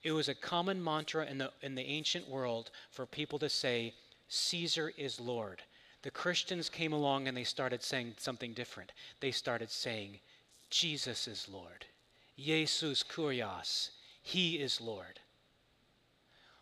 It 0.03 0.11
was 0.11 0.29
a 0.29 0.35
common 0.35 0.83
mantra 0.83 1.25
in 1.25 1.39
the, 1.39 1.51
in 1.61 1.75
the 1.75 1.81
ancient 1.81 2.29
world 2.29 2.69
for 2.91 3.05
people 3.05 3.39
to 3.39 3.49
say, 3.49 3.95
Caesar 4.27 4.93
is 4.97 5.19
Lord. 5.19 5.63
The 6.07 6.11
Christians 6.11 6.69
came 6.69 6.93
along 6.93 7.27
and 7.27 7.35
they 7.35 7.43
started 7.43 7.83
saying 7.83 8.13
something 8.15 8.53
different. 8.53 8.93
They 9.19 9.31
started 9.31 9.69
saying, 9.69 10.19
Jesus 10.69 11.27
is 11.27 11.49
Lord. 11.51 11.85
Jesus 12.37 13.03
Kurios. 13.03 13.89
He 14.21 14.55
is 14.55 14.79
Lord. 14.79 15.19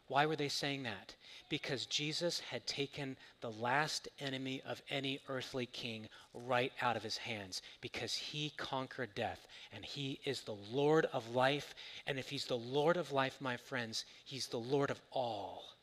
Why 0.08 0.26
were 0.26 0.36
they 0.36 0.50
saying 0.50 0.82
that? 0.82 1.14
Because 1.48 1.86
Jesus 1.86 2.40
had 2.40 2.66
taken 2.66 3.18
the 3.42 3.52
last 3.52 4.08
enemy 4.20 4.64
of 4.66 4.82
any 4.90 5.20
earthly 5.30 5.68
king 5.68 6.10
right 6.34 6.72
out 6.82 6.98
of 6.98 7.04
his 7.04 7.18
hands, 7.18 7.62
because 7.82 8.16
he 8.16 8.52
conquered 8.58 9.14
death, 9.14 9.46
and 9.72 9.86
he 9.86 10.20
is 10.26 10.42
the 10.42 10.58
Lord 10.72 11.06
of 11.14 11.36
life. 11.36 11.76
And 12.08 12.18
if 12.18 12.30
he's 12.30 12.46
the 12.46 12.58
Lord 12.58 12.98
of 12.98 13.12
life, 13.12 13.38
my 13.40 13.58
friends, 13.58 14.06
he's 14.26 14.48
the 14.48 14.58
Lord 14.58 14.90
of 14.90 15.00
all. 15.12 15.75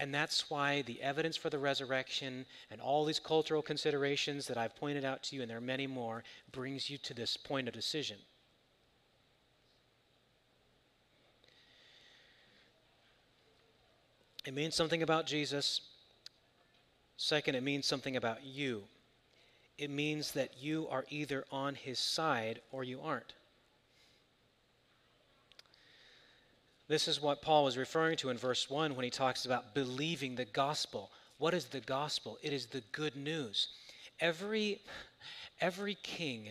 And 0.00 0.14
that's 0.14 0.48
why 0.48 0.80
the 0.80 1.00
evidence 1.02 1.36
for 1.36 1.50
the 1.50 1.58
resurrection 1.58 2.46
and 2.70 2.80
all 2.80 3.04
these 3.04 3.20
cultural 3.20 3.60
considerations 3.60 4.46
that 4.46 4.56
I've 4.56 4.74
pointed 4.74 5.04
out 5.04 5.22
to 5.24 5.36
you, 5.36 5.42
and 5.42 5.50
there 5.50 5.58
are 5.58 5.60
many 5.60 5.86
more, 5.86 6.24
brings 6.52 6.88
you 6.88 6.96
to 6.96 7.12
this 7.12 7.36
point 7.36 7.68
of 7.68 7.74
decision. 7.74 8.16
It 14.46 14.54
means 14.54 14.74
something 14.74 15.02
about 15.02 15.26
Jesus. 15.26 15.82
Second, 17.18 17.54
it 17.54 17.62
means 17.62 17.84
something 17.84 18.16
about 18.16 18.42
you. 18.42 18.84
It 19.76 19.90
means 19.90 20.32
that 20.32 20.54
you 20.58 20.88
are 20.90 21.04
either 21.10 21.44
on 21.52 21.74
his 21.74 21.98
side 21.98 22.62
or 22.72 22.84
you 22.84 23.02
aren't. 23.02 23.34
This 26.90 27.06
is 27.06 27.22
what 27.22 27.40
Paul 27.40 27.62
was 27.62 27.78
referring 27.78 28.16
to 28.16 28.30
in 28.30 28.36
verse 28.36 28.68
1 28.68 28.96
when 28.96 29.04
he 29.04 29.10
talks 29.10 29.44
about 29.44 29.74
believing 29.74 30.34
the 30.34 30.44
gospel. 30.44 31.12
What 31.38 31.54
is 31.54 31.66
the 31.66 31.78
gospel? 31.78 32.36
It 32.42 32.52
is 32.52 32.66
the 32.66 32.82
good 32.90 33.14
news. 33.14 33.68
Every, 34.18 34.80
every 35.60 35.94
king 36.02 36.48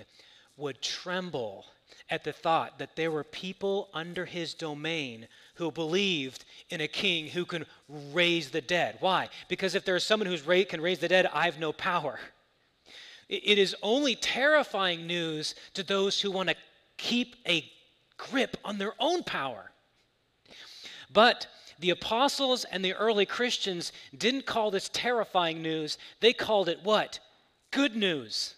would 0.55 0.81
tremble 0.81 1.65
at 2.09 2.23
the 2.23 2.31
thought 2.31 2.79
that 2.79 2.95
there 2.95 3.11
were 3.11 3.25
people 3.25 3.89
under 3.93 4.23
his 4.23 4.53
domain 4.53 5.27
who 5.55 5.71
believed 5.71 6.45
in 6.69 6.79
a 6.79 6.87
king 6.87 7.27
who 7.27 7.43
can 7.43 7.65
raise 8.13 8.49
the 8.49 8.61
dead. 8.61 8.95
Why? 9.01 9.27
Because 9.49 9.75
if 9.75 9.83
there 9.83 9.97
is 9.97 10.05
someone 10.05 10.27
who 10.27 10.63
can 10.63 10.79
raise 10.79 10.99
the 10.99 11.09
dead, 11.09 11.29
I 11.33 11.43
have 11.47 11.59
no 11.59 11.73
power. 11.73 12.17
It 13.27 13.57
is 13.57 13.75
only 13.83 14.15
terrifying 14.15 15.05
news 15.05 15.53
to 15.73 15.83
those 15.83 16.21
who 16.21 16.31
want 16.31 16.47
to 16.47 16.55
keep 16.95 17.35
a 17.45 17.69
grip 18.15 18.55
on 18.63 18.77
their 18.77 18.93
own 19.01 19.23
power. 19.23 19.71
But 21.11 21.47
the 21.79 21.89
apostles 21.89 22.65
and 22.65 22.83
the 22.83 22.93
early 22.93 23.25
Christians 23.25 23.91
didn't 24.15 24.45
call 24.45 24.71
this 24.71 24.89
terrifying 24.91 25.61
news, 25.61 25.97
they 26.19 26.33
called 26.33 26.69
it 26.69 26.83
what? 26.83 27.19
Good 27.71 27.95
news. 27.95 28.55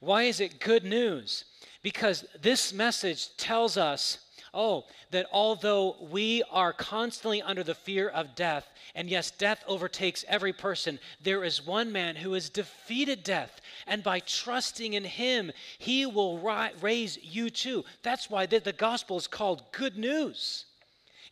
Why 0.00 0.24
is 0.24 0.40
it 0.40 0.60
good 0.60 0.84
news? 0.84 1.44
Because 1.82 2.24
this 2.40 2.72
message 2.72 3.36
tells 3.36 3.76
us 3.76 4.18
oh, 4.54 4.84
that 5.10 5.26
although 5.32 5.96
we 6.10 6.42
are 6.50 6.72
constantly 6.72 7.42
under 7.42 7.62
the 7.62 7.74
fear 7.74 8.08
of 8.08 8.34
death, 8.34 8.70
and 8.94 9.10
yes, 9.10 9.30
death 9.32 9.62
overtakes 9.66 10.24
every 10.28 10.52
person, 10.52 10.98
there 11.20 11.44
is 11.44 11.66
one 11.66 11.90
man 11.90 12.16
who 12.16 12.32
has 12.32 12.48
defeated 12.48 13.24
death. 13.24 13.60
And 13.86 14.02
by 14.02 14.20
trusting 14.20 14.94
in 14.94 15.04
him, 15.04 15.50
he 15.78 16.06
will 16.06 16.38
ri- 16.38 16.70
raise 16.80 17.18
you 17.22 17.50
too. 17.50 17.84
That's 18.02 18.30
why 18.30 18.46
the, 18.46 18.60
the 18.60 18.72
gospel 18.72 19.16
is 19.16 19.26
called 19.26 19.64
good 19.72 19.98
news. 19.98 20.66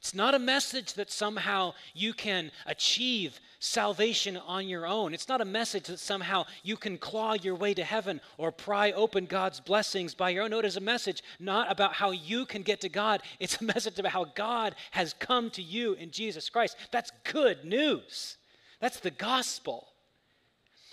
It's 0.03 0.15
not 0.15 0.35
a 0.35 0.41
message 0.41 0.95
that 0.95 1.13
somehow 1.13 1.75
you 1.95 2.13
can 2.13 2.51
achieve 2.67 3.39
salvation 3.61 4.37
on 4.37 4.67
your 4.67 4.85
own. 4.85 5.15
It's 5.15 5.29
not 5.29 5.41
a 5.41 5.45
message 5.45 5.85
that 5.85 6.01
somehow 6.01 6.47
you 6.65 6.77
can 6.77 6.99
claw 6.99 7.35
your 7.35 7.55
way 7.55 7.73
to 7.73 7.85
heaven 7.85 8.21
or 8.37 8.51
pry 8.51 8.91
open 8.91 9.27
God's 9.27 9.61
blessings 9.61 10.13
by 10.13 10.31
your 10.31 10.43
own. 10.43 10.51
No, 10.51 10.59
it 10.59 10.65
is 10.65 10.77
a 10.77 10.81
message 10.81 11.23
not 11.39 11.71
about 11.71 11.93
how 11.93 12.11
you 12.11 12.47
can 12.47 12.63
get 12.63 12.81
to 12.81 12.89
God. 12.89 13.23
It's 13.39 13.61
a 13.61 13.65
message 13.65 14.01
about 14.01 14.11
how 14.11 14.25
God 14.25 14.75
has 14.91 15.13
come 15.13 15.51
to 15.51 15.63
you 15.63 15.93
in 15.93 16.11
Jesus 16.11 16.49
Christ. 16.51 16.77
That's 16.91 17.13
good 17.23 17.65
news. 17.65 18.39
That's 18.81 18.99
the 18.99 19.13
gospel. 19.13 19.87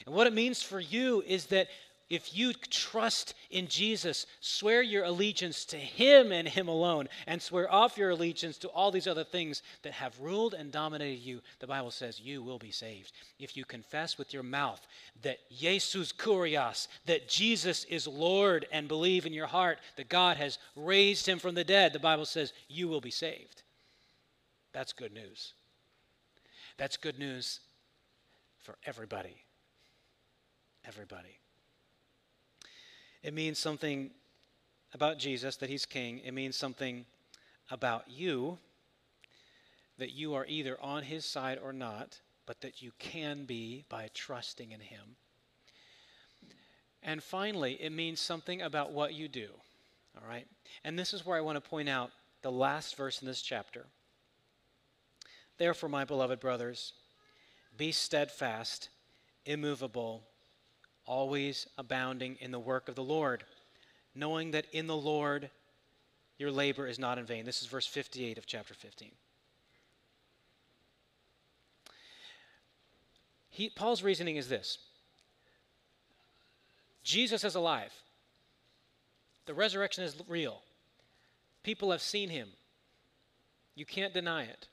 And 0.06 0.14
what 0.14 0.28
it 0.28 0.34
means 0.34 0.62
for 0.62 0.80
you 0.80 1.24
is 1.26 1.48
that 1.48 1.68
if 2.10 2.36
you 2.36 2.54
trust 2.54 3.36
in 3.52 3.68
Jesus, 3.68 4.26
swear 4.42 4.82
your 4.82 5.04
allegiance 5.04 5.64
to 5.66 5.78
Him 5.78 6.32
and 6.32 6.48
Him 6.48 6.68
alone, 6.68 7.08
and 7.28 7.40
swear 7.40 7.72
off 7.72 7.98
your 7.98 8.10
allegiance 8.10 8.58
to 8.60 8.68
all 8.70 8.90
these 8.90 9.08
other 9.08 9.24
things 9.24 9.62
that 9.84 9.94
have 9.94 10.20
ruled 10.20 10.56
and 10.56 10.72
dominated 10.72 11.20
you, 11.20 11.42
the 11.60 11.68
Bible 11.68 11.92
says 11.92 12.20
you 12.20 12.42
will 12.42 12.58
be 12.58 12.72
saved. 12.72 13.12
If 13.38 13.56
you 13.56 13.64
confess 13.64 14.18
with 14.18 14.34
your 14.34 14.44
mouth 14.44 14.82
that 15.22 15.38
Jesus 15.56 16.12
Kurios, 16.12 16.88
that 17.06 17.30
Jesus 17.30 17.84
is 17.86 18.08
Lord, 18.08 18.66
and 18.72 18.88
believe 18.88 19.26
in 19.26 19.34
your 19.34 19.48
heart 19.48 19.78
that 19.96 20.10
God 20.10 20.38
has 20.38 20.58
raised 20.76 21.28
Him 21.28 21.38
from 21.38 21.54
the 21.54 21.64
dead, 21.64 21.94
the 21.94 22.00
Bible 22.00 22.26
says 22.26 22.54
you 22.68 22.88
will 22.88 23.02
be 23.02 23.12
saved. 23.12 23.62
That's 24.74 24.94
good 24.94 25.14
news. 25.14 25.54
That's 26.78 26.98
good 26.98 27.20
news 27.20 27.60
for 28.60 28.76
everybody. 28.86 29.44
Everybody. 30.86 31.39
It 33.24 33.34
means 33.34 33.60
something 33.60 34.12
about 34.94 35.18
Jesus, 35.18 35.58
that 35.58 35.70
he's 35.70 35.86
king. 35.86 36.20
It 36.20 36.34
means 36.34 36.56
something 36.56 37.06
about 37.70 38.10
you, 38.10 38.58
that 39.98 40.12
you 40.12 40.34
are 40.34 40.46
either 40.48 40.80
on 40.82 41.04
his 41.04 41.26
side 41.26 41.60
or 41.64 41.74
not, 41.74 42.20
but 42.46 42.62
that 42.62 42.82
you 42.82 42.92
can 42.98 43.46
be 43.46 43.86
by 43.90 44.10
trusting 44.14 44.72
in 44.72 44.80
him. 44.80 45.16
And 47.04 47.22
finally, 47.22 47.74
it 47.74 47.92
means 47.92 48.20
something 48.20 48.62
about 48.62 48.92
what 48.92 49.14
you 49.14 49.28
do. 49.28 49.50
All 50.18 50.28
right? 50.28 50.48
And 50.84 50.98
this 50.98 51.14
is 51.14 51.26
where 51.26 51.38
I 51.38 51.42
want 51.42 51.64
to 51.64 51.70
point 51.70 51.90
out 51.90 52.12
the 52.42 52.52
last 52.52 52.96
verse 52.96 53.22
in 53.22 53.28
this 53.28 53.42
chapter. 53.42 53.86
Therefore, 55.58 55.90
my 55.90 56.06
beloved 56.06 56.40
brothers, 56.40 56.94
be 57.78 57.92
steadfast, 57.92 58.90
immovable, 59.46 60.24
always 61.10 61.68
abounding 61.78 62.38
in 62.40 62.52
the 62.52 62.60
work 62.60 62.88
of 62.88 62.96
the 62.96 63.04
Lord, 63.04 63.44
knowing 64.14 64.52
that 64.52 64.68
in 64.72 64.86
the 64.86 64.96
Lord 64.96 65.50
your 66.38 66.52
labor 66.52 66.88
is 66.88 67.00
not 67.00 67.18
in 67.18 67.26
vain. 67.26 67.46
This 67.46 67.62
is 67.62 67.68
verse 67.68 67.88
58 67.88 68.38
of 68.38 68.46
chapter 68.46 68.76
15. 68.76 69.12
He, 73.50 73.70
Paul's 73.70 74.04
reasoning 74.04 74.38
is 74.38 74.48
this 74.48 74.78
Jesus 77.04 77.44
is 77.44 77.56
alive. 77.56 77.92
The 79.48 79.54
resurrection 79.56 80.04
is 80.04 80.16
real. 80.28 80.62
People 81.64 81.92
have 81.92 82.04
seen 82.04 82.30
him. 82.30 82.50
You 83.74 83.86
can't 83.86 84.14
deny 84.14 84.44
it. 84.44 84.68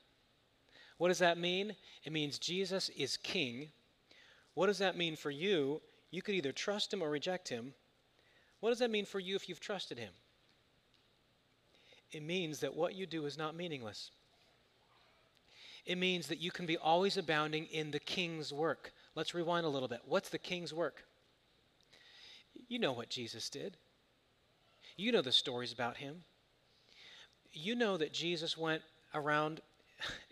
What 0.99 1.09
does 1.09 1.19
that 1.19 1.39
mean? 1.39 1.75
It 2.05 2.13
means 2.13 2.39
Jesus 2.39 2.91
is 2.91 3.17
king. 3.17 3.69
What 4.55 4.67
does 4.67 4.79
that 4.79 4.99
mean 4.99 5.17
for 5.17 5.31
you? 5.31 5.81
You 6.17 6.23
could 6.23 6.35
either 6.35 6.53
trust 6.53 6.95
him 6.95 7.03
or 7.03 7.11
reject 7.11 7.51
him. 7.51 7.75
What 8.61 8.71
does 8.71 8.79
that 8.79 8.91
mean 8.91 9.05
for 9.05 9.21
you 9.21 9.37
if 9.37 9.51
you've 9.51 9.61
trusted 9.61 9.99
him? 9.99 10.15
It 12.11 12.23
means 12.23 12.61
that 12.61 12.75
what 12.75 12.95
you 12.95 13.05
do 13.05 13.27
is 13.27 13.37
not 13.37 13.55
meaningless. 13.55 14.13
It 15.85 15.99
means 15.99 16.27
that 16.29 16.41
you 16.41 16.51
can 16.51 16.65
be 16.65 16.79
always 16.79 17.19
abounding 17.19 17.67
in 17.67 17.91
the 17.91 17.99
king's 17.99 18.51
work. 18.51 18.95
Let's 19.15 19.35
rewind 19.35 19.67
a 19.67 19.69
little 19.69 19.89
bit. 19.89 20.01
What's 20.07 20.31
the 20.31 20.39
king's 20.39 20.73
work? 20.73 21.05
You 22.67 22.79
know 22.79 22.95
what 22.95 23.11
Jesus 23.11 23.51
did. 23.51 23.77
You 24.97 25.13
know 25.13 25.21
the 25.21 25.33
stories 25.33 25.71
about 25.71 25.99
him. 25.99 26.25
You 27.53 27.75
know 27.75 27.99
that 27.99 28.15
Jesus 28.15 28.57
went 28.57 28.81
around 29.13 29.61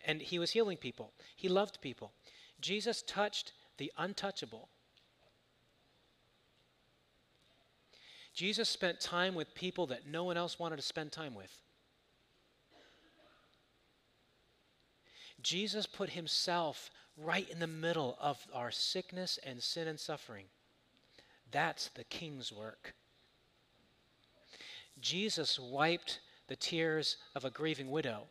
and 0.07 0.22
he 0.22 0.39
was 0.39 0.53
healing 0.53 0.78
people, 0.78 1.12
he 1.37 1.51
loved 1.51 1.82
people. 1.82 2.12
Jesus 2.59 3.03
touched 3.07 3.53
the 3.76 3.93
untouchable. 3.99 4.70
Jesus 8.35 8.68
spent 8.68 9.01
time 9.01 9.35
with 9.35 9.55
people 9.55 9.87
that 9.87 10.07
no 10.09 10.24
one 10.24 10.37
else 10.37 10.59
wanted 10.59 10.76
to 10.76 10.82
spend 10.82 11.12
time 11.12 11.35
with. 11.35 11.53
Jesus 15.41 15.87
put 15.87 16.11
himself 16.11 16.91
right 17.16 17.49
in 17.49 17.61
the 17.61 17.66
middle 17.66 18.16
of 18.20 18.45
our 18.53 18.70
sickness 18.70 19.39
and 19.45 19.62
sin 19.62 19.87
and 19.87 20.01
suffering. 20.01 20.47
That's 21.53 21.89
the 21.89 22.05
king's 22.05 22.51
work. 22.51 22.95
Jesus 25.01 25.59
wiped 25.59 26.20
the 26.49 26.57
tears 26.57 27.18
of 27.35 27.45
a 27.45 27.51
grieving 27.51 27.91
widow. 27.91 28.22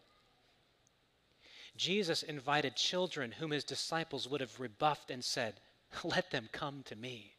Jesus 1.77 2.23
invited 2.23 2.75
children 2.75 3.31
whom 3.31 3.51
his 3.51 3.63
disciples 3.63 4.27
would 4.27 4.41
have 4.41 4.59
rebuffed 4.59 5.09
and 5.09 5.23
said, 5.23 5.55
Let 6.03 6.31
them 6.31 6.49
come 6.51 6.83
to 6.85 6.95
me. 6.95 7.33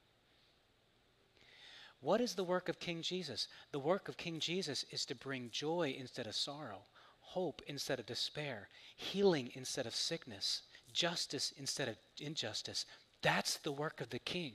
What 2.05 2.20
is 2.20 2.34
the 2.34 2.44
work 2.44 2.68
of 2.68 2.78
King 2.78 3.00
Jesus? 3.00 3.48
The 3.72 3.78
work 3.78 4.09
of 4.11 4.18
King 4.18 4.38
Jesus 4.38 4.84
is 4.90 5.07
to 5.07 5.14
bring 5.14 5.48
joy 5.50 5.96
instead 5.98 6.26
of 6.26 6.34
sorrow, 6.34 6.82
hope 7.20 7.62
instead 7.66 7.98
of 7.98 8.05
despair, 8.05 8.68
healing 8.94 9.50
instead 9.55 9.86
of 9.86 9.94
sickness, 9.94 10.61
justice 10.92 11.55
instead 11.57 11.88
of 11.88 11.96
injustice. 12.20 12.84
That's 13.22 13.57
the 13.57 13.72
work 13.72 14.02
of 14.02 14.11
the 14.11 14.18
King. 14.18 14.52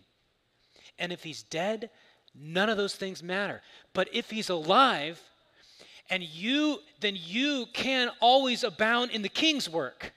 And 1.00 1.12
if 1.12 1.24
he's 1.24 1.42
dead, 1.42 1.90
none 2.36 2.70
of 2.70 2.78
those 2.78 2.96
things 2.96 3.24
matter. 3.24 3.64
But 3.94 4.10
if 4.14 4.30
he's 4.30 4.50
alive, 4.50 5.20
and 6.08 6.22
you 6.22 6.82
then 7.00 7.18
you 7.18 7.66
can 7.74 8.12
always 8.20 8.64
abound 8.64 9.10
in 9.10 9.24
the 9.24 9.30
king's 9.30 9.68
work 9.68 10.14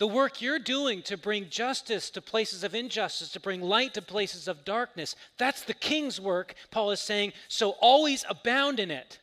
the 0.00 0.06
work 0.06 0.40
you're 0.40 0.58
doing 0.58 1.02
to 1.02 1.16
bring 1.16 1.48
justice 1.50 2.10
to 2.10 2.20
places 2.20 2.64
of 2.64 2.74
injustice 2.74 3.30
to 3.30 3.38
bring 3.38 3.60
light 3.60 3.94
to 3.94 4.02
places 4.02 4.48
of 4.48 4.64
darkness 4.64 5.14
that's 5.38 5.62
the 5.62 5.74
king's 5.74 6.20
work 6.20 6.54
paul 6.70 6.90
is 6.90 7.00
saying 7.00 7.32
so 7.46 7.70
always 7.80 8.24
abound 8.28 8.80
in 8.80 8.90
it 8.90 9.20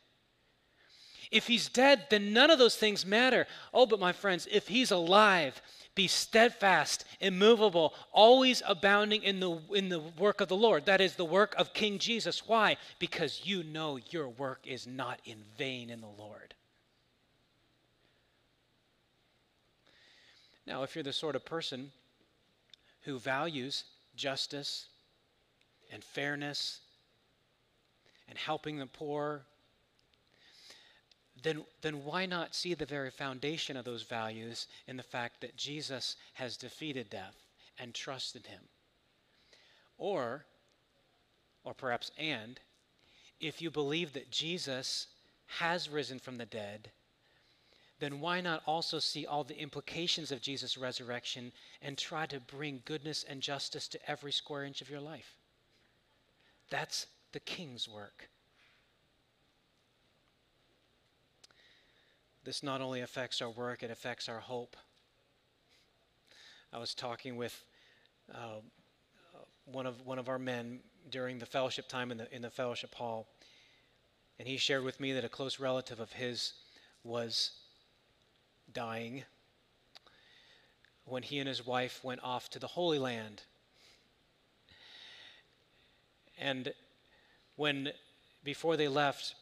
if 1.29 1.47
he's 1.47 1.67
dead 1.67 2.05
then 2.09 2.31
none 2.31 2.49
of 2.49 2.59
those 2.59 2.77
things 2.77 3.05
matter 3.05 3.45
oh 3.73 3.85
but 3.85 3.99
my 3.99 4.13
friends 4.13 4.47
if 4.49 4.69
he's 4.69 4.91
alive 4.91 5.61
be 5.95 6.07
steadfast, 6.07 7.05
immovable, 7.19 7.95
always 8.11 8.61
abounding 8.67 9.23
in 9.23 9.39
the, 9.39 9.59
in 9.73 9.89
the 9.89 9.99
work 9.99 10.41
of 10.41 10.47
the 10.47 10.55
Lord. 10.55 10.85
That 10.85 11.01
is 11.01 11.15
the 11.15 11.25
work 11.25 11.55
of 11.57 11.73
King 11.73 11.97
Jesus. 11.97 12.47
Why? 12.47 12.77
Because 12.99 13.41
you 13.45 13.63
know 13.63 13.97
your 14.11 14.29
work 14.29 14.59
is 14.67 14.85
not 14.85 15.19
in 15.25 15.37
vain 15.57 15.89
in 15.89 15.99
the 15.99 16.07
Lord. 16.07 16.53
Now, 20.67 20.83
if 20.83 20.95
you're 20.95 21.03
the 21.03 21.13
sort 21.13 21.37
of 21.37 21.45
person 21.45 21.91
who 23.03 23.17
values 23.17 23.85
justice 24.17 24.87
and 25.91 26.03
fairness 26.03 26.81
and 28.27 28.37
helping 28.37 28.77
the 28.77 28.85
poor 28.85 29.43
then, 31.43 31.63
then 31.81 32.03
why 32.03 32.25
not 32.25 32.55
see 32.55 32.73
the 32.73 32.85
very 32.85 33.11
foundation 33.11 33.77
of 33.77 33.85
those 33.85 34.01
values 34.03 34.67
in 34.87 34.97
the 34.97 35.03
fact 35.03 35.41
that 35.41 35.55
Jesus 35.55 36.15
has 36.33 36.57
defeated 36.57 37.09
death 37.09 37.35
and 37.79 37.93
trusted 37.93 38.47
him? 38.47 38.61
Or, 39.97 40.45
or 41.63 41.73
perhaps 41.73 42.11
and, 42.17 42.59
if 43.39 43.61
you 43.61 43.69
believe 43.69 44.13
that 44.13 44.31
Jesus 44.31 45.07
has 45.59 45.89
risen 45.89 46.17
from 46.17 46.37
the 46.37 46.45
dead, 46.45 46.91
then 47.99 48.19
why 48.19 48.41
not 48.41 48.61
also 48.65 48.99
see 48.99 49.25
all 49.25 49.43
the 49.43 49.59
implications 49.59 50.31
of 50.31 50.41
Jesus' 50.41 50.77
resurrection 50.77 51.51
and 51.81 51.97
try 51.97 52.25
to 52.27 52.39
bring 52.39 52.81
goodness 52.85 53.25
and 53.27 53.41
justice 53.41 53.87
to 53.89 54.09
every 54.09 54.31
square 54.31 54.63
inch 54.63 54.81
of 54.81 54.89
your 54.89 54.99
life? 54.99 55.35
That's 56.69 57.07
the 57.31 57.39
king's 57.39 57.87
work. 57.87 58.29
This 62.43 62.63
not 62.63 62.81
only 62.81 63.01
affects 63.01 63.41
our 63.41 63.49
work, 63.49 63.83
it 63.83 63.91
affects 63.91 64.29
our 64.29 64.39
hope. 64.39 64.77
I 66.71 66.77
was 66.77 66.93
talking 66.93 67.35
with 67.35 67.65
uh, 68.33 68.61
one, 69.65 69.85
of, 69.85 70.05
one 70.05 70.19
of 70.19 70.29
our 70.29 70.39
men 70.39 70.79
during 71.09 71.39
the 71.39 71.45
fellowship 71.45 71.89
time 71.89 72.11
in 72.11 72.17
the, 72.17 72.33
in 72.33 72.41
the 72.41 72.49
fellowship 72.49 72.93
hall, 72.93 73.27
and 74.39 74.47
he 74.47 74.57
shared 74.57 74.83
with 74.83 74.99
me 74.99 75.13
that 75.13 75.25
a 75.25 75.29
close 75.29 75.59
relative 75.59 75.99
of 75.99 76.13
his 76.13 76.53
was 77.03 77.51
dying 78.77 79.23
when 81.05 81.23
he 81.23 81.39
and 81.39 81.47
his 81.47 81.65
wife 81.65 82.03
went 82.03 82.21
off 82.23 82.47
to 82.47 82.59
the 82.59 82.67
Holy 82.67 82.99
Land. 82.99 83.41
And 86.37 86.71
when, 87.55 87.89
before 88.43 88.77
they 88.77 88.87
left, 88.87 89.33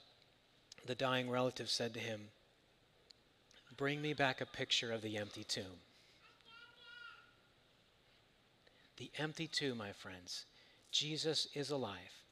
the 0.86 0.96
dying 0.96 1.30
relative 1.30 1.70
said 1.70 1.94
to 1.96 2.00
him, 2.00 2.30
Bring 3.76 4.02
me 4.02 4.14
back 4.14 4.40
a 4.40 4.46
picture 4.46 4.94
of 4.94 5.02
the 5.02 5.18
empty 5.18 5.44
tomb. 5.44 5.82
The 8.96 9.12
empty 9.18 9.50
tomb, 9.50 9.80
my 9.80 9.92
friends. 9.92 10.46
Jesus 10.94 11.50
is 11.54 11.72
alive. 11.72 12.24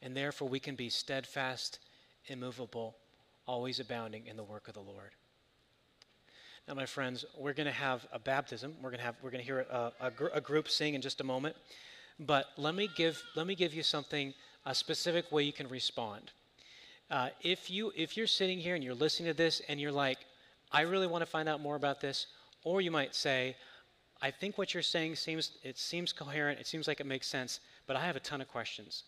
And 0.00 0.16
therefore, 0.16 0.48
we 0.48 0.58
can 0.58 0.74
be 0.74 0.88
steadfast, 0.88 1.78
immovable, 2.26 2.96
always 3.46 3.78
abounding 3.78 4.26
in 4.26 4.36
the 4.36 4.42
work 4.42 4.66
of 4.66 4.74
the 4.74 4.80
Lord. 4.80 5.12
Now, 6.68 6.74
my 6.74 6.86
friends, 6.86 7.24
we're 7.36 7.54
going 7.54 7.66
to 7.66 7.72
have 7.72 8.06
a 8.12 8.18
baptism. 8.18 8.74
We're 8.80 8.90
going 8.90 9.00
to 9.00 9.04
have 9.04 9.16
we're 9.22 9.30
going 9.30 9.40
to 9.40 9.44
hear 9.44 9.66
a, 9.70 9.92
a, 10.00 10.10
gr- 10.10 10.28
a, 10.32 10.40
group 10.40 10.68
sing 10.68 10.94
in 10.94 11.00
just 11.00 11.20
a 11.20 11.24
moment. 11.24 11.56
But 12.20 12.46
let 12.56 12.74
me 12.74 12.88
give 12.94 13.20
let 13.34 13.46
me 13.46 13.54
give 13.56 13.74
you 13.74 13.82
something 13.82 14.32
a 14.64 14.74
specific 14.74 15.32
way 15.32 15.42
you 15.42 15.52
can 15.52 15.68
respond. 15.68 16.30
Uh, 17.10 17.30
if 17.42 17.68
you 17.68 17.92
if 17.96 18.16
you're 18.16 18.28
sitting 18.28 18.58
here 18.58 18.76
and 18.76 18.84
you're 18.84 18.94
listening 18.94 19.28
to 19.32 19.36
this 19.36 19.60
and 19.68 19.80
you're 19.80 19.92
like, 19.92 20.18
I 20.70 20.82
really 20.82 21.08
want 21.08 21.22
to 21.22 21.26
find 21.30 21.48
out 21.48 21.60
more 21.60 21.74
about 21.74 22.00
this. 22.00 22.26
Or 22.64 22.80
you 22.80 22.92
might 22.92 23.14
say, 23.16 23.56
I 24.20 24.30
think 24.30 24.56
what 24.56 24.72
you're 24.72 24.84
saying 24.84 25.16
seems 25.16 25.58
it 25.64 25.78
seems 25.78 26.12
coherent, 26.12 26.60
it 26.60 26.68
seems 26.68 26.86
like 26.86 27.00
it 27.00 27.06
makes 27.06 27.26
sense, 27.26 27.58
but 27.88 27.96
I 27.96 28.06
have 28.06 28.14
a 28.14 28.20
ton 28.20 28.40
of 28.40 28.46
questions. 28.46 29.02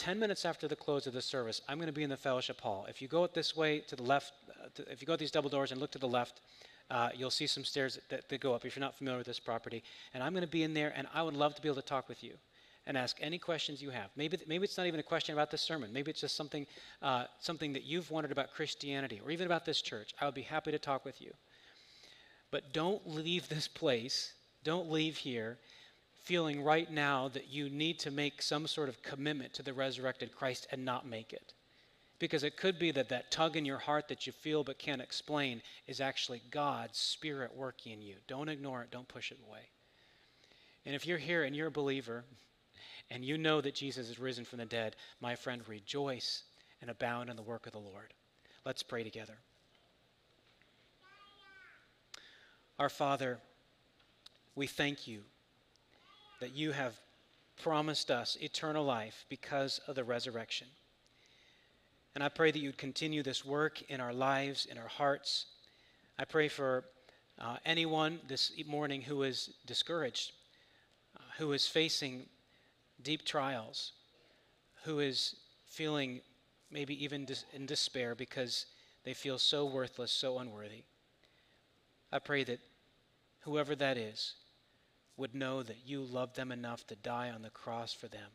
10 0.00 0.18
minutes 0.18 0.46
after 0.46 0.66
the 0.66 0.74
close 0.74 1.06
of 1.06 1.12
the 1.12 1.20
service, 1.20 1.60
I'm 1.68 1.76
going 1.76 1.86
to 1.86 1.92
be 1.92 2.02
in 2.02 2.08
the 2.08 2.16
fellowship 2.16 2.58
hall. 2.58 2.86
If 2.88 3.02
you 3.02 3.06
go 3.06 3.26
this 3.26 3.54
way 3.54 3.80
to 3.80 3.94
the 3.94 4.02
left, 4.02 4.32
uh, 4.48 4.68
to, 4.76 4.90
if 4.90 5.02
you 5.02 5.06
go 5.06 5.14
these 5.14 5.30
double 5.30 5.50
doors 5.50 5.72
and 5.72 5.80
look 5.80 5.90
to 5.90 5.98
the 5.98 6.08
left, 6.08 6.40
uh, 6.90 7.10
you'll 7.14 7.30
see 7.30 7.46
some 7.46 7.64
stairs 7.64 7.98
that, 8.08 8.26
that 8.26 8.40
go 8.40 8.54
up 8.54 8.64
if 8.64 8.74
you're 8.74 8.80
not 8.80 8.96
familiar 8.96 9.18
with 9.18 9.26
this 9.26 9.38
property. 9.38 9.82
And 10.14 10.22
I'm 10.22 10.32
going 10.32 10.40
to 10.40 10.50
be 10.50 10.62
in 10.62 10.72
there, 10.72 10.90
and 10.96 11.06
I 11.12 11.22
would 11.22 11.34
love 11.34 11.54
to 11.54 11.60
be 11.60 11.68
able 11.68 11.82
to 11.82 11.86
talk 11.86 12.08
with 12.08 12.24
you 12.24 12.32
and 12.86 12.96
ask 12.96 13.18
any 13.20 13.36
questions 13.36 13.82
you 13.82 13.90
have. 13.90 14.08
Maybe, 14.16 14.38
maybe 14.46 14.64
it's 14.64 14.78
not 14.78 14.86
even 14.86 15.00
a 15.00 15.02
question 15.02 15.34
about 15.34 15.50
this 15.50 15.60
sermon. 15.60 15.92
Maybe 15.92 16.10
it's 16.10 16.22
just 16.22 16.34
something, 16.34 16.66
uh, 17.02 17.24
something 17.38 17.74
that 17.74 17.84
you've 17.84 18.10
wondered 18.10 18.32
about 18.32 18.54
Christianity 18.54 19.20
or 19.22 19.30
even 19.30 19.44
about 19.44 19.66
this 19.66 19.82
church. 19.82 20.14
I 20.18 20.24
would 20.24 20.34
be 20.34 20.40
happy 20.40 20.70
to 20.70 20.78
talk 20.78 21.04
with 21.04 21.20
you. 21.20 21.34
But 22.50 22.72
don't 22.72 23.06
leave 23.06 23.50
this 23.50 23.68
place, 23.68 24.32
don't 24.64 24.90
leave 24.90 25.18
here 25.18 25.58
feeling 26.22 26.62
right 26.62 26.90
now 26.90 27.28
that 27.28 27.48
you 27.48 27.68
need 27.68 27.98
to 28.00 28.10
make 28.10 28.42
some 28.42 28.66
sort 28.66 28.88
of 28.88 29.02
commitment 29.02 29.54
to 29.54 29.62
the 29.62 29.72
resurrected 29.72 30.34
Christ 30.34 30.66
and 30.70 30.84
not 30.84 31.06
make 31.06 31.32
it. 31.32 31.54
Because 32.18 32.44
it 32.44 32.56
could 32.56 32.78
be 32.78 32.90
that 32.90 33.08
that 33.08 33.30
tug 33.30 33.56
in 33.56 33.64
your 33.64 33.78
heart 33.78 34.08
that 34.08 34.26
you 34.26 34.32
feel 34.32 34.62
but 34.62 34.78
can't 34.78 35.00
explain 35.00 35.62
is 35.86 36.00
actually 36.00 36.42
God's 36.50 36.98
Spirit 36.98 37.56
working 37.56 37.92
in 37.92 38.02
you. 38.02 38.16
Don't 38.28 38.48
ignore 38.48 38.82
it, 38.82 38.90
don't 38.90 39.08
push 39.08 39.32
it 39.32 39.38
away. 39.48 39.70
And 40.84 40.94
if 40.94 41.06
you're 41.06 41.18
here 41.18 41.44
and 41.44 41.56
you're 41.56 41.68
a 41.68 41.72
believer, 41.72 42.24
and 43.10 43.24
you 43.24 43.36
know 43.36 43.60
that 43.60 43.74
Jesus 43.74 44.08
is 44.08 44.18
risen 44.18 44.44
from 44.44 44.58
the 44.58 44.66
dead, 44.66 44.96
my 45.20 45.34
friend, 45.34 45.62
rejoice 45.66 46.44
and 46.80 46.90
abound 46.90 47.28
in 47.28 47.36
the 47.36 47.42
work 47.42 47.66
of 47.66 47.72
the 47.72 47.78
Lord. 47.78 48.14
Let's 48.64 48.82
pray 48.82 49.02
together. 49.02 49.34
Our 52.78 52.88
Father, 52.88 53.38
we 54.54 54.66
thank 54.66 55.06
you 55.06 55.22
that 56.40 56.54
you 56.54 56.72
have 56.72 56.94
promised 57.62 58.10
us 58.10 58.36
eternal 58.40 58.84
life 58.84 59.24
because 59.28 59.80
of 59.86 59.94
the 59.94 60.04
resurrection. 60.04 60.66
And 62.14 62.24
I 62.24 62.28
pray 62.28 62.50
that 62.50 62.58
you'd 62.58 62.78
continue 62.78 63.22
this 63.22 63.44
work 63.44 63.82
in 63.88 64.00
our 64.00 64.12
lives, 64.12 64.66
in 64.70 64.78
our 64.78 64.88
hearts. 64.88 65.46
I 66.18 66.24
pray 66.24 66.48
for 66.48 66.84
uh, 67.38 67.56
anyone 67.64 68.20
this 68.26 68.52
morning 68.66 69.02
who 69.02 69.22
is 69.22 69.50
discouraged, 69.66 70.32
uh, 71.16 71.22
who 71.38 71.52
is 71.52 71.66
facing 71.66 72.26
deep 73.02 73.24
trials, 73.24 73.92
who 74.84 74.98
is 74.98 75.36
feeling 75.66 76.20
maybe 76.70 77.02
even 77.02 77.24
dis- 77.24 77.44
in 77.52 77.66
despair 77.66 78.14
because 78.14 78.66
they 79.04 79.14
feel 79.14 79.38
so 79.38 79.64
worthless, 79.64 80.10
so 80.10 80.38
unworthy. 80.38 80.82
I 82.12 82.18
pray 82.18 82.44
that 82.44 82.58
whoever 83.40 83.74
that 83.76 83.96
is 83.96 84.34
would 85.20 85.34
know 85.34 85.62
that 85.62 85.86
you 85.86 86.02
loved 86.02 86.34
them 86.34 86.50
enough 86.50 86.86
to 86.88 86.96
die 86.96 87.30
on 87.30 87.42
the 87.42 87.50
cross 87.50 87.92
for 87.92 88.08
them 88.08 88.30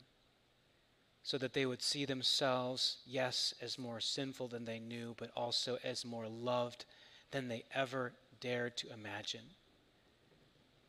so 1.22 1.36
that 1.36 1.52
they 1.52 1.66
would 1.66 1.82
see 1.82 2.04
themselves, 2.04 2.98
yes, 3.04 3.52
as 3.60 3.80
more 3.80 3.98
sinful 3.98 4.46
than 4.46 4.64
they 4.64 4.78
knew, 4.78 5.12
but 5.18 5.30
also 5.36 5.76
as 5.82 6.04
more 6.04 6.28
loved 6.28 6.84
than 7.32 7.48
they 7.48 7.64
ever 7.74 8.12
dared 8.40 8.76
to 8.76 8.92
imagine. 8.92 9.40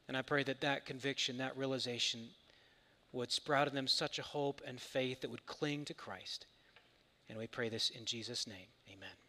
And 0.08 0.16
I 0.16 0.22
pray 0.22 0.44
that 0.44 0.62
that 0.62 0.86
conviction, 0.86 1.40
that 1.40 1.58
realization, 1.58 2.30
would 3.12 3.32
sprout 3.32 3.68
in 3.68 3.74
them 3.74 3.88
such 3.88 4.20
a 4.20 4.24
hope 4.24 4.62
and 4.66 4.80
faith 4.80 5.22
that 5.22 5.32
would 5.32 5.48
cling 5.48 5.86
to 5.86 5.96
Christ. 5.96 6.46
And 7.28 7.40
we 7.40 7.48
pray 7.48 7.70
this 7.70 7.90
in 7.90 8.06
Jesus' 8.06 8.46
name. 8.46 8.68
Amen. 8.88 9.27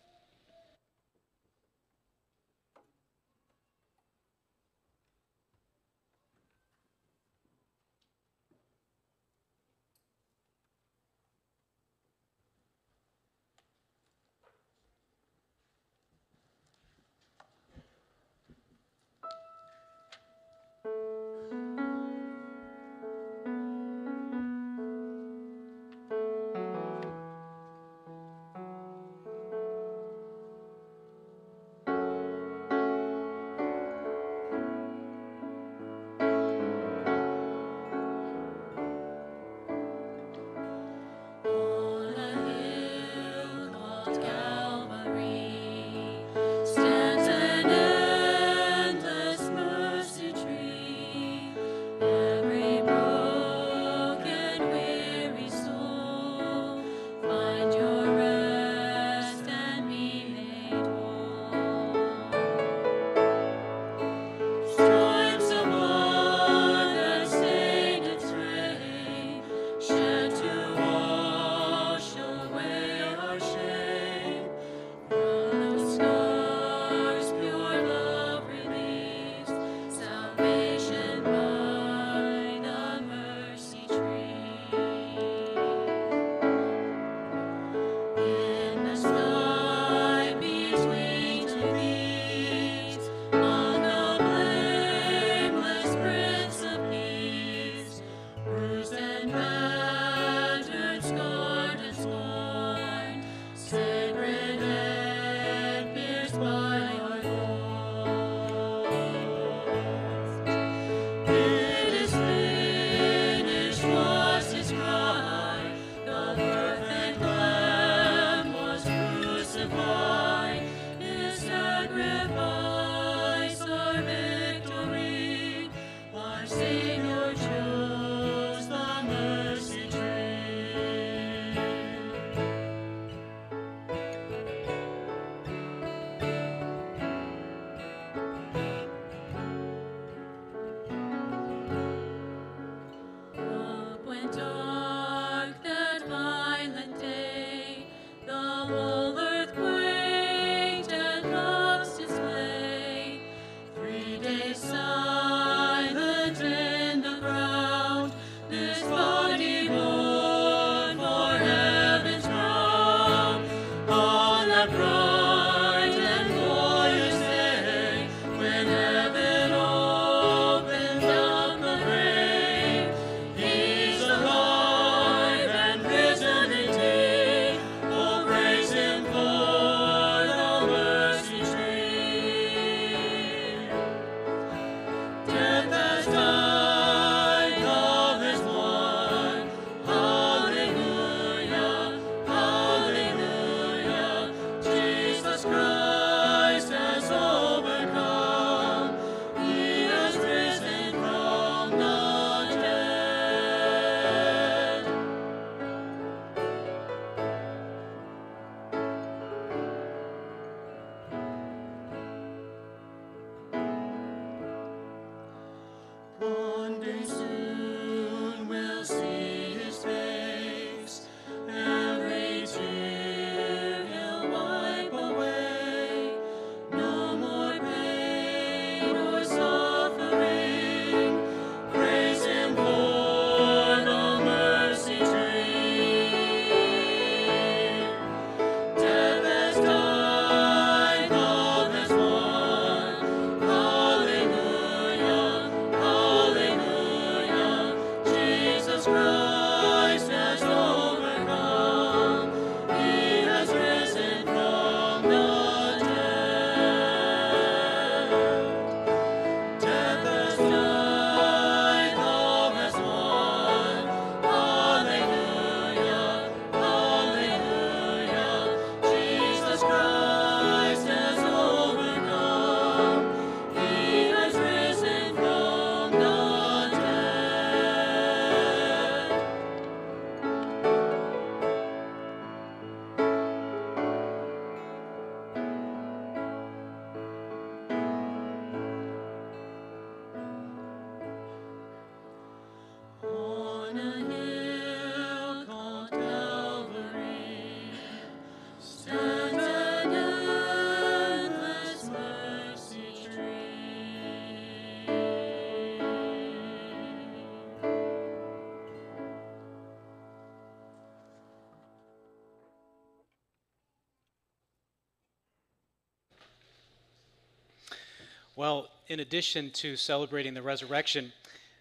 Well, 318.39 318.69
in 318.87 319.01
addition 319.01 319.51
to 319.55 319.75
celebrating 319.75 320.33
the 320.33 320.43
resurrection, 320.43 321.13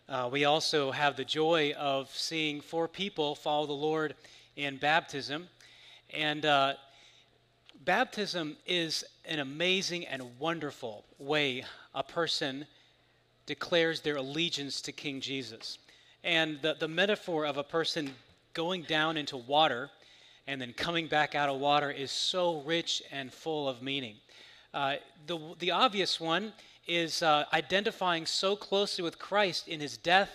uh, 0.08 0.30
we 0.32 0.46
also 0.46 0.92
have 0.92 1.18
the 1.18 1.26
joy 1.26 1.74
of 1.76 2.08
seeing 2.16 2.62
four 2.62 2.88
people 2.88 3.34
follow 3.34 3.66
the 3.66 3.74
Lord 3.74 4.14
in 4.56 4.78
baptism. 4.78 5.48
And 6.14 6.46
uh, 6.46 6.76
baptism 7.84 8.58
is 8.68 9.04
an 9.26 9.40
amazing 9.40 10.06
and 10.06 10.38
wonderful 10.38 11.04
way 11.18 11.66
a 11.96 12.04
person 12.04 12.68
declares 13.48 14.02
their 14.02 14.18
allegiance 14.18 14.80
to 14.82 14.92
King 14.92 15.20
Jesus. 15.20 15.80
And 16.24 16.62
the, 16.62 16.76
the 16.76 16.88
metaphor 16.88 17.48
of 17.48 17.58
a 17.58 17.64
person 17.64 18.12
going 18.54 18.84
down 18.84 19.18
into 19.18 19.38
water 19.38 19.90
and 20.46 20.62
then 20.62 20.74
coming 20.74 21.08
back 21.08 21.34
out 21.34 21.50
of 21.50 21.60
water 21.60 21.90
is 21.90 22.12
so 22.12 22.62
rich 22.62 23.02
and 23.12 23.34
full 23.34 23.68
of 23.68 23.82
meaning. 23.82 24.18
Uh, 24.78 24.98
the, 25.26 25.40
the 25.58 25.72
obvious 25.72 26.20
one 26.20 26.54
is 26.88 27.24
uh, 27.24 27.46
identifying 27.52 28.28
so 28.28 28.56
closely 28.56 29.04
with 29.04 29.18
Christ 29.18 29.68
in 29.68 29.80
his 29.80 29.98
death 29.98 30.30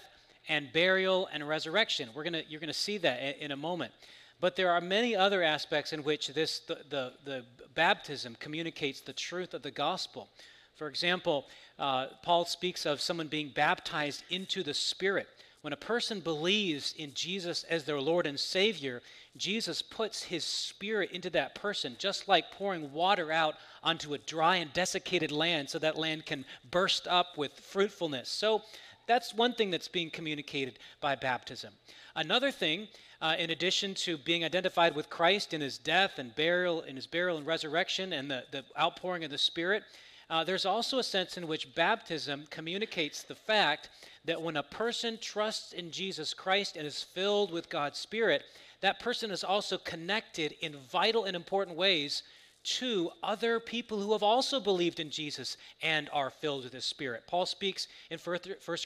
and 0.49 0.73
burial 0.73 1.29
and 1.33 1.47
resurrection. 1.47 2.09
We're 2.13 2.25
gonna, 2.25 2.43
you're 2.49 2.59
going 2.59 2.67
to 2.67 2.75
see 2.75 2.99
that 2.99 3.23
in, 3.23 3.35
in, 3.35 3.51
a 3.53 3.57
moment. 3.57 3.93
But 4.41 4.57
there 4.57 4.73
are 4.73 4.81
many 4.81 5.15
other 5.15 5.45
aspects 5.45 5.93
in 5.93 6.03
which 6.03 6.27
this, 6.27 6.59
the, 6.59 6.79
the, 6.91 7.13
the 7.25 7.45
baptism 7.77 8.37
communicates 8.41 9.01
the 9.01 9.13
truth 9.13 9.55
of 9.55 9.63
the 9.63 9.71
gospel. 9.71 10.29
For 10.75 10.89
example, 10.89 11.47
uh, 11.79 12.07
Paul 12.25 12.45
speaks 12.45 12.85
of 12.85 13.01
someone 13.01 13.29
being 13.29 13.53
baptized 13.55 14.25
into 14.29 14.65
the 14.65 14.75
Spirit. 14.75 15.29
When 15.61 15.73
a 15.73 15.77
person 15.77 16.19
believes 16.19 16.97
in 16.99 17.15
Jesus 17.15 17.63
as 17.63 17.85
their 17.85 18.01
Lord 18.01 18.27
and 18.27 18.41
Savior, 18.41 19.03
Jesus 19.37 19.81
puts 19.81 20.23
his 20.25 20.45
Spirit 20.45 21.11
into 21.13 21.31
that 21.31 21.55
person, 21.55 21.97
just 21.99 22.29
like 22.29 22.51
pouring 22.51 22.93
water 22.93 23.33
out 23.33 23.55
onto 23.83 24.15
a 24.15 24.19
dry 24.19 24.57
and 24.57 24.73
desiccated 24.73 25.33
land 25.33 25.71
so 25.71 25.79
that 25.79 25.97
land 25.97 26.27
can 26.27 26.45
burst 26.71 27.09
up 27.09 27.39
with 27.39 27.53
fruitfulness. 27.53 28.29
So 28.29 28.63
that's 29.07 29.35
one 29.35 29.55
thing 29.55 29.71
that's 29.71 29.89
being 29.89 30.11
communicated 30.11 30.79
by 31.01 31.15
baptism. 31.15 31.73
Another 32.15 32.51
thing, 32.51 32.89
uh, 33.21 33.35
in 33.39 33.51
addition 33.51 33.95
to 33.95 34.19
being 34.19 34.45
identified 34.45 34.95
with 34.95 35.09
Christ 35.09 35.55
in 35.55 35.61
his 35.61 35.79
death 35.79 36.19
and 36.19 36.35
burial, 36.35 36.83
in 36.83 36.97
his 36.97 37.07
burial 37.07 37.39
and 37.39 37.47
resurrection, 37.47 38.13
and 38.13 38.31
the, 38.31 38.45
the 38.53 38.65
outpouring 38.79 39.25
of 39.25 39.31
the 39.31 39.39
Spirit, 39.39 39.83
uh, 40.29 40.45
there's 40.45 40.67
also 40.67 40.99
a 40.99 41.03
sense 41.03 41.37
in 41.37 41.47
which 41.47 41.75
baptism 41.75 42.45
communicates 42.51 43.23
the 43.23 43.35
fact 43.35 43.91
that 44.25 44.41
when 44.41 44.57
a 44.57 44.63
person 44.63 45.19
trusts 45.21 45.73
in 45.73 45.91
Jesus 45.91 46.33
Christ 46.33 46.77
and 46.77 46.87
is 46.87 47.03
filled 47.03 47.53
with 47.53 47.69
God's 47.69 47.99
Spirit, 47.99 48.45
that 48.83 49.01
person 49.01 49.31
is 49.31 49.43
also 49.43 49.79
connected 49.79 50.55
in 50.61 50.77
vital 50.91 51.25
and 51.25 51.35
important 51.35 51.77
ways 51.77 52.23
to 52.65 53.11
other 53.23 53.59
people 53.59 54.01
who 54.01 54.13
have 54.13 54.23
also 54.23 54.61
believed 54.61 55.01
in 55.01 55.11
Jesus 55.11 55.57
and 55.83 56.09
are 56.13 56.31
filled 56.31 56.65
with 56.65 56.73
His 56.73 56.85
Spirit. 56.85 57.25
Paul 57.27 57.47
speaks 57.47 57.89
in 58.11 58.19
1 58.19 58.39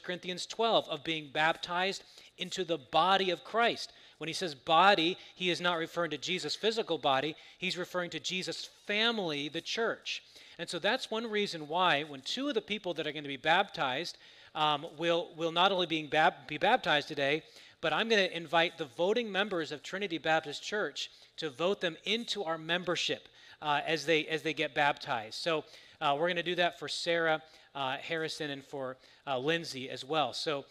Corinthians 0.03 0.45
12 0.45 0.89
of 0.89 1.03
being 1.03 1.29
baptized 1.31 2.03
into 2.37 2.63
the 2.63 2.77
body 2.77 3.29
of 3.29 3.43
Christ. 3.43 3.91
When 4.17 4.27
he 4.27 4.33
says 4.33 4.55
body, 4.55 5.17
he 5.35 5.51
is 5.51 5.61
not 5.61 5.77
referring 5.77 6.09
to 6.11 6.17
Jesus' 6.17 6.55
physical 6.55 6.97
body, 6.97 7.35
he's 7.59 7.77
referring 7.77 8.09
to 8.11 8.19
Jesus' 8.19 8.69
family, 8.87 9.47
the 9.47 9.61
church. 9.61 10.23
And 10.57 10.67
so 10.67 10.79
that's 10.79 11.11
one 11.11 11.29
reason 11.29 11.67
why, 11.67 12.03
when 12.03 12.21
two 12.21 12.47
of 12.47 12.55
the 12.55 12.61
people 12.61 12.95
that 12.95 13.05
are 13.05 13.11
going 13.11 13.23
to 13.23 13.27
be 13.27 13.37
baptized 13.37 14.17
um, 14.55 14.87
will, 14.97 15.29
will 15.37 15.51
not 15.51 15.71
only 15.71 15.85
being 15.85 16.07
bab- 16.07 16.47
be 16.47 16.57
baptized 16.57 17.07
today, 17.07 17.43
but 17.81 17.93
I'm 17.93 18.09
going 18.09 18.27
to 18.27 18.35
invite 18.35 18.77
the 18.77 18.85
voting 18.85 19.31
members 19.31 19.71
of 19.71 19.83
Trinity 19.83 20.17
Baptist 20.17 20.63
Church 20.63 21.09
to 21.37 21.49
vote 21.49 21.81
them 21.81 21.97
into 22.05 22.43
our 22.43 22.57
membership 22.57 23.27
uh, 23.61 23.81
as, 23.85 24.05
they, 24.05 24.25
as 24.25 24.41
they 24.41 24.53
get 24.53 24.73
baptized. 24.73 25.35
So 25.35 25.63
uh, 26.01 26.13
we're 26.13 26.27
going 26.27 26.37
to 26.37 26.43
do 26.43 26.55
that 26.55 26.79
for 26.79 26.87
Sarah 26.87 27.41
uh, 27.75 27.97
Harrison 27.97 28.49
and 28.49 28.63
for 28.63 28.97
uh, 29.25 29.37
Lindsay 29.37 29.89
as 29.89 30.03
well. 30.03 30.33
So 30.33 30.65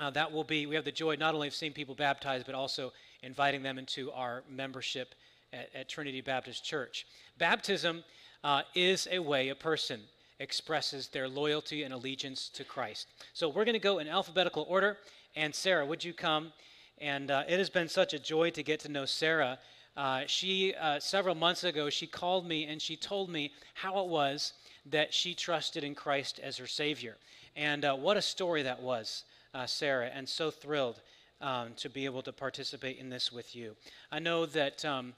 uh, 0.00 0.10
that 0.10 0.30
will 0.32 0.44
be, 0.44 0.66
we 0.66 0.74
have 0.74 0.84
the 0.84 0.92
joy 0.92 1.16
not 1.16 1.34
only 1.34 1.48
of 1.48 1.54
seeing 1.54 1.72
people 1.72 1.94
baptized, 1.94 2.46
but 2.46 2.54
also 2.54 2.92
inviting 3.22 3.62
them 3.62 3.78
into 3.78 4.10
our 4.12 4.42
membership 4.50 5.14
at, 5.52 5.70
at 5.74 5.88
Trinity 5.88 6.20
Baptist 6.20 6.64
Church. 6.64 7.06
Baptism 7.38 8.02
uh, 8.42 8.62
is 8.74 9.06
a 9.10 9.20
way 9.20 9.48
a 9.48 9.54
person 9.54 10.00
expresses 10.40 11.08
their 11.08 11.28
loyalty 11.28 11.84
and 11.84 11.94
allegiance 11.94 12.48
to 12.48 12.64
Christ. 12.64 13.06
So 13.32 13.48
we're 13.48 13.64
going 13.64 13.74
to 13.74 13.78
go 13.78 13.98
in 14.00 14.08
alphabetical 14.08 14.66
order. 14.68 14.98
And 15.36 15.54
Sarah, 15.54 15.84
would 15.84 16.04
you 16.04 16.12
come? 16.12 16.52
And 16.98 17.30
uh, 17.30 17.42
it 17.48 17.58
has 17.58 17.70
been 17.70 17.88
such 17.88 18.14
a 18.14 18.18
joy 18.18 18.50
to 18.50 18.62
get 18.62 18.80
to 18.80 18.88
know 18.88 19.04
Sarah. 19.04 19.58
Uh, 19.96 20.22
she, 20.26 20.74
uh, 20.74 21.00
several 21.00 21.34
months 21.34 21.64
ago, 21.64 21.90
she 21.90 22.06
called 22.06 22.46
me 22.46 22.64
and 22.66 22.80
she 22.80 22.96
told 22.96 23.30
me 23.30 23.52
how 23.74 23.98
it 24.00 24.08
was 24.08 24.52
that 24.86 25.12
she 25.12 25.34
trusted 25.34 25.82
in 25.82 25.94
Christ 25.94 26.40
as 26.42 26.56
her 26.58 26.66
Savior. 26.66 27.16
And 27.56 27.84
uh, 27.84 27.94
what 27.94 28.16
a 28.16 28.22
story 28.22 28.62
that 28.62 28.80
was, 28.80 29.24
uh, 29.54 29.66
Sarah, 29.66 30.10
and 30.12 30.28
so 30.28 30.50
thrilled 30.50 31.00
um, 31.40 31.70
to 31.76 31.88
be 31.88 32.04
able 32.04 32.22
to 32.22 32.32
participate 32.32 32.98
in 32.98 33.08
this 33.08 33.32
with 33.32 33.54
you. 33.54 33.76
I 34.10 34.18
know 34.18 34.46
that 34.46 34.84
um, 34.84 35.14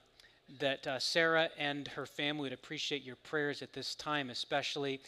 that 0.59 0.87
uh, 0.87 0.97
Sarah 0.97 1.49
and 1.57 1.89
her 1.89 2.05
family 2.05 2.43
would 2.43 2.53
appreciate 2.53 3.03
your 3.03 3.17
prayers 3.17 3.61
at 3.61 3.73
this 3.73 3.95
time, 3.95 4.29
especially. 4.29 5.01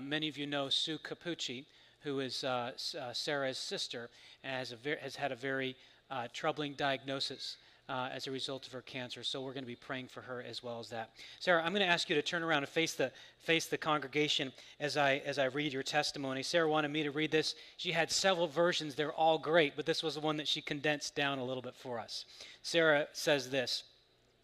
Many 0.00 0.28
of 0.28 0.36
you 0.36 0.46
know 0.46 0.68
Sue 0.68 0.98
Capucci, 0.98 1.64
who 2.00 2.20
is 2.20 2.44
uh, 2.44 2.72
uh 2.98 3.12
Sarah's 3.12 3.58
sister, 3.58 4.10
has, 4.42 4.72
ver- 4.72 4.98
has 5.00 5.16
had 5.16 5.32
a 5.32 5.36
very 5.36 5.76
uh, 6.10 6.28
troubling 6.32 6.74
diagnosis. 6.74 7.56
Uh, 7.90 8.10
as 8.12 8.26
a 8.26 8.30
result 8.30 8.66
of 8.66 8.72
her 8.74 8.82
cancer. 8.82 9.24
So 9.24 9.40
we're 9.40 9.54
going 9.54 9.64
to 9.64 9.66
be 9.66 9.74
praying 9.74 10.08
for 10.08 10.20
her 10.20 10.44
as 10.46 10.62
well 10.62 10.78
as 10.78 10.90
that. 10.90 11.08
Sarah, 11.40 11.62
I'm 11.64 11.72
going 11.72 11.80
to 11.80 11.90
ask 11.90 12.10
you 12.10 12.16
to 12.16 12.20
turn 12.20 12.42
around 12.42 12.58
and 12.58 12.68
face 12.68 12.92
the 12.92 13.10
face 13.38 13.64
the 13.64 13.78
congregation 13.78 14.52
as 14.78 14.98
I 14.98 15.22
as 15.24 15.38
I 15.38 15.46
read 15.46 15.72
your 15.72 15.82
testimony. 15.82 16.42
Sarah 16.42 16.68
wanted 16.68 16.88
me 16.88 17.02
to 17.02 17.10
read 17.10 17.30
this. 17.30 17.54
She 17.78 17.92
had 17.92 18.12
several 18.12 18.46
versions. 18.46 18.94
They're 18.94 19.14
all 19.14 19.38
great, 19.38 19.74
but 19.74 19.86
this 19.86 20.02
was 20.02 20.16
the 20.16 20.20
one 20.20 20.36
that 20.36 20.46
she 20.46 20.60
condensed 20.60 21.14
down 21.14 21.38
a 21.38 21.44
little 21.46 21.62
bit 21.62 21.74
for 21.74 21.98
us. 21.98 22.26
Sarah 22.62 23.06
says 23.14 23.48
this. 23.48 23.84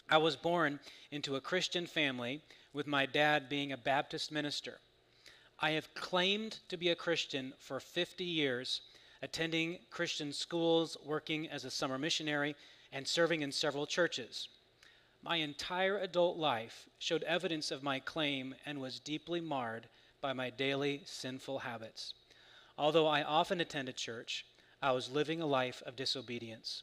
I 0.08 0.16
was 0.16 0.36
born 0.36 0.80
into 1.10 1.36
a 1.36 1.40
Christian 1.42 1.86
family 1.86 2.40
with 2.72 2.86
my 2.86 3.06
dad 3.06 3.48
being 3.48 3.72
a 3.72 3.76
Baptist 3.76 4.32
minister. 4.32 4.78
I 5.60 5.70
have 5.72 5.94
claimed 5.94 6.58
to 6.68 6.76
be 6.76 6.90
a 6.90 6.96
Christian 6.96 7.52
for 7.58 7.80
50 7.80 8.24
years, 8.24 8.80
attending 9.24 9.78
Christian 9.90 10.34
schools, 10.34 10.98
working 11.02 11.48
as 11.48 11.64
a 11.64 11.70
summer 11.70 11.98
missionary, 11.98 12.55
and 12.92 13.09
serving 13.09 13.40
in 13.40 13.51
several 13.51 13.86
churches. 13.86 14.48
My 15.22 15.36
entire 15.36 15.96
adult 15.96 16.36
life 16.36 16.86
showed 16.98 17.22
evidence 17.22 17.70
of 17.70 17.82
my 17.82 18.01
claim 18.01 18.55
and 18.66 18.78
was 18.78 19.01
deeply 19.01 19.40
marred 19.40 19.88
by 20.20 20.34
my 20.34 20.51
daily 20.51 21.01
sinful 21.06 21.60
habits. 21.60 22.12
Although 22.76 23.06
I 23.06 23.22
often 23.22 23.62
attended 23.62 23.96
church, 23.96 24.44
I 24.82 24.92
was 24.92 25.10
living 25.10 25.40
a 25.40 25.46
life 25.46 25.82
of 25.86 25.96
disobedience. 25.96 26.82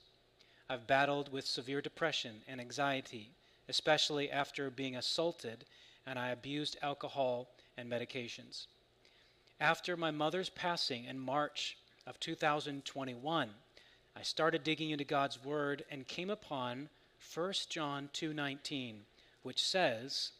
I've 0.67 0.87
battled 0.87 1.31
with 1.31 1.45
severe 1.45 1.81
depression 1.81 2.41
and 2.47 2.59
anxiety, 2.59 3.29
especially 3.69 4.31
after 4.31 4.71
being 4.71 4.95
assaulted, 4.95 5.65
and 6.07 6.17
I 6.17 6.29
abused 6.29 6.77
alcohol 6.81 7.49
and 7.77 7.87
medications. 7.87 8.65
After 9.59 9.95
my 9.95 10.09
mother's 10.09 10.49
passing 10.49 11.05
in 11.05 11.19
March 11.19 11.77
of 12.05 12.19
2021, 12.19 13.49
I 14.15 14.21
started 14.21 14.63
digging 14.63 14.89
into 14.89 15.03
God's 15.03 15.43
word 15.43 15.83
and 15.89 16.07
came 16.07 16.29
upon 16.29 16.89
1 17.19 17.69
John 17.69 18.09
2:19, 18.13 19.05
which 19.43 19.63
says, 19.63 20.31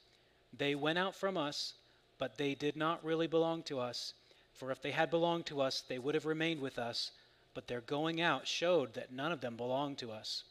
"They 0.52 0.76
went 0.76 1.00
out 1.00 1.16
from 1.16 1.38
us, 1.38 1.74
but 2.18 2.38
they 2.38 2.56
did 2.56 2.76
not 2.76 3.04
really 3.04 3.28
belong 3.28 3.64
to 3.64 3.80
us, 3.80 4.14
for 4.54 4.72
if 4.72 4.82
they 4.82 4.92
had 4.92 5.10
belonged 5.10 5.46
to 5.48 5.62
us, 5.62 5.82
they 5.82 6.00
would 6.00 6.16
have 6.16 6.26
remained 6.26 6.62
with 6.62 6.78
us." 6.78 7.12
but 7.54 7.68
their 7.68 7.82
going 7.82 8.22
out 8.22 8.48
showed 8.48 8.94
that 8.94 9.12
none 9.12 9.32
of 9.32 9.42
them 9.42 9.56
belonged 9.56 9.98
to 10.00 10.12
us. 10.12 10.44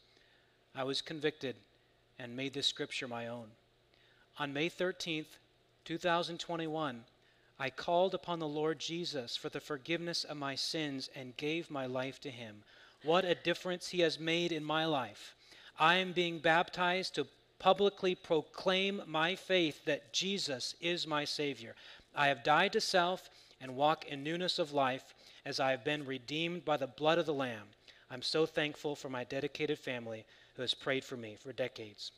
I 0.75 0.83
was 0.83 1.01
convicted 1.01 1.55
and 2.19 2.35
made 2.35 2.53
this 2.53 2.67
scripture 2.67 3.07
my 3.07 3.27
own. 3.27 3.47
On 4.37 4.53
May 4.53 4.69
13th, 4.69 5.37
2021, 5.85 7.03
I 7.61 7.69
called 7.69 8.15
upon 8.15 8.39
the 8.39 8.47
Lord 8.47 8.79
Jesus 8.79 9.35
for 9.35 9.49
the 9.49 9.59
forgiveness 9.59 10.23
of 10.23 10.35
my 10.35 10.55
sins 10.55 11.11
and 11.15 11.37
gave 11.37 11.69
my 11.69 11.85
life 11.85 12.19
to 12.21 12.31
him. 12.31 12.63
What 13.03 13.23
a 13.23 13.35
difference 13.35 13.89
he 13.89 13.99
has 13.99 14.19
made 14.19 14.51
in 14.51 14.63
my 14.63 14.85
life. 14.85 15.35
I 15.77 15.97
am 15.97 16.11
being 16.11 16.39
baptized 16.39 17.13
to 17.15 17.27
publicly 17.59 18.15
proclaim 18.15 19.03
my 19.05 19.35
faith 19.35 19.85
that 19.85 20.11
Jesus 20.11 20.73
is 20.81 21.05
my 21.05 21.23
Savior. 21.23 21.75
I 22.15 22.29
have 22.29 22.43
died 22.43 22.73
to 22.73 22.81
self 22.81 23.29
and 23.61 23.75
walk 23.75 24.07
in 24.07 24.23
newness 24.23 24.57
of 24.57 24.73
life 24.73 25.13
as 25.45 25.59
I 25.59 25.69
have 25.69 25.83
been 25.83 26.03
redeemed 26.03 26.65
by 26.65 26.77
the 26.77 26.87
blood 26.87 27.19
of 27.19 27.27
the 27.27 27.33
Lamb. 27.35 27.67
I'm 28.09 28.23
so 28.23 28.47
thankful 28.47 28.95
for 28.95 29.09
my 29.09 29.23
dedicated 29.23 29.77
family 29.77 30.25
who 30.55 30.63
has 30.63 30.73
prayed 30.73 31.03
for 31.03 31.15
me 31.15 31.35
for 31.35 31.53
decades. 31.53 32.11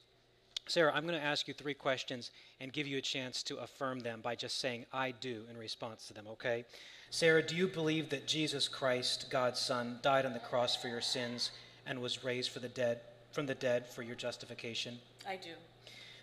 Sarah, 0.67 0.93
I'm 0.93 1.05
going 1.05 1.19
to 1.19 1.25
ask 1.25 1.47
you 1.47 1.53
three 1.53 1.73
questions 1.73 2.31
and 2.59 2.71
give 2.71 2.87
you 2.87 2.97
a 2.97 3.01
chance 3.01 3.43
to 3.43 3.57
affirm 3.57 3.99
them 3.99 4.21
by 4.21 4.35
just 4.35 4.59
saying, 4.59 4.85
I 4.93 5.11
do, 5.11 5.43
in 5.49 5.57
response 5.57 6.07
to 6.07 6.13
them, 6.13 6.25
okay? 6.31 6.65
Sarah, 7.09 7.45
do 7.45 7.55
you 7.55 7.67
believe 7.67 8.09
that 8.09 8.27
Jesus 8.27 8.67
Christ, 8.67 9.27
God's 9.29 9.59
Son, 9.59 9.99
died 10.01 10.25
on 10.25 10.33
the 10.33 10.39
cross 10.39 10.75
for 10.75 10.87
your 10.87 11.01
sins 11.01 11.51
and 11.85 12.01
was 12.01 12.23
raised 12.23 12.51
for 12.51 12.59
the 12.59 12.69
dead, 12.69 13.01
from 13.31 13.45
the 13.45 13.55
dead 13.55 13.87
for 13.87 14.01
your 14.01 14.15
justification? 14.15 14.97
I 15.27 15.35
do. 15.35 15.49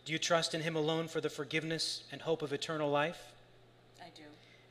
Do 0.04 0.12
you 0.12 0.18
trust 0.18 0.54
in 0.54 0.62
Him 0.62 0.74
alone 0.74 1.06
for 1.06 1.20
the 1.20 1.28
forgiveness 1.28 2.04
and 2.10 2.22
hope 2.22 2.42
of 2.42 2.52
eternal 2.52 2.90
life? 2.90 3.32
I 4.00 4.08
do. 4.16 4.22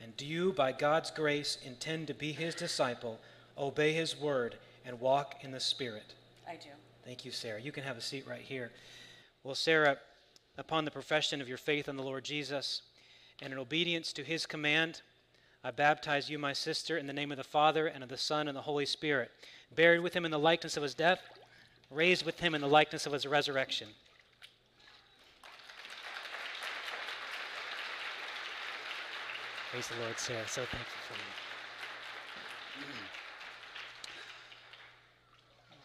And 0.01 0.17
do 0.17 0.25
you, 0.25 0.51
by 0.53 0.71
God's 0.71 1.11
grace, 1.11 1.57
intend 1.63 2.07
to 2.07 2.13
be 2.13 2.31
his 2.31 2.55
disciple, 2.55 3.19
obey 3.57 3.93
his 3.93 4.19
word, 4.19 4.55
and 4.85 4.99
walk 4.99 5.35
in 5.41 5.51
the 5.51 5.59
Spirit? 5.59 6.15
I 6.47 6.55
do. 6.55 6.69
Thank 7.05 7.25
you, 7.25 7.31
Sarah. 7.31 7.61
You 7.61 7.71
can 7.71 7.83
have 7.83 7.97
a 7.97 8.01
seat 8.01 8.25
right 8.27 8.41
here. 8.41 8.71
Well, 9.43 9.55
Sarah, 9.55 9.97
upon 10.57 10.85
the 10.85 10.91
profession 10.91 11.41
of 11.41 11.47
your 11.47 11.57
faith 11.57 11.87
in 11.87 11.95
the 11.95 12.03
Lord 12.03 12.25
Jesus 12.25 12.81
and 13.41 13.53
in 13.53 13.59
obedience 13.59 14.11
to 14.13 14.23
his 14.23 14.45
command, 14.45 15.01
I 15.63 15.71
baptize 15.71 16.29
you, 16.29 16.37
my 16.37 16.53
sister, 16.53 16.97
in 16.97 17.07
the 17.07 17.13
name 17.13 17.31
of 17.31 17.37
the 17.37 17.43
Father, 17.43 17.87
and 17.87 18.03
of 18.03 18.09
the 18.09 18.17
Son, 18.17 18.47
and 18.47 18.55
the 18.55 18.61
Holy 18.61 18.85
Spirit, 18.85 19.31
buried 19.75 19.99
with 19.99 20.13
him 20.13 20.25
in 20.25 20.31
the 20.31 20.39
likeness 20.39 20.77
of 20.77 20.83
his 20.83 20.93
death, 20.93 21.21
raised 21.89 22.25
with 22.25 22.39
him 22.39 22.55
in 22.55 22.61
the 22.61 22.67
likeness 22.67 23.05
of 23.05 23.13
his 23.13 23.25
resurrection. 23.25 23.87
Praise 29.71 29.87
the 29.87 29.95
Lord, 30.01 30.17
Sarah. 30.17 30.47
So 30.47 30.61
thankful 30.61 30.99
for 31.07 31.13
you. 31.13 31.21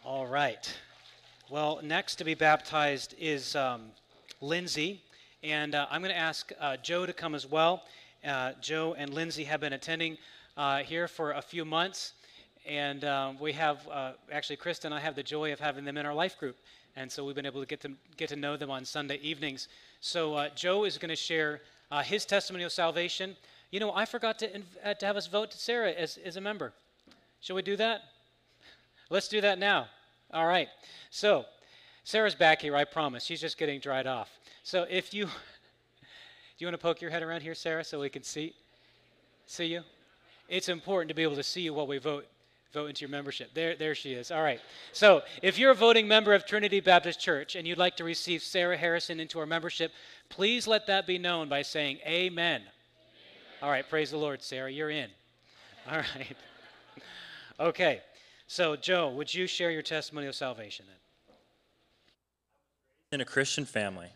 All 0.03 0.25
right. 0.25 0.77
Well, 1.51 1.79
next 1.83 2.15
to 2.15 2.23
be 2.23 2.33
baptized 2.33 3.13
is 3.19 3.55
um, 3.55 3.91
Lindsay, 4.41 5.03
and 5.43 5.75
uh, 5.75 5.85
I'm 5.91 6.01
going 6.01 6.11
to 6.11 6.19
ask 6.19 6.51
uh, 6.59 6.77
Joe 6.77 7.05
to 7.05 7.13
come 7.13 7.35
as 7.35 7.45
well. 7.45 7.83
Uh, 8.27 8.53
Joe 8.61 8.95
and 8.97 9.13
Lindsay 9.13 9.43
have 9.43 9.59
been 9.59 9.73
attending 9.73 10.17
uh, 10.57 10.79
here 10.79 11.07
for 11.07 11.33
a 11.33 11.43
few 11.43 11.63
months, 11.63 12.13
and 12.67 13.05
um, 13.05 13.37
we 13.39 13.53
have 13.53 13.87
uh, 13.89 14.13
actually 14.31 14.57
Krista 14.57 14.85
and 14.85 14.93
I 14.95 14.99
have 14.99 15.15
the 15.15 15.21
joy 15.21 15.53
of 15.53 15.59
having 15.59 15.85
them 15.85 15.97
in 15.97 16.07
our 16.07 16.15
life 16.15 16.35
group, 16.39 16.57
and 16.95 17.11
so 17.11 17.23
we've 17.23 17.35
been 17.35 17.45
able 17.45 17.61
to 17.61 17.67
get 17.67 17.79
to 17.81 17.91
get 18.17 18.29
to 18.29 18.35
know 18.35 18.57
them 18.57 18.71
on 18.71 18.83
Sunday 18.83 19.19
evenings. 19.21 19.67
So 20.01 20.33
uh, 20.33 20.49
Joe 20.55 20.83
is 20.85 20.97
going 20.97 21.09
to 21.09 21.15
share 21.15 21.61
his 22.05 22.25
testimony 22.25 22.63
of 22.63 22.71
salvation. 22.71 23.35
You 23.69 23.81
know, 23.81 23.93
I 23.93 24.05
forgot 24.05 24.39
to, 24.39 24.49
inv- 24.49 24.97
to 24.97 25.05
have 25.05 25.15
us 25.15 25.27
vote 25.27 25.51
to 25.51 25.59
Sarah 25.59 25.91
as, 25.91 26.17
as 26.25 26.37
a 26.37 26.41
member. 26.41 26.73
Shall 27.39 27.55
we 27.55 27.61
do 27.61 27.75
that? 27.75 28.01
Let's 29.11 29.27
do 29.27 29.41
that 29.41 29.59
now. 29.59 29.89
All 30.31 30.45
right. 30.45 30.67
So, 31.09 31.45
Sarah's 32.03 32.35
back 32.35 32.61
here, 32.61 32.75
I 32.75 32.83
promise. 32.83 33.23
She's 33.23 33.41
just 33.41 33.57
getting 33.57 33.79
dried 33.79 34.07
off. 34.07 34.29
So, 34.63 34.85
if 34.89 35.13
you 35.13 35.25
do 35.25 35.31
you 36.59 36.67
want 36.67 36.73
to 36.73 36.81
poke 36.81 37.01
your 37.01 37.11
head 37.11 37.23
around 37.23 37.41
here, 37.41 37.55
Sarah, 37.55 37.83
so 37.83 37.99
we 37.99 38.09
can 38.09 38.23
see 38.23 38.53
see 39.45 39.65
you? 39.65 39.81
It's 40.49 40.69
important 40.69 41.09
to 41.09 41.15
be 41.15 41.23
able 41.23 41.35
to 41.35 41.43
see 41.43 41.61
you 41.61 41.73
while 41.73 41.87
we 41.87 41.97
vote 41.97 42.27
vote 42.73 42.87
into 42.87 43.01
your 43.01 43.09
membership. 43.09 43.53
There 43.53 43.75
there 43.75 43.95
she 43.95 44.13
is. 44.13 44.31
All 44.31 44.43
right. 44.43 44.59
So, 44.91 45.21
if 45.41 45.57
you're 45.57 45.71
a 45.71 45.75
voting 45.75 46.07
member 46.07 46.33
of 46.33 46.45
Trinity 46.45 46.79
Baptist 46.79 47.19
Church 47.19 47.55
and 47.55 47.67
you'd 47.67 47.77
like 47.77 47.95
to 47.97 48.03
receive 48.03 48.41
Sarah 48.41 48.77
Harrison 48.77 49.19
into 49.19 49.39
our 49.39 49.45
membership, 49.45 49.91
please 50.29 50.67
let 50.67 50.87
that 50.87 51.07
be 51.07 51.17
known 51.17 51.49
by 51.49 51.61
saying 51.61 51.99
amen. 52.05 52.61
All 53.61 53.69
right, 53.69 53.87
praise 53.87 54.11
the 54.11 54.17
Lord, 54.17 54.43
Sarah. 54.43 54.71
You're 54.71 54.89
in. 54.89 55.09
All 55.89 55.97
right. 55.97 56.35
Okay. 57.57 58.01
So, 58.47 58.75
Joe, 58.75 59.09
would 59.09 59.33
you 59.33 59.47
share 59.47 59.71
your 59.71 59.81
testimony 59.81 60.27
of 60.27 60.35
salvation 60.35 60.85
then? 60.87 61.35
In 63.11 63.21
a 63.21 63.25
Christian 63.25 63.65
family. 63.65 64.09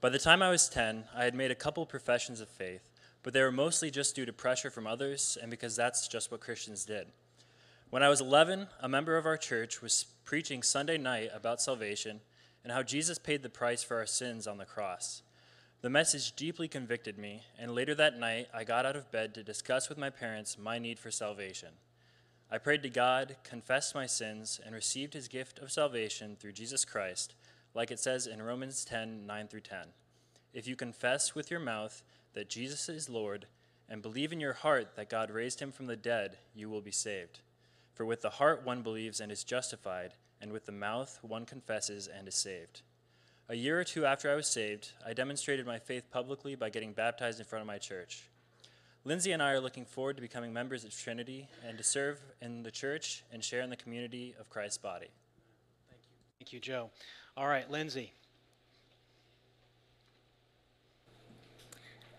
By 0.00 0.08
the 0.08 0.18
time 0.18 0.42
I 0.42 0.50
was 0.50 0.68
10, 0.68 1.04
I 1.14 1.24
had 1.24 1.34
made 1.34 1.50
a 1.50 1.56
couple 1.56 1.86
professions 1.86 2.40
of 2.40 2.48
faith, 2.48 2.90
but 3.22 3.32
they 3.32 3.42
were 3.42 3.52
mostly 3.52 3.90
just 3.90 4.16
due 4.16 4.26
to 4.26 4.32
pressure 4.32 4.70
from 4.70 4.86
others 4.86 5.38
and 5.40 5.50
because 5.50 5.76
that's 5.76 6.08
just 6.08 6.30
what 6.30 6.40
Christians 6.40 6.84
did. 6.84 7.06
When 7.90 8.02
I 8.02 8.08
was 8.08 8.20
11, 8.20 8.66
a 8.80 8.88
member 8.88 9.16
of 9.16 9.26
our 9.26 9.36
church 9.36 9.80
was 9.80 10.06
preaching 10.24 10.62
Sunday 10.62 10.98
night 10.98 11.30
about 11.32 11.60
salvation 11.60 12.20
and 12.62 12.72
how 12.72 12.82
Jesus 12.82 13.18
paid 13.18 13.42
the 13.42 13.48
price 13.48 13.82
for 13.82 13.96
our 13.96 14.06
sins 14.06 14.46
on 14.46 14.58
the 14.58 14.64
cross. 14.64 15.22
The 15.80 15.90
message 15.90 16.32
deeply 16.32 16.66
convicted 16.66 17.16
me, 17.16 17.44
and 17.58 17.74
later 17.74 17.94
that 17.94 18.18
night, 18.18 18.48
I 18.52 18.64
got 18.64 18.84
out 18.84 18.96
of 18.96 19.12
bed 19.12 19.34
to 19.34 19.44
discuss 19.44 19.88
with 19.88 19.96
my 19.96 20.10
parents 20.10 20.58
my 20.58 20.78
need 20.78 20.98
for 20.98 21.10
salvation. 21.10 21.68
I 22.50 22.56
prayed 22.56 22.82
to 22.84 22.88
God, 22.88 23.36
confessed 23.44 23.94
my 23.94 24.06
sins, 24.06 24.58
and 24.64 24.74
received 24.74 25.12
his 25.12 25.28
gift 25.28 25.58
of 25.58 25.70
salvation 25.70 26.34
through 26.34 26.52
Jesus 26.52 26.84
Christ, 26.86 27.34
like 27.74 27.90
it 27.90 28.00
says 28.00 28.26
in 28.26 28.40
Romans 28.40 28.86
10 28.86 29.26
9 29.26 29.48
through 29.48 29.60
10. 29.60 29.78
If 30.54 30.66
you 30.66 30.74
confess 30.74 31.34
with 31.34 31.50
your 31.50 31.60
mouth 31.60 32.02
that 32.32 32.48
Jesus 32.48 32.88
is 32.88 33.10
Lord, 33.10 33.46
and 33.86 34.00
believe 34.00 34.32
in 34.32 34.40
your 34.40 34.54
heart 34.54 34.96
that 34.96 35.10
God 35.10 35.30
raised 35.30 35.60
him 35.60 35.72
from 35.72 35.86
the 35.86 35.96
dead, 35.96 36.38
you 36.54 36.70
will 36.70 36.80
be 36.80 36.90
saved. 36.90 37.40
For 37.92 38.06
with 38.06 38.22
the 38.22 38.30
heart 38.30 38.64
one 38.64 38.82
believes 38.82 39.20
and 39.20 39.30
is 39.30 39.44
justified, 39.44 40.14
and 40.40 40.50
with 40.50 40.64
the 40.64 40.72
mouth 40.72 41.18
one 41.20 41.44
confesses 41.44 42.06
and 42.08 42.28
is 42.28 42.34
saved. 42.34 42.80
A 43.50 43.56
year 43.56 43.78
or 43.78 43.84
two 43.84 44.06
after 44.06 44.30
I 44.30 44.34
was 44.34 44.46
saved, 44.46 44.92
I 45.06 45.12
demonstrated 45.12 45.66
my 45.66 45.78
faith 45.78 46.10
publicly 46.10 46.54
by 46.54 46.70
getting 46.70 46.92
baptized 46.92 47.40
in 47.40 47.46
front 47.46 47.62
of 47.62 47.66
my 47.66 47.78
church. 47.78 48.24
Lindsay 49.08 49.32
and 49.32 49.42
I 49.42 49.52
are 49.52 49.60
looking 49.60 49.86
forward 49.86 50.16
to 50.16 50.20
becoming 50.20 50.52
members 50.52 50.84
of 50.84 50.94
Trinity 50.94 51.48
and 51.66 51.78
to 51.78 51.82
serve 51.82 52.20
in 52.42 52.62
the 52.62 52.70
church 52.70 53.24
and 53.32 53.42
share 53.42 53.62
in 53.62 53.70
the 53.70 53.76
community 53.76 54.34
of 54.38 54.50
Christ's 54.50 54.76
body. 54.76 55.08
Thank 55.88 56.02
you. 56.02 56.10
Thank 56.38 56.52
you, 56.52 56.60
Joe. 56.60 56.90
All 57.34 57.48
right, 57.48 57.70
Lindsay. 57.70 58.12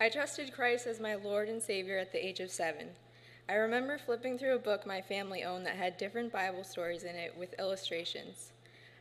I 0.01 0.09
trusted 0.09 0.51
Christ 0.51 0.87
as 0.87 0.99
my 0.99 1.13
Lord 1.13 1.47
and 1.47 1.61
Savior 1.61 1.99
at 1.99 2.11
the 2.11 2.25
age 2.25 2.39
of 2.39 2.49
seven. 2.49 2.87
I 3.47 3.53
remember 3.53 3.99
flipping 3.99 4.39
through 4.39 4.55
a 4.55 4.59
book 4.59 4.87
my 4.87 4.99
family 4.99 5.43
owned 5.43 5.67
that 5.67 5.75
had 5.75 5.95
different 5.97 6.33
Bible 6.33 6.63
stories 6.63 7.03
in 7.03 7.15
it 7.15 7.37
with 7.37 7.53
illustrations. 7.59 8.51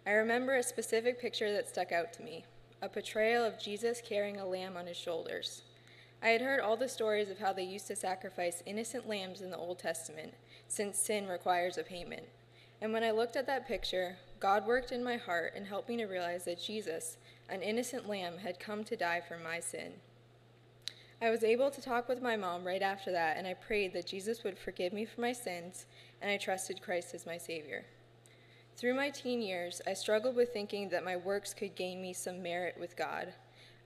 I 0.06 0.10
remember 0.10 0.56
a 0.56 0.62
specific 0.62 1.19
picture 1.19 1.51
that 1.55 1.70
stuck 1.70 1.90
out 1.93 2.12
to 2.12 2.23
me 2.23 2.44
a 2.82 2.89
portrayal 2.90 3.44
of 3.44 3.59
Jesus 3.59 4.02
carrying 4.06 4.36
a 4.40 4.47
lamb 4.47 4.77
on 4.77 4.86
his 4.86 4.98
shoulders. 4.98 5.62
I 6.23 6.28
had 6.28 6.40
heard 6.40 6.61
all 6.61 6.77
the 6.77 6.89
stories 6.89 7.31
of 7.31 7.39
how 7.39 7.53
they 7.53 7.62
used 7.62 7.86
to 7.89 7.97
sacrifice 7.97 8.62
innocent 8.66 9.09
lambs 9.09 9.40
in 9.40 9.51
the 9.51 9.57
Old 9.57 9.78
Testament, 9.78 10.35
since 10.66 10.99
sin 10.99 11.28
requires 11.28 11.78
a 11.78 11.85
payment. 11.85 12.24
And 12.81 12.93
when 12.93 13.05
I 13.05 13.12
looked 13.12 13.36
at 13.36 13.47
that 13.47 13.69
picture, 13.69 14.16
God 14.40 14.66
worked 14.66 14.93
in 14.93 15.03
my 15.03 15.16
heart 15.16 15.53
and 15.57 15.66
helped 15.66 15.89
me 15.89 15.97
to 15.97 16.07
realize 16.07 16.45
that 16.45 16.61
Jesus, 16.61 17.19
an 17.49 17.62
innocent 17.62 18.09
lamb, 18.09 18.39
had 18.39 18.59
come 18.59 18.85
to 18.85 18.97
die 18.97 19.23
for 19.27 19.39
my 19.39 19.61
sin. 19.61 19.93
I 21.20 21.31
was 21.31 21.43
able 21.43 21.70
to 21.70 21.82
talk 21.82 22.09
with 22.09 22.23
my 22.23 22.36
mom 22.36 22.65
right 22.65 22.82
after 22.82 23.11
that, 23.12 23.36
and 23.36 23.47
I 23.47 23.55
prayed 23.55 23.93
that 23.93 24.07
Jesus 24.07 24.45
would 24.45 24.59
forgive 24.59 24.93
me 24.93 25.05
for 25.05 25.20
my 25.20 25.32
sins, 25.32 25.86
and 26.23 26.31
I 26.31 26.36
trusted 26.36 26.82
Christ 26.82 27.15
as 27.15 27.27
my 27.27 27.39
Savior. 27.39 27.85
Through 28.77 28.95
my 28.95 29.11
teen 29.11 29.43
years, 29.43 29.82
I 29.86 29.95
struggled 29.95 30.36
with 30.36 30.53
thinking 30.53 30.89
that 30.90 31.05
my 31.05 31.16
works 31.16 31.53
could 31.53 31.74
gain 31.74 32.01
me 32.01 32.12
some 32.12 32.40
merit 32.40 32.77
with 32.78 32.97
God. 32.97 33.35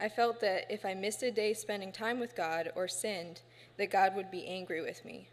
I 0.02 0.08
felt 0.08 0.40
that 0.40 0.66
if 0.68 0.84
I 0.84 0.94
missed 0.94 1.22
a 1.22 1.30
day 1.30 1.54
spending 1.54 1.92
time 1.92 2.18
with 2.18 2.34
God 2.34 2.72
or 2.74 2.88
sinned, 2.88 3.40
that 3.76 3.92
God 3.92 4.16
would 4.16 4.32
be 4.32 4.48
angry 4.48 4.80
with 4.80 5.04
me. 5.04 5.28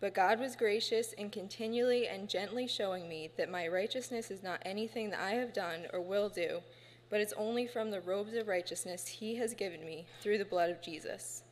But 0.00 0.12
God 0.12 0.40
was 0.40 0.56
gracious 0.56 1.12
in 1.12 1.30
continually 1.30 2.08
and 2.08 2.28
gently 2.28 2.66
showing 2.66 3.08
me 3.08 3.30
that 3.36 3.48
my 3.48 3.68
righteousness 3.68 4.32
is 4.32 4.42
not 4.42 4.60
anything 4.64 5.10
that 5.10 5.20
I 5.20 5.34
have 5.34 5.52
done 5.52 5.86
or 5.92 6.00
will 6.00 6.28
do, 6.28 6.62
but 7.08 7.20
it's 7.20 7.32
only 7.34 7.68
from 7.68 7.92
the 7.92 8.00
robes 8.00 8.34
of 8.34 8.48
righteousness 8.48 9.06
he 9.06 9.36
has 9.36 9.54
given 9.54 9.86
me 9.86 10.04
through 10.20 10.38
the 10.38 10.44
blood 10.44 10.70
of 10.70 10.82
Jesus. 10.82 11.44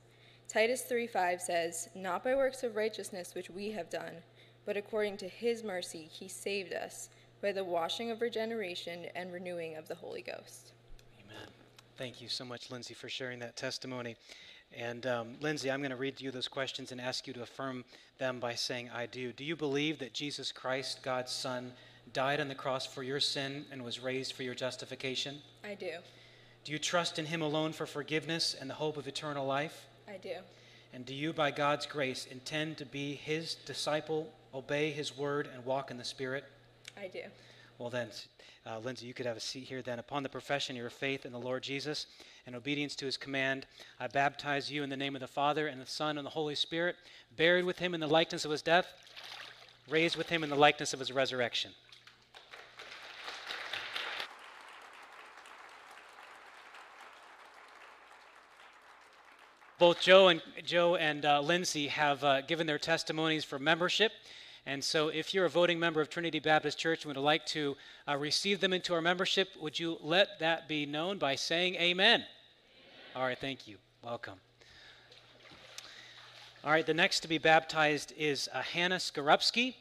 Titus 0.49 0.83
3:5 0.83 1.41
says, 1.41 1.89
"Not 1.95 2.25
by 2.25 2.35
works 2.35 2.65
of 2.65 2.75
righteousness 2.75 3.37
which 3.37 3.49
we 3.49 3.71
have 3.71 3.89
done, 3.89 4.25
but 4.65 4.77
according 4.77 5.19
to 5.19 5.29
his 5.29 5.63
mercy 5.63 6.09
he 6.09 6.27
saved 6.27 6.75
us 6.75 7.11
by 7.41 7.53
the 7.53 7.63
washing 7.63 8.11
of 8.11 8.21
regeneration 8.21 9.05
and 9.15 9.33
renewing 9.33 9.77
of 9.77 9.87
the 9.87 9.95
Holy 9.95 10.23
Ghost. 10.23 10.73
Thank 11.97 12.21
you 12.21 12.29
so 12.29 12.45
much, 12.45 12.71
Lindsay, 12.71 12.93
for 12.93 13.09
sharing 13.09 13.39
that 13.39 13.57
testimony. 13.57 14.17
And 14.77 15.07
um, 15.07 15.37
Lindsay, 15.41 15.71
I'm 15.71 15.81
going 15.81 15.93
to 15.93 15.97
read 15.97 16.21
you 16.21 16.31
those 16.31 16.47
questions 16.47 16.93
and 16.93 17.01
ask 17.01 17.27
you 17.27 17.33
to 17.33 17.43
affirm 17.43 17.85
them 18.19 18.39
by 18.39 18.55
saying, 18.55 18.91
I 18.95 19.07
do. 19.07 19.33
Do 19.33 19.45
you 19.45 19.57
believe 19.57 19.99
that 20.01 20.13
Jesus 20.13 20.53
Christ, 20.53 21.03
God's 21.03 21.33
Son, 21.33 21.73
died 22.13 22.39
on 22.39 22.49
the 22.49 22.55
cross 22.55 22.85
for 22.85 23.03
your 23.03 23.19
sin 23.19 23.65
and 23.73 23.83
was 23.83 23.99
raised 23.99 24.35
for 24.35 24.43
your 24.43 24.55
justification? 24.55 25.39
I 25.65 25.75
do. 25.75 25.93
Do 26.65 26.73
you 26.73 26.79
trust 26.79 27.19
in 27.19 27.25
Him 27.25 27.41
alone 27.41 27.73
for 27.73 27.87
forgiveness 27.87 28.55
and 28.61 28.69
the 28.69 28.75
hope 28.75 28.99
of 28.99 29.09
eternal 29.09 29.47
life? 29.47 29.87
I 30.07 30.19
do. 30.19 30.35
And 30.93 31.07
do 31.07 31.15
you, 31.15 31.33
by 31.33 31.51
God's 31.51 31.87
grace, 31.87 32.27
intend 32.31 32.77
to 32.77 32.85
be 32.85 33.15
His 33.15 33.55
disciple, 33.55 34.31
obey 34.53 34.91
His 34.91 35.17
word, 35.17 35.49
and 35.55 35.65
walk 35.65 35.91
in 35.91 35.97
the 35.97 36.05
Spirit? 36.05 36.45
I 36.95 37.09
do. 37.09 37.21
Well, 37.79 37.91
then, 37.91 38.09
uh, 38.65 38.79
Lindsay, 38.79 39.07
you 39.07 39.13
could 39.13 39.27
have 39.27 39.37
a 39.37 39.41
seat 39.41 39.65
here 39.65 39.83
then. 39.83 39.99
Upon 39.99 40.23
the 40.23 40.31
profession 40.31 40.77
of 40.77 40.81
your 40.81 40.89
faith 40.89 41.27
in 41.27 41.33
the 41.33 41.39
Lord 41.39 41.63
Jesus 41.63 42.07
and 42.47 42.57
obedience 42.57 42.97
to 42.97 43.05
his 43.05 43.19
command, 43.19 43.67
I 44.01 44.07
baptize 44.07 44.71
you 44.71 44.83
in 44.83 44.89
the 44.89 44.97
name 44.97 45.15
of 45.15 45.21
the 45.21 45.27
Father 45.27 45.67
and 45.67 45.79
the 45.81 45.87
Son 45.87 46.17
and 46.17 46.25
the 46.25 46.31
Holy 46.31 46.55
Spirit, 46.55 46.97
buried 47.37 47.67
with 47.67 47.79
him 47.79 47.93
in 47.93 48.01
the 48.01 48.07
likeness 48.07 48.47
of 48.47 48.51
his 48.51 48.63
death, 48.63 48.87
raised 49.91 50.17
with 50.17 50.31
him 50.31 50.43
in 50.43 50.49
the 50.49 50.57
likeness 50.57 50.95
of 50.95 51.01
his 51.01 51.13
resurrection. 51.13 51.73
Both 59.79 60.01
Joe 60.01 60.29
and 60.29 60.41
Joe 60.65 60.97
and 60.97 61.27
uh, 61.27 61.43
Lindsay 61.43 61.89
have 61.89 62.25
uh, 62.25 62.41
given 62.41 62.67
their 62.67 62.79
testimonies 62.79 63.45
for 63.45 63.59
membership. 63.59 64.13
And 64.69 64.83
so, 64.83 65.09
if 65.09 65.33
you're 65.33 65.45
a 65.45 65.51
voting 65.51 65.79
member 65.79 66.01
of 66.01 66.11
Trinity 66.11 66.41
Baptist 66.41 66.77
Church 66.77 67.05
and 67.05 67.15
would 67.15 67.23
like 67.23 67.47
to 67.47 67.77
uh, 68.09 68.17
receive 68.17 68.61
them 68.61 68.73
into 68.73 68.95
our 68.95 69.01
membership, 69.01 69.51
would 69.61 69.79
you 69.79 69.97
let 70.03 70.41
that 70.41 70.67
be 70.67 70.87
known 70.87 71.19
by 71.19 71.37
saying 71.37 71.77
amen? 71.77 71.85
amen? 71.85 72.25
All 73.15 73.23
right, 73.23 73.39
thank 73.39 73.69
you. 73.69 73.77
Welcome. 74.03 74.41
All 76.65 76.73
right, 76.73 76.85
the 76.85 76.95
next 76.95 77.21
to 77.21 77.29
be 77.29 77.39
baptized 77.39 78.13
is 78.19 78.49
uh, 78.53 78.61
Hannah 78.61 78.97
Skorupski. 78.97 79.77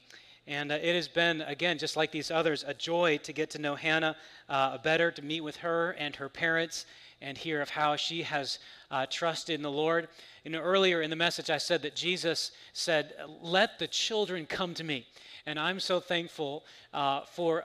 And 0.47 0.71
uh, 0.71 0.75
it 0.75 0.93
has 0.93 1.07
been, 1.07 1.41
again, 1.41 1.79
just 1.79 1.97
like 1.97 2.11
these 2.11 2.29
others, 2.29 2.63
a 2.67 2.75
joy 2.75 3.17
to 3.23 3.33
get 3.33 3.49
to 3.51 3.59
know 3.59 3.73
Hannah 3.73 4.15
uh, 4.47 4.77
better, 4.77 5.09
to 5.09 5.21
meet 5.23 5.41
with 5.41 5.55
her 5.57 5.95
and 5.97 6.15
her 6.17 6.29
parents, 6.29 6.85
and 7.21 7.37
hear 7.37 7.61
of 7.61 7.69
how 7.69 7.95
she 7.95 8.23
has 8.23 8.59
uh, 8.91 9.05
trusted 9.09 9.55
in 9.55 9.61
the 9.61 9.71
Lord. 9.71 10.07
You 10.43 10.51
know, 10.51 10.61
earlier 10.61 11.01
in 11.01 11.09
the 11.09 11.15
message, 11.15 11.49
I 11.49 11.57
said 11.57 11.81
that 11.81 11.95
Jesus 11.95 12.51
said, 12.73 13.13
Let 13.41 13.79
the 13.79 13.87
children 13.87 14.45
come 14.45 14.73
to 14.75 14.83
me. 14.83 15.07
And 15.45 15.59
I'm 15.59 15.79
so 15.79 15.99
thankful 15.99 16.63
uh, 16.93 17.21
for, 17.21 17.63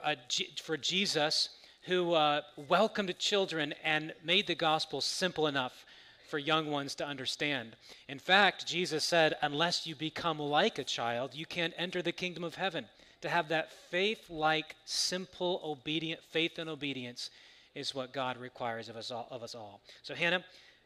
for 0.61 0.77
Jesus 0.77 1.49
who 1.83 2.13
uh, 2.13 2.41
welcomed 2.69 3.17
children 3.17 3.73
and 3.83 4.13
made 4.23 4.47
the 4.47 4.55
gospel 4.55 5.01
simple 5.01 5.47
enough 5.47 5.85
for 6.29 6.37
young 6.37 6.71
ones 6.71 6.95
to 6.95 7.05
understand. 7.05 7.75
In 8.07 8.19
fact, 8.19 8.65
Jesus 8.65 9.03
said, 9.03 9.35
Unless 9.41 9.85
you 9.85 9.95
become 9.95 10.39
like 10.39 10.79
a 10.79 10.83
child, 10.83 11.35
you 11.35 11.45
can't 11.45 11.73
enter 11.77 12.01
the 12.01 12.11
kingdom 12.11 12.43
of 12.43 12.55
heaven. 12.55 12.85
To 13.21 13.29
have 13.29 13.49
that 13.49 13.71
faith 13.71 14.29
like, 14.29 14.75
simple, 14.85 15.61
obedient 15.63 16.21
faith 16.23 16.57
and 16.57 16.69
obedience 16.69 17.29
is 17.75 17.95
what 17.95 18.13
God 18.13 18.37
requires 18.37 18.89
of 18.89 18.95
us 18.95 19.11
all. 19.11 19.27
Of 19.31 19.43
us 19.43 19.55
all. 19.55 19.81
So, 20.03 20.13
Hannah, 20.13 20.43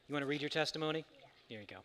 you 0.07 0.14
want 0.14 0.24
to 0.24 0.28
read 0.28 0.41
your 0.41 0.49
testimony? 0.49 1.06
Here 1.48 1.60
you 1.60 1.68
go. 1.68 1.82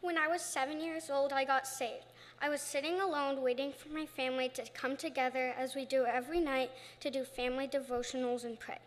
When 0.00 0.16
I 0.16 0.28
was 0.28 0.42
seven 0.42 0.80
years 0.80 1.10
old, 1.10 1.32
I 1.32 1.44
got 1.44 1.66
saved. 1.66 2.06
I 2.40 2.48
was 2.48 2.60
sitting 2.60 3.00
alone 3.00 3.42
waiting 3.42 3.72
for 3.72 3.88
my 3.88 4.06
family 4.06 4.48
to 4.50 4.62
come 4.72 4.96
together 4.96 5.52
as 5.58 5.74
we 5.74 5.84
do 5.84 6.04
every 6.04 6.40
night 6.40 6.70
to 7.00 7.10
do 7.10 7.24
family 7.24 7.66
devotionals 7.66 8.44
and 8.44 8.60
pray. 8.60 8.78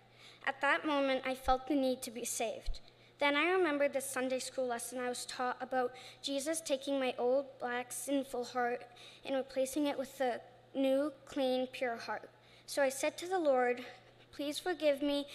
At 0.48 0.62
that 0.62 0.86
moment, 0.86 1.24
I 1.26 1.36
felt 1.36 1.68
the 1.68 1.76
need 1.76 2.02
to 2.04 2.12
be 2.12 2.24
saved. 2.24 2.80
Then 3.20 3.36
I 3.36 3.52
remembered 3.52 3.94
the 3.94 4.02
Sunday 4.02 4.40
school 4.40 4.66
lesson 4.66 5.00
I 5.00 5.10
was 5.10 5.26
taught 5.26 5.58
about 5.62 5.92
Jesus 6.24 6.62
taking 6.62 7.00
my 7.00 7.14
old, 7.20 7.46
black, 7.60 7.92
sinful 7.92 8.46
heart 8.46 8.86
and 9.26 9.36
replacing 9.36 9.88
it 9.88 10.00
with 10.00 10.20
a 10.22 10.40
new, 10.74 11.12
clean, 11.26 11.68
pure 11.68 11.98
heart. 11.98 12.30
So 12.66 12.82
I 12.82 12.90
said 12.90 13.18
to 13.18 13.28
the 13.28 13.38
Lord, 13.38 13.84
Please 14.32 14.60
forgive 14.60 15.02
me. 15.02 15.28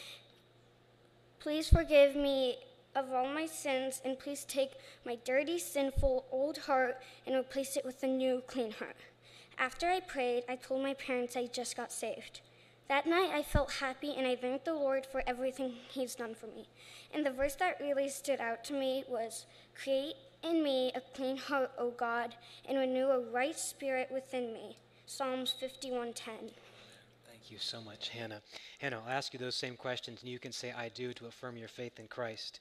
Please 1.38 1.68
forgive 1.68 2.16
me 2.16 2.56
of 2.94 3.12
all 3.12 3.28
my 3.28 3.46
sins, 3.46 4.00
and 4.04 4.18
please 4.18 4.44
take 4.44 4.72
my 5.04 5.18
dirty, 5.24 5.58
sinful, 5.58 6.24
old 6.32 6.58
heart 6.58 6.96
and 7.26 7.36
replace 7.36 7.76
it 7.76 7.84
with 7.84 8.02
a 8.02 8.06
new, 8.06 8.42
clean 8.46 8.72
heart. 8.72 8.96
After 9.58 9.88
I 9.88 10.00
prayed, 10.00 10.44
I 10.48 10.56
told 10.56 10.82
my 10.82 10.94
parents 10.94 11.36
I 11.36 11.46
just 11.46 11.76
got 11.76 11.92
saved. 11.92 12.40
That 12.88 13.06
night, 13.06 13.30
I 13.32 13.42
felt 13.42 13.72
happy 13.72 14.14
and 14.16 14.26
I 14.26 14.36
thanked 14.36 14.64
the 14.64 14.74
Lord 14.74 15.06
for 15.06 15.22
everything 15.26 15.74
He's 15.88 16.14
done 16.14 16.34
for 16.34 16.46
me. 16.46 16.68
And 17.12 17.26
the 17.26 17.32
verse 17.32 17.56
that 17.56 17.80
really 17.80 18.08
stood 18.08 18.40
out 18.40 18.64
to 18.64 18.72
me 18.72 19.04
was 19.08 19.46
Create 19.74 20.14
in 20.42 20.62
me 20.62 20.92
a 20.94 21.00
clean 21.00 21.36
heart, 21.36 21.72
O 21.78 21.90
God, 21.90 22.36
and 22.68 22.78
renew 22.78 23.08
a 23.08 23.20
right 23.20 23.58
spirit 23.58 24.08
within 24.12 24.52
me. 24.52 24.78
Psalms 25.04 25.54
51:10. 25.60 26.52
Thank 27.46 27.52
you 27.52 27.58
so 27.60 27.80
much, 27.80 28.08
Hannah. 28.08 28.40
Hannah, 28.80 29.00
I'll 29.06 29.12
ask 29.12 29.32
you 29.32 29.38
those 29.38 29.54
same 29.54 29.76
questions, 29.76 30.20
and 30.20 30.28
you 30.28 30.40
can 30.40 30.50
say, 30.50 30.72
I 30.76 30.88
do, 30.88 31.12
to 31.12 31.26
affirm 31.26 31.56
your 31.56 31.68
faith 31.68 32.00
in 32.00 32.08
Christ. 32.08 32.58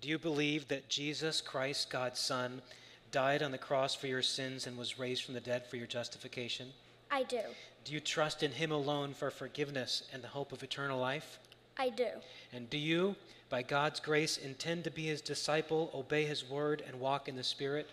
Do 0.00 0.08
you 0.08 0.16
believe 0.16 0.68
that 0.68 0.88
Jesus 0.88 1.40
Christ, 1.40 1.90
God's 1.90 2.20
Son, 2.20 2.62
died 3.10 3.42
on 3.42 3.50
the 3.50 3.58
cross 3.58 3.96
for 3.96 4.06
your 4.06 4.22
sins 4.22 4.68
and 4.68 4.78
was 4.78 4.96
raised 4.96 5.24
from 5.24 5.34
the 5.34 5.40
dead 5.40 5.66
for 5.66 5.76
your 5.76 5.88
justification? 5.88 6.68
I 7.10 7.24
do. 7.24 7.40
Do 7.84 7.92
you 7.92 7.98
trust 7.98 8.44
in 8.44 8.52
Him 8.52 8.70
alone 8.70 9.12
for 9.12 9.32
forgiveness 9.32 10.04
and 10.12 10.22
the 10.22 10.28
hope 10.28 10.52
of 10.52 10.62
eternal 10.62 11.00
life? 11.00 11.40
I 11.76 11.88
do. 11.88 12.06
And 12.52 12.70
do 12.70 12.78
you, 12.78 13.16
by 13.50 13.62
God's 13.62 13.98
grace, 13.98 14.36
intend 14.36 14.84
to 14.84 14.90
be 14.92 15.06
His 15.06 15.20
disciple, 15.20 15.90
obey 15.92 16.26
His 16.26 16.48
word, 16.48 16.84
and 16.86 17.00
walk 17.00 17.26
in 17.26 17.34
the 17.34 17.42
Spirit? 17.42 17.90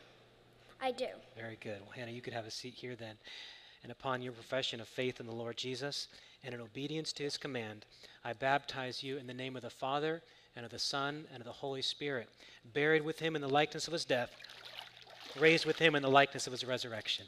I 0.79 0.91
do. 0.91 1.07
Very 1.35 1.57
good. 1.59 1.81
Well, 1.81 1.93
Hannah, 1.95 2.11
you 2.11 2.21
could 2.21 2.33
have 2.33 2.45
a 2.45 2.51
seat 2.51 2.75
here 2.75 2.95
then. 2.95 3.15
And 3.81 3.91
upon 3.91 4.21
your 4.23 4.33
profession 4.33 4.79
of 4.81 4.87
faith 4.87 5.19
in 5.19 5.27
the 5.27 5.31
Lord 5.31 5.57
Jesus 5.57 6.07
and 6.45 6.53
in 6.53 6.61
obedience 6.61 7.11
to 7.13 7.23
His 7.23 7.37
command, 7.37 7.85
I 8.23 8.33
baptize 8.33 9.01
you 9.01 9.17
in 9.17 9.25
the 9.25 9.33
name 9.33 9.55
of 9.55 9.63
the 9.63 9.69
Father, 9.71 10.21
and 10.55 10.63
of 10.63 10.71
the 10.71 10.77
Son, 10.79 11.25
and 11.33 11.41
of 11.41 11.45
the 11.45 11.51
Holy 11.51 11.81
Spirit, 11.81 12.29
buried 12.73 13.03
with 13.03 13.19
Him 13.19 13.35
in 13.35 13.41
the 13.41 13.49
likeness 13.49 13.87
of 13.87 13.93
His 13.93 14.05
death, 14.05 14.31
raised 15.39 15.65
with 15.65 15.79
Him 15.79 15.95
in 15.95 16.03
the 16.03 16.09
likeness 16.09 16.45
of 16.45 16.51
His 16.53 16.63
resurrection. 16.63 17.25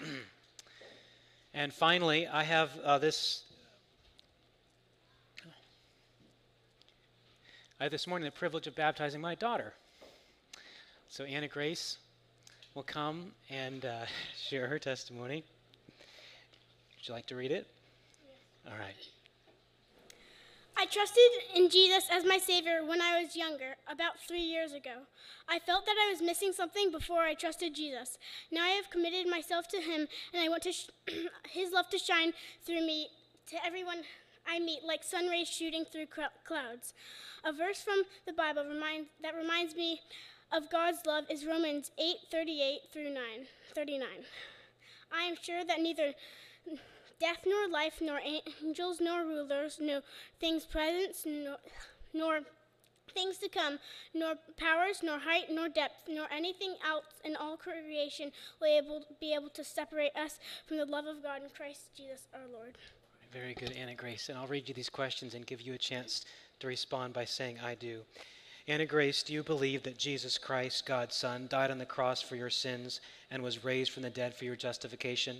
and 1.54 1.72
finally, 1.72 2.26
I 2.26 2.42
have 2.42 2.78
uh, 2.84 2.98
this. 2.98 3.44
I 7.80 7.84
have 7.84 7.92
this 7.92 8.06
morning 8.06 8.26
the 8.26 8.32
privilege 8.32 8.66
of 8.66 8.74
baptizing 8.74 9.22
my 9.22 9.34
daughter. 9.34 9.72
So, 11.08 11.24
Anna 11.24 11.48
Grace 11.48 11.98
will 12.74 12.82
come 12.82 13.32
and 13.48 13.84
uh, 13.84 14.06
share 14.38 14.66
her 14.66 14.78
testimony. 14.78 15.44
Would 16.98 17.08
you 17.08 17.14
like 17.14 17.26
to 17.26 17.36
read 17.36 17.52
it? 17.52 17.66
Yes. 18.64 18.72
All 18.72 18.78
right. 18.78 18.94
I 20.78 20.84
trusted 20.84 21.22
in 21.54 21.70
Jesus 21.70 22.04
as 22.12 22.24
my 22.26 22.36
Savior 22.36 22.84
when 22.84 23.00
I 23.00 23.22
was 23.22 23.34
younger, 23.34 23.76
about 23.90 24.20
three 24.28 24.42
years 24.42 24.72
ago. 24.72 25.06
I 25.48 25.58
felt 25.58 25.86
that 25.86 25.96
I 26.06 26.12
was 26.12 26.20
missing 26.20 26.52
something 26.52 26.90
before 26.90 27.20
I 27.20 27.32
trusted 27.32 27.74
Jesus. 27.74 28.18
Now 28.50 28.62
I 28.62 28.70
have 28.70 28.90
committed 28.90 29.26
myself 29.26 29.68
to 29.68 29.78
Him, 29.78 30.06
and 30.34 30.42
I 30.42 30.48
want 30.50 30.62
to 30.64 30.72
sh- 30.72 30.90
His 31.48 31.72
love 31.72 31.88
to 31.90 31.98
shine 31.98 32.34
through 32.66 32.86
me 32.86 33.08
to 33.46 33.56
everyone 33.64 34.02
I 34.46 34.58
meet, 34.58 34.84
like 34.84 35.02
sun 35.02 35.28
rays 35.28 35.48
shooting 35.48 35.84
through 35.90 36.06
cr- 36.06 36.34
clouds. 36.46 36.92
A 37.44 37.52
verse 37.52 37.80
from 37.80 38.02
the 38.26 38.32
Bible 38.32 38.64
remind, 38.64 39.06
that 39.22 39.34
reminds 39.34 39.74
me 39.74 40.00
of 40.52 40.70
God's 40.70 40.98
love 41.06 41.24
is 41.30 41.44
Romans 41.44 41.90
8 41.98 42.16
38 42.30 42.80
through 42.92 43.10
9, 43.10 43.22
39. 43.74 44.08
I 45.12 45.22
am 45.22 45.34
sure 45.40 45.64
that 45.64 45.80
neither 45.80 46.14
death 47.20 47.44
nor 47.46 47.68
life, 47.68 48.00
nor 48.00 48.20
angels 48.20 49.00
nor 49.00 49.24
rulers, 49.24 49.78
nor 49.80 50.02
things 50.40 50.64
present, 50.64 51.16
nor, 51.26 51.56
nor 52.12 52.40
things 53.14 53.38
to 53.38 53.48
come, 53.48 53.78
nor 54.14 54.34
powers, 54.58 55.00
nor 55.02 55.18
height, 55.18 55.44
nor 55.50 55.68
depth, 55.68 56.08
nor 56.08 56.26
anything 56.30 56.74
else 56.86 57.06
in 57.24 57.36
all 57.36 57.56
creation 57.56 58.30
will 58.60 58.68
able, 58.68 59.02
be 59.20 59.32
able 59.32 59.48
to 59.50 59.64
separate 59.64 60.14
us 60.16 60.38
from 60.66 60.76
the 60.76 60.84
love 60.84 61.06
of 61.06 61.22
God 61.22 61.42
in 61.42 61.48
Christ 61.50 61.88
Jesus 61.96 62.28
our 62.34 62.46
Lord. 62.52 62.76
Very 63.32 63.54
good, 63.54 63.72
Anna 63.72 63.94
Grace. 63.94 64.28
And 64.28 64.38
I'll 64.38 64.46
read 64.46 64.68
you 64.68 64.74
these 64.74 64.90
questions 64.90 65.34
and 65.34 65.46
give 65.46 65.60
you 65.60 65.74
a 65.74 65.78
chance 65.78 66.24
to 66.60 66.66
respond 66.66 67.12
by 67.12 67.24
saying, 67.24 67.58
I 67.64 67.74
do. 67.74 68.02
Anna 68.68 68.84
Grace, 68.84 69.22
do 69.22 69.32
you 69.32 69.44
believe 69.44 69.84
that 69.84 69.96
Jesus 69.96 70.38
Christ, 70.38 70.86
God's 70.86 71.14
Son, 71.14 71.46
died 71.48 71.70
on 71.70 71.78
the 71.78 71.86
cross 71.86 72.20
for 72.20 72.34
your 72.34 72.50
sins 72.50 73.00
and 73.30 73.40
was 73.40 73.62
raised 73.62 73.92
from 73.92 74.02
the 74.02 74.10
dead 74.10 74.34
for 74.34 74.44
your 74.44 74.56
justification? 74.56 75.36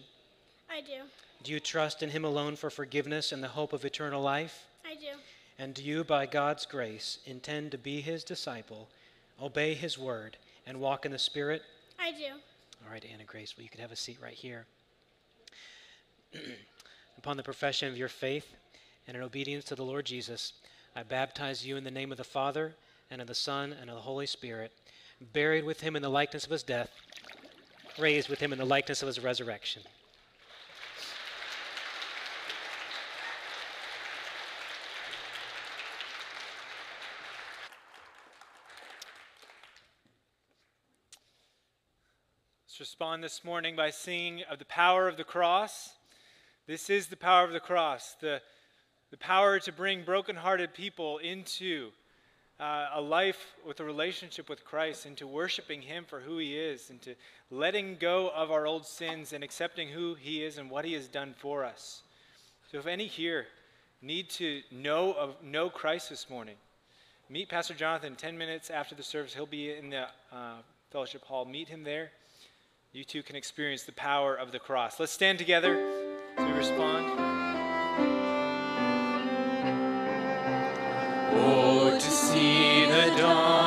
I 0.70 0.80
do. 0.80 1.02
Do 1.42 1.50
you 1.50 1.58
trust 1.58 2.04
in 2.04 2.10
Him 2.10 2.24
alone 2.24 2.54
for 2.54 2.70
forgiveness 2.70 3.32
and 3.32 3.42
the 3.42 3.48
hope 3.48 3.72
of 3.72 3.84
eternal 3.84 4.22
life? 4.22 4.66
I 4.84 4.94
do. 4.94 5.18
And 5.58 5.74
do 5.74 5.82
you, 5.82 6.04
by 6.04 6.26
God's 6.26 6.66
grace, 6.66 7.18
intend 7.26 7.72
to 7.72 7.78
be 7.78 8.00
His 8.00 8.22
disciple, 8.22 8.88
obey 9.42 9.74
His 9.74 9.98
word, 9.98 10.36
and 10.64 10.78
walk 10.78 11.04
in 11.04 11.10
the 11.10 11.18
Spirit? 11.18 11.62
I 11.98 12.12
do. 12.12 12.34
All 12.84 12.92
right, 12.92 13.04
Anna 13.12 13.24
Grace, 13.24 13.54
well, 13.56 13.64
you 13.64 13.70
could 13.70 13.80
have 13.80 13.90
a 13.90 13.96
seat 13.96 14.18
right 14.22 14.34
here. 14.34 14.66
Upon 17.18 17.36
the 17.36 17.42
profession 17.42 17.88
of 17.88 17.96
your 17.96 18.08
faith 18.08 18.54
and 19.08 19.16
in 19.16 19.22
obedience 19.24 19.64
to 19.64 19.74
the 19.74 19.84
Lord 19.84 20.04
Jesus, 20.04 20.52
I 20.94 21.02
baptize 21.02 21.66
you 21.66 21.76
in 21.76 21.82
the 21.82 21.90
name 21.90 22.12
of 22.12 22.18
the 22.18 22.24
Father, 22.24 22.76
and 23.10 23.20
of 23.20 23.26
the 23.26 23.34
Son, 23.34 23.74
and 23.80 23.88
of 23.88 23.96
the 23.96 24.02
Holy 24.02 24.26
Spirit, 24.26 24.72
buried 25.32 25.64
with 25.64 25.80
Him 25.80 25.96
in 25.96 26.02
the 26.02 26.08
likeness 26.08 26.44
of 26.44 26.50
His 26.50 26.62
death, 26.62 26.90
raised 27.98 28.28
with 28.28 28.40
Him 28.40 28.52
in 28.52 28.58
the 28.58 28.64
likeness 28.64 29.02
of 29.02 29.06
His 29.06 29.20
resurrection. 29.20 29.82
Let's 42.78 42.90
respond 42.90 43.24
this 43.24 43.42
morning 43.42 43.74
by 43.74 43.88
singing 43.88 44.42
of 44.50 44.58
the 44.58 44.66
power 44.66 45.08
of 45.08 45.16
the 45.16 45.24
cross. 45.24 45.94
This 46.66 46.90
is 46.90 47.06
the 47.06 47.16
power 47.16 47.42
of 47.42 47.52
the 47.52 47.60
cross, 47.60 48.16
the, 48.20 48.42
the 49.10 49.16
power 49.16 49.58
to 49.60 49.72
bring 49.72 50.04
brokenhearted 50.04 50.74
people 50.74 51.16
into 51.16 51.92
uh, 52.58 52.88
a 52.94 53.00
life 53.00 53.54
with 53.66 53.80
a 53.80 53.84
relationship 53.84 54.48
with 54.48 54.64
Christ, 54.64 55.06
into 55.06 55.26
worshiping 55.26 55.82
Him 55.82 56.04
for 56.04 56.20
who 56.20 56.38
He 56.38 56.56
is, 56.56 56.90
into 56.90 57.14
letting 57.50 57.96
go 57.96 58.30
of 58.34 58.50
our 58.50 58.66
old 58.66 58.86
sins 58.86 59.32
and 59.32 59.44
accepting 59.44 59.88
who 59.88 60.14
He 60.14 60.44
is 60.44 60.58
and 60.58 60.70
what 60.70 60.84
He 60.84 60.94
has 60.94 61.08
done 61.08 61.34
for 61.38 61.64
us. 61.64 62.02
So, 62.70 62.78
if 62.78 62.86
any 62.86 63.06
here 63.06 63.46
need 64.02 64.30
to 64.30 64.62
know 64.70 65.12
of 65.12 65.42
know 65.42 65.70
Christ 65.70 66.10
this 66.10 66.28
morning, 66.30 66.56
meet 67.28 67.48
Pastor 67.48 67.74
Jonathan 67.74 68.16
10 68.16 68.36
minutes 68.36 68.70
after 68.70 68.94
the 68.94 69.02
service. 69.02 69.34
He'll 69.34 69.46
be 69.46 69.72
in 69.72 69.90
the 69.90 70.06
uh, 70.32 70.56
fellowship 70.90 71.24
hall. 71.24 71.44
Meet 71.44 71.68
him 71.68 71.84
there 71.84 72.10
you 72.96 73.04
too 73.04 73.22
can 73.22 73.36
experience 73.36 73.82
the 73.82 73.92
power 73.92 74.34
of 74.34 74.52
the 74.52 74.58
cross. 74.58 74.98
Let's 74.98 75.12
stand 75.12 75.38
together 75.38 75.76
as 76.38 76.46
we 76.46 76.52
respond. 76.52 77.15
see 82.36 82.84
the 82.84 83.16
dawn. 83.16 83.65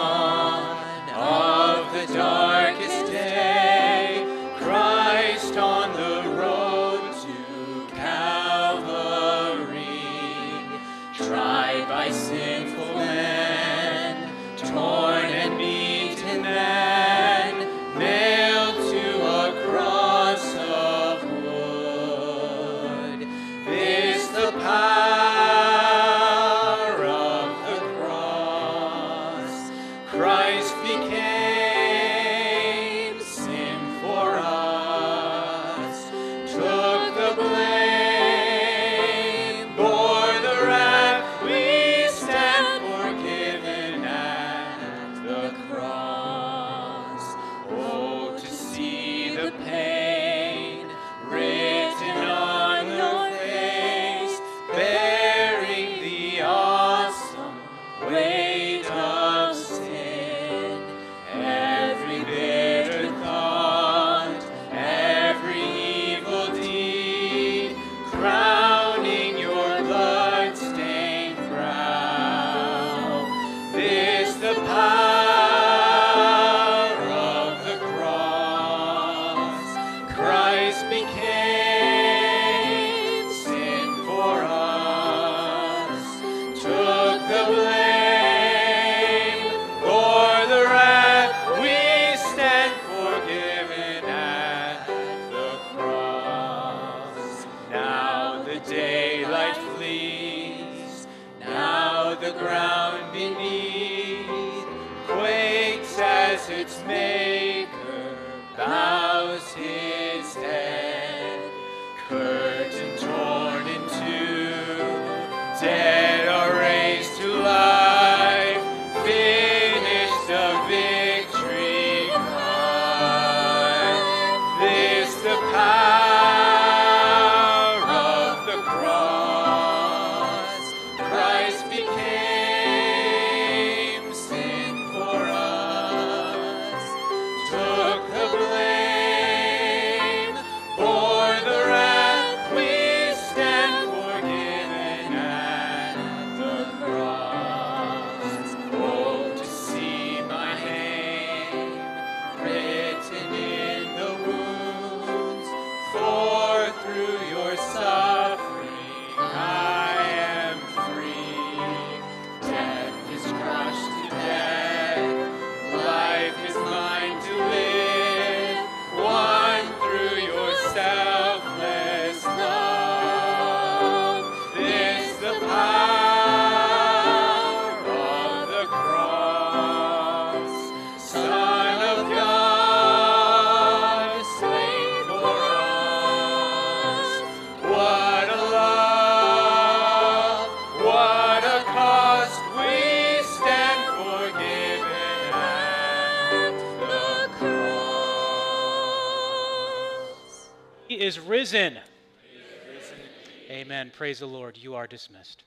Praise 203.99 204.19
the 204.19 204.27
Lord. 204.27 204.55
You 204.55 204.75
are 204.75 204.87
dismissed. 204.87 205.43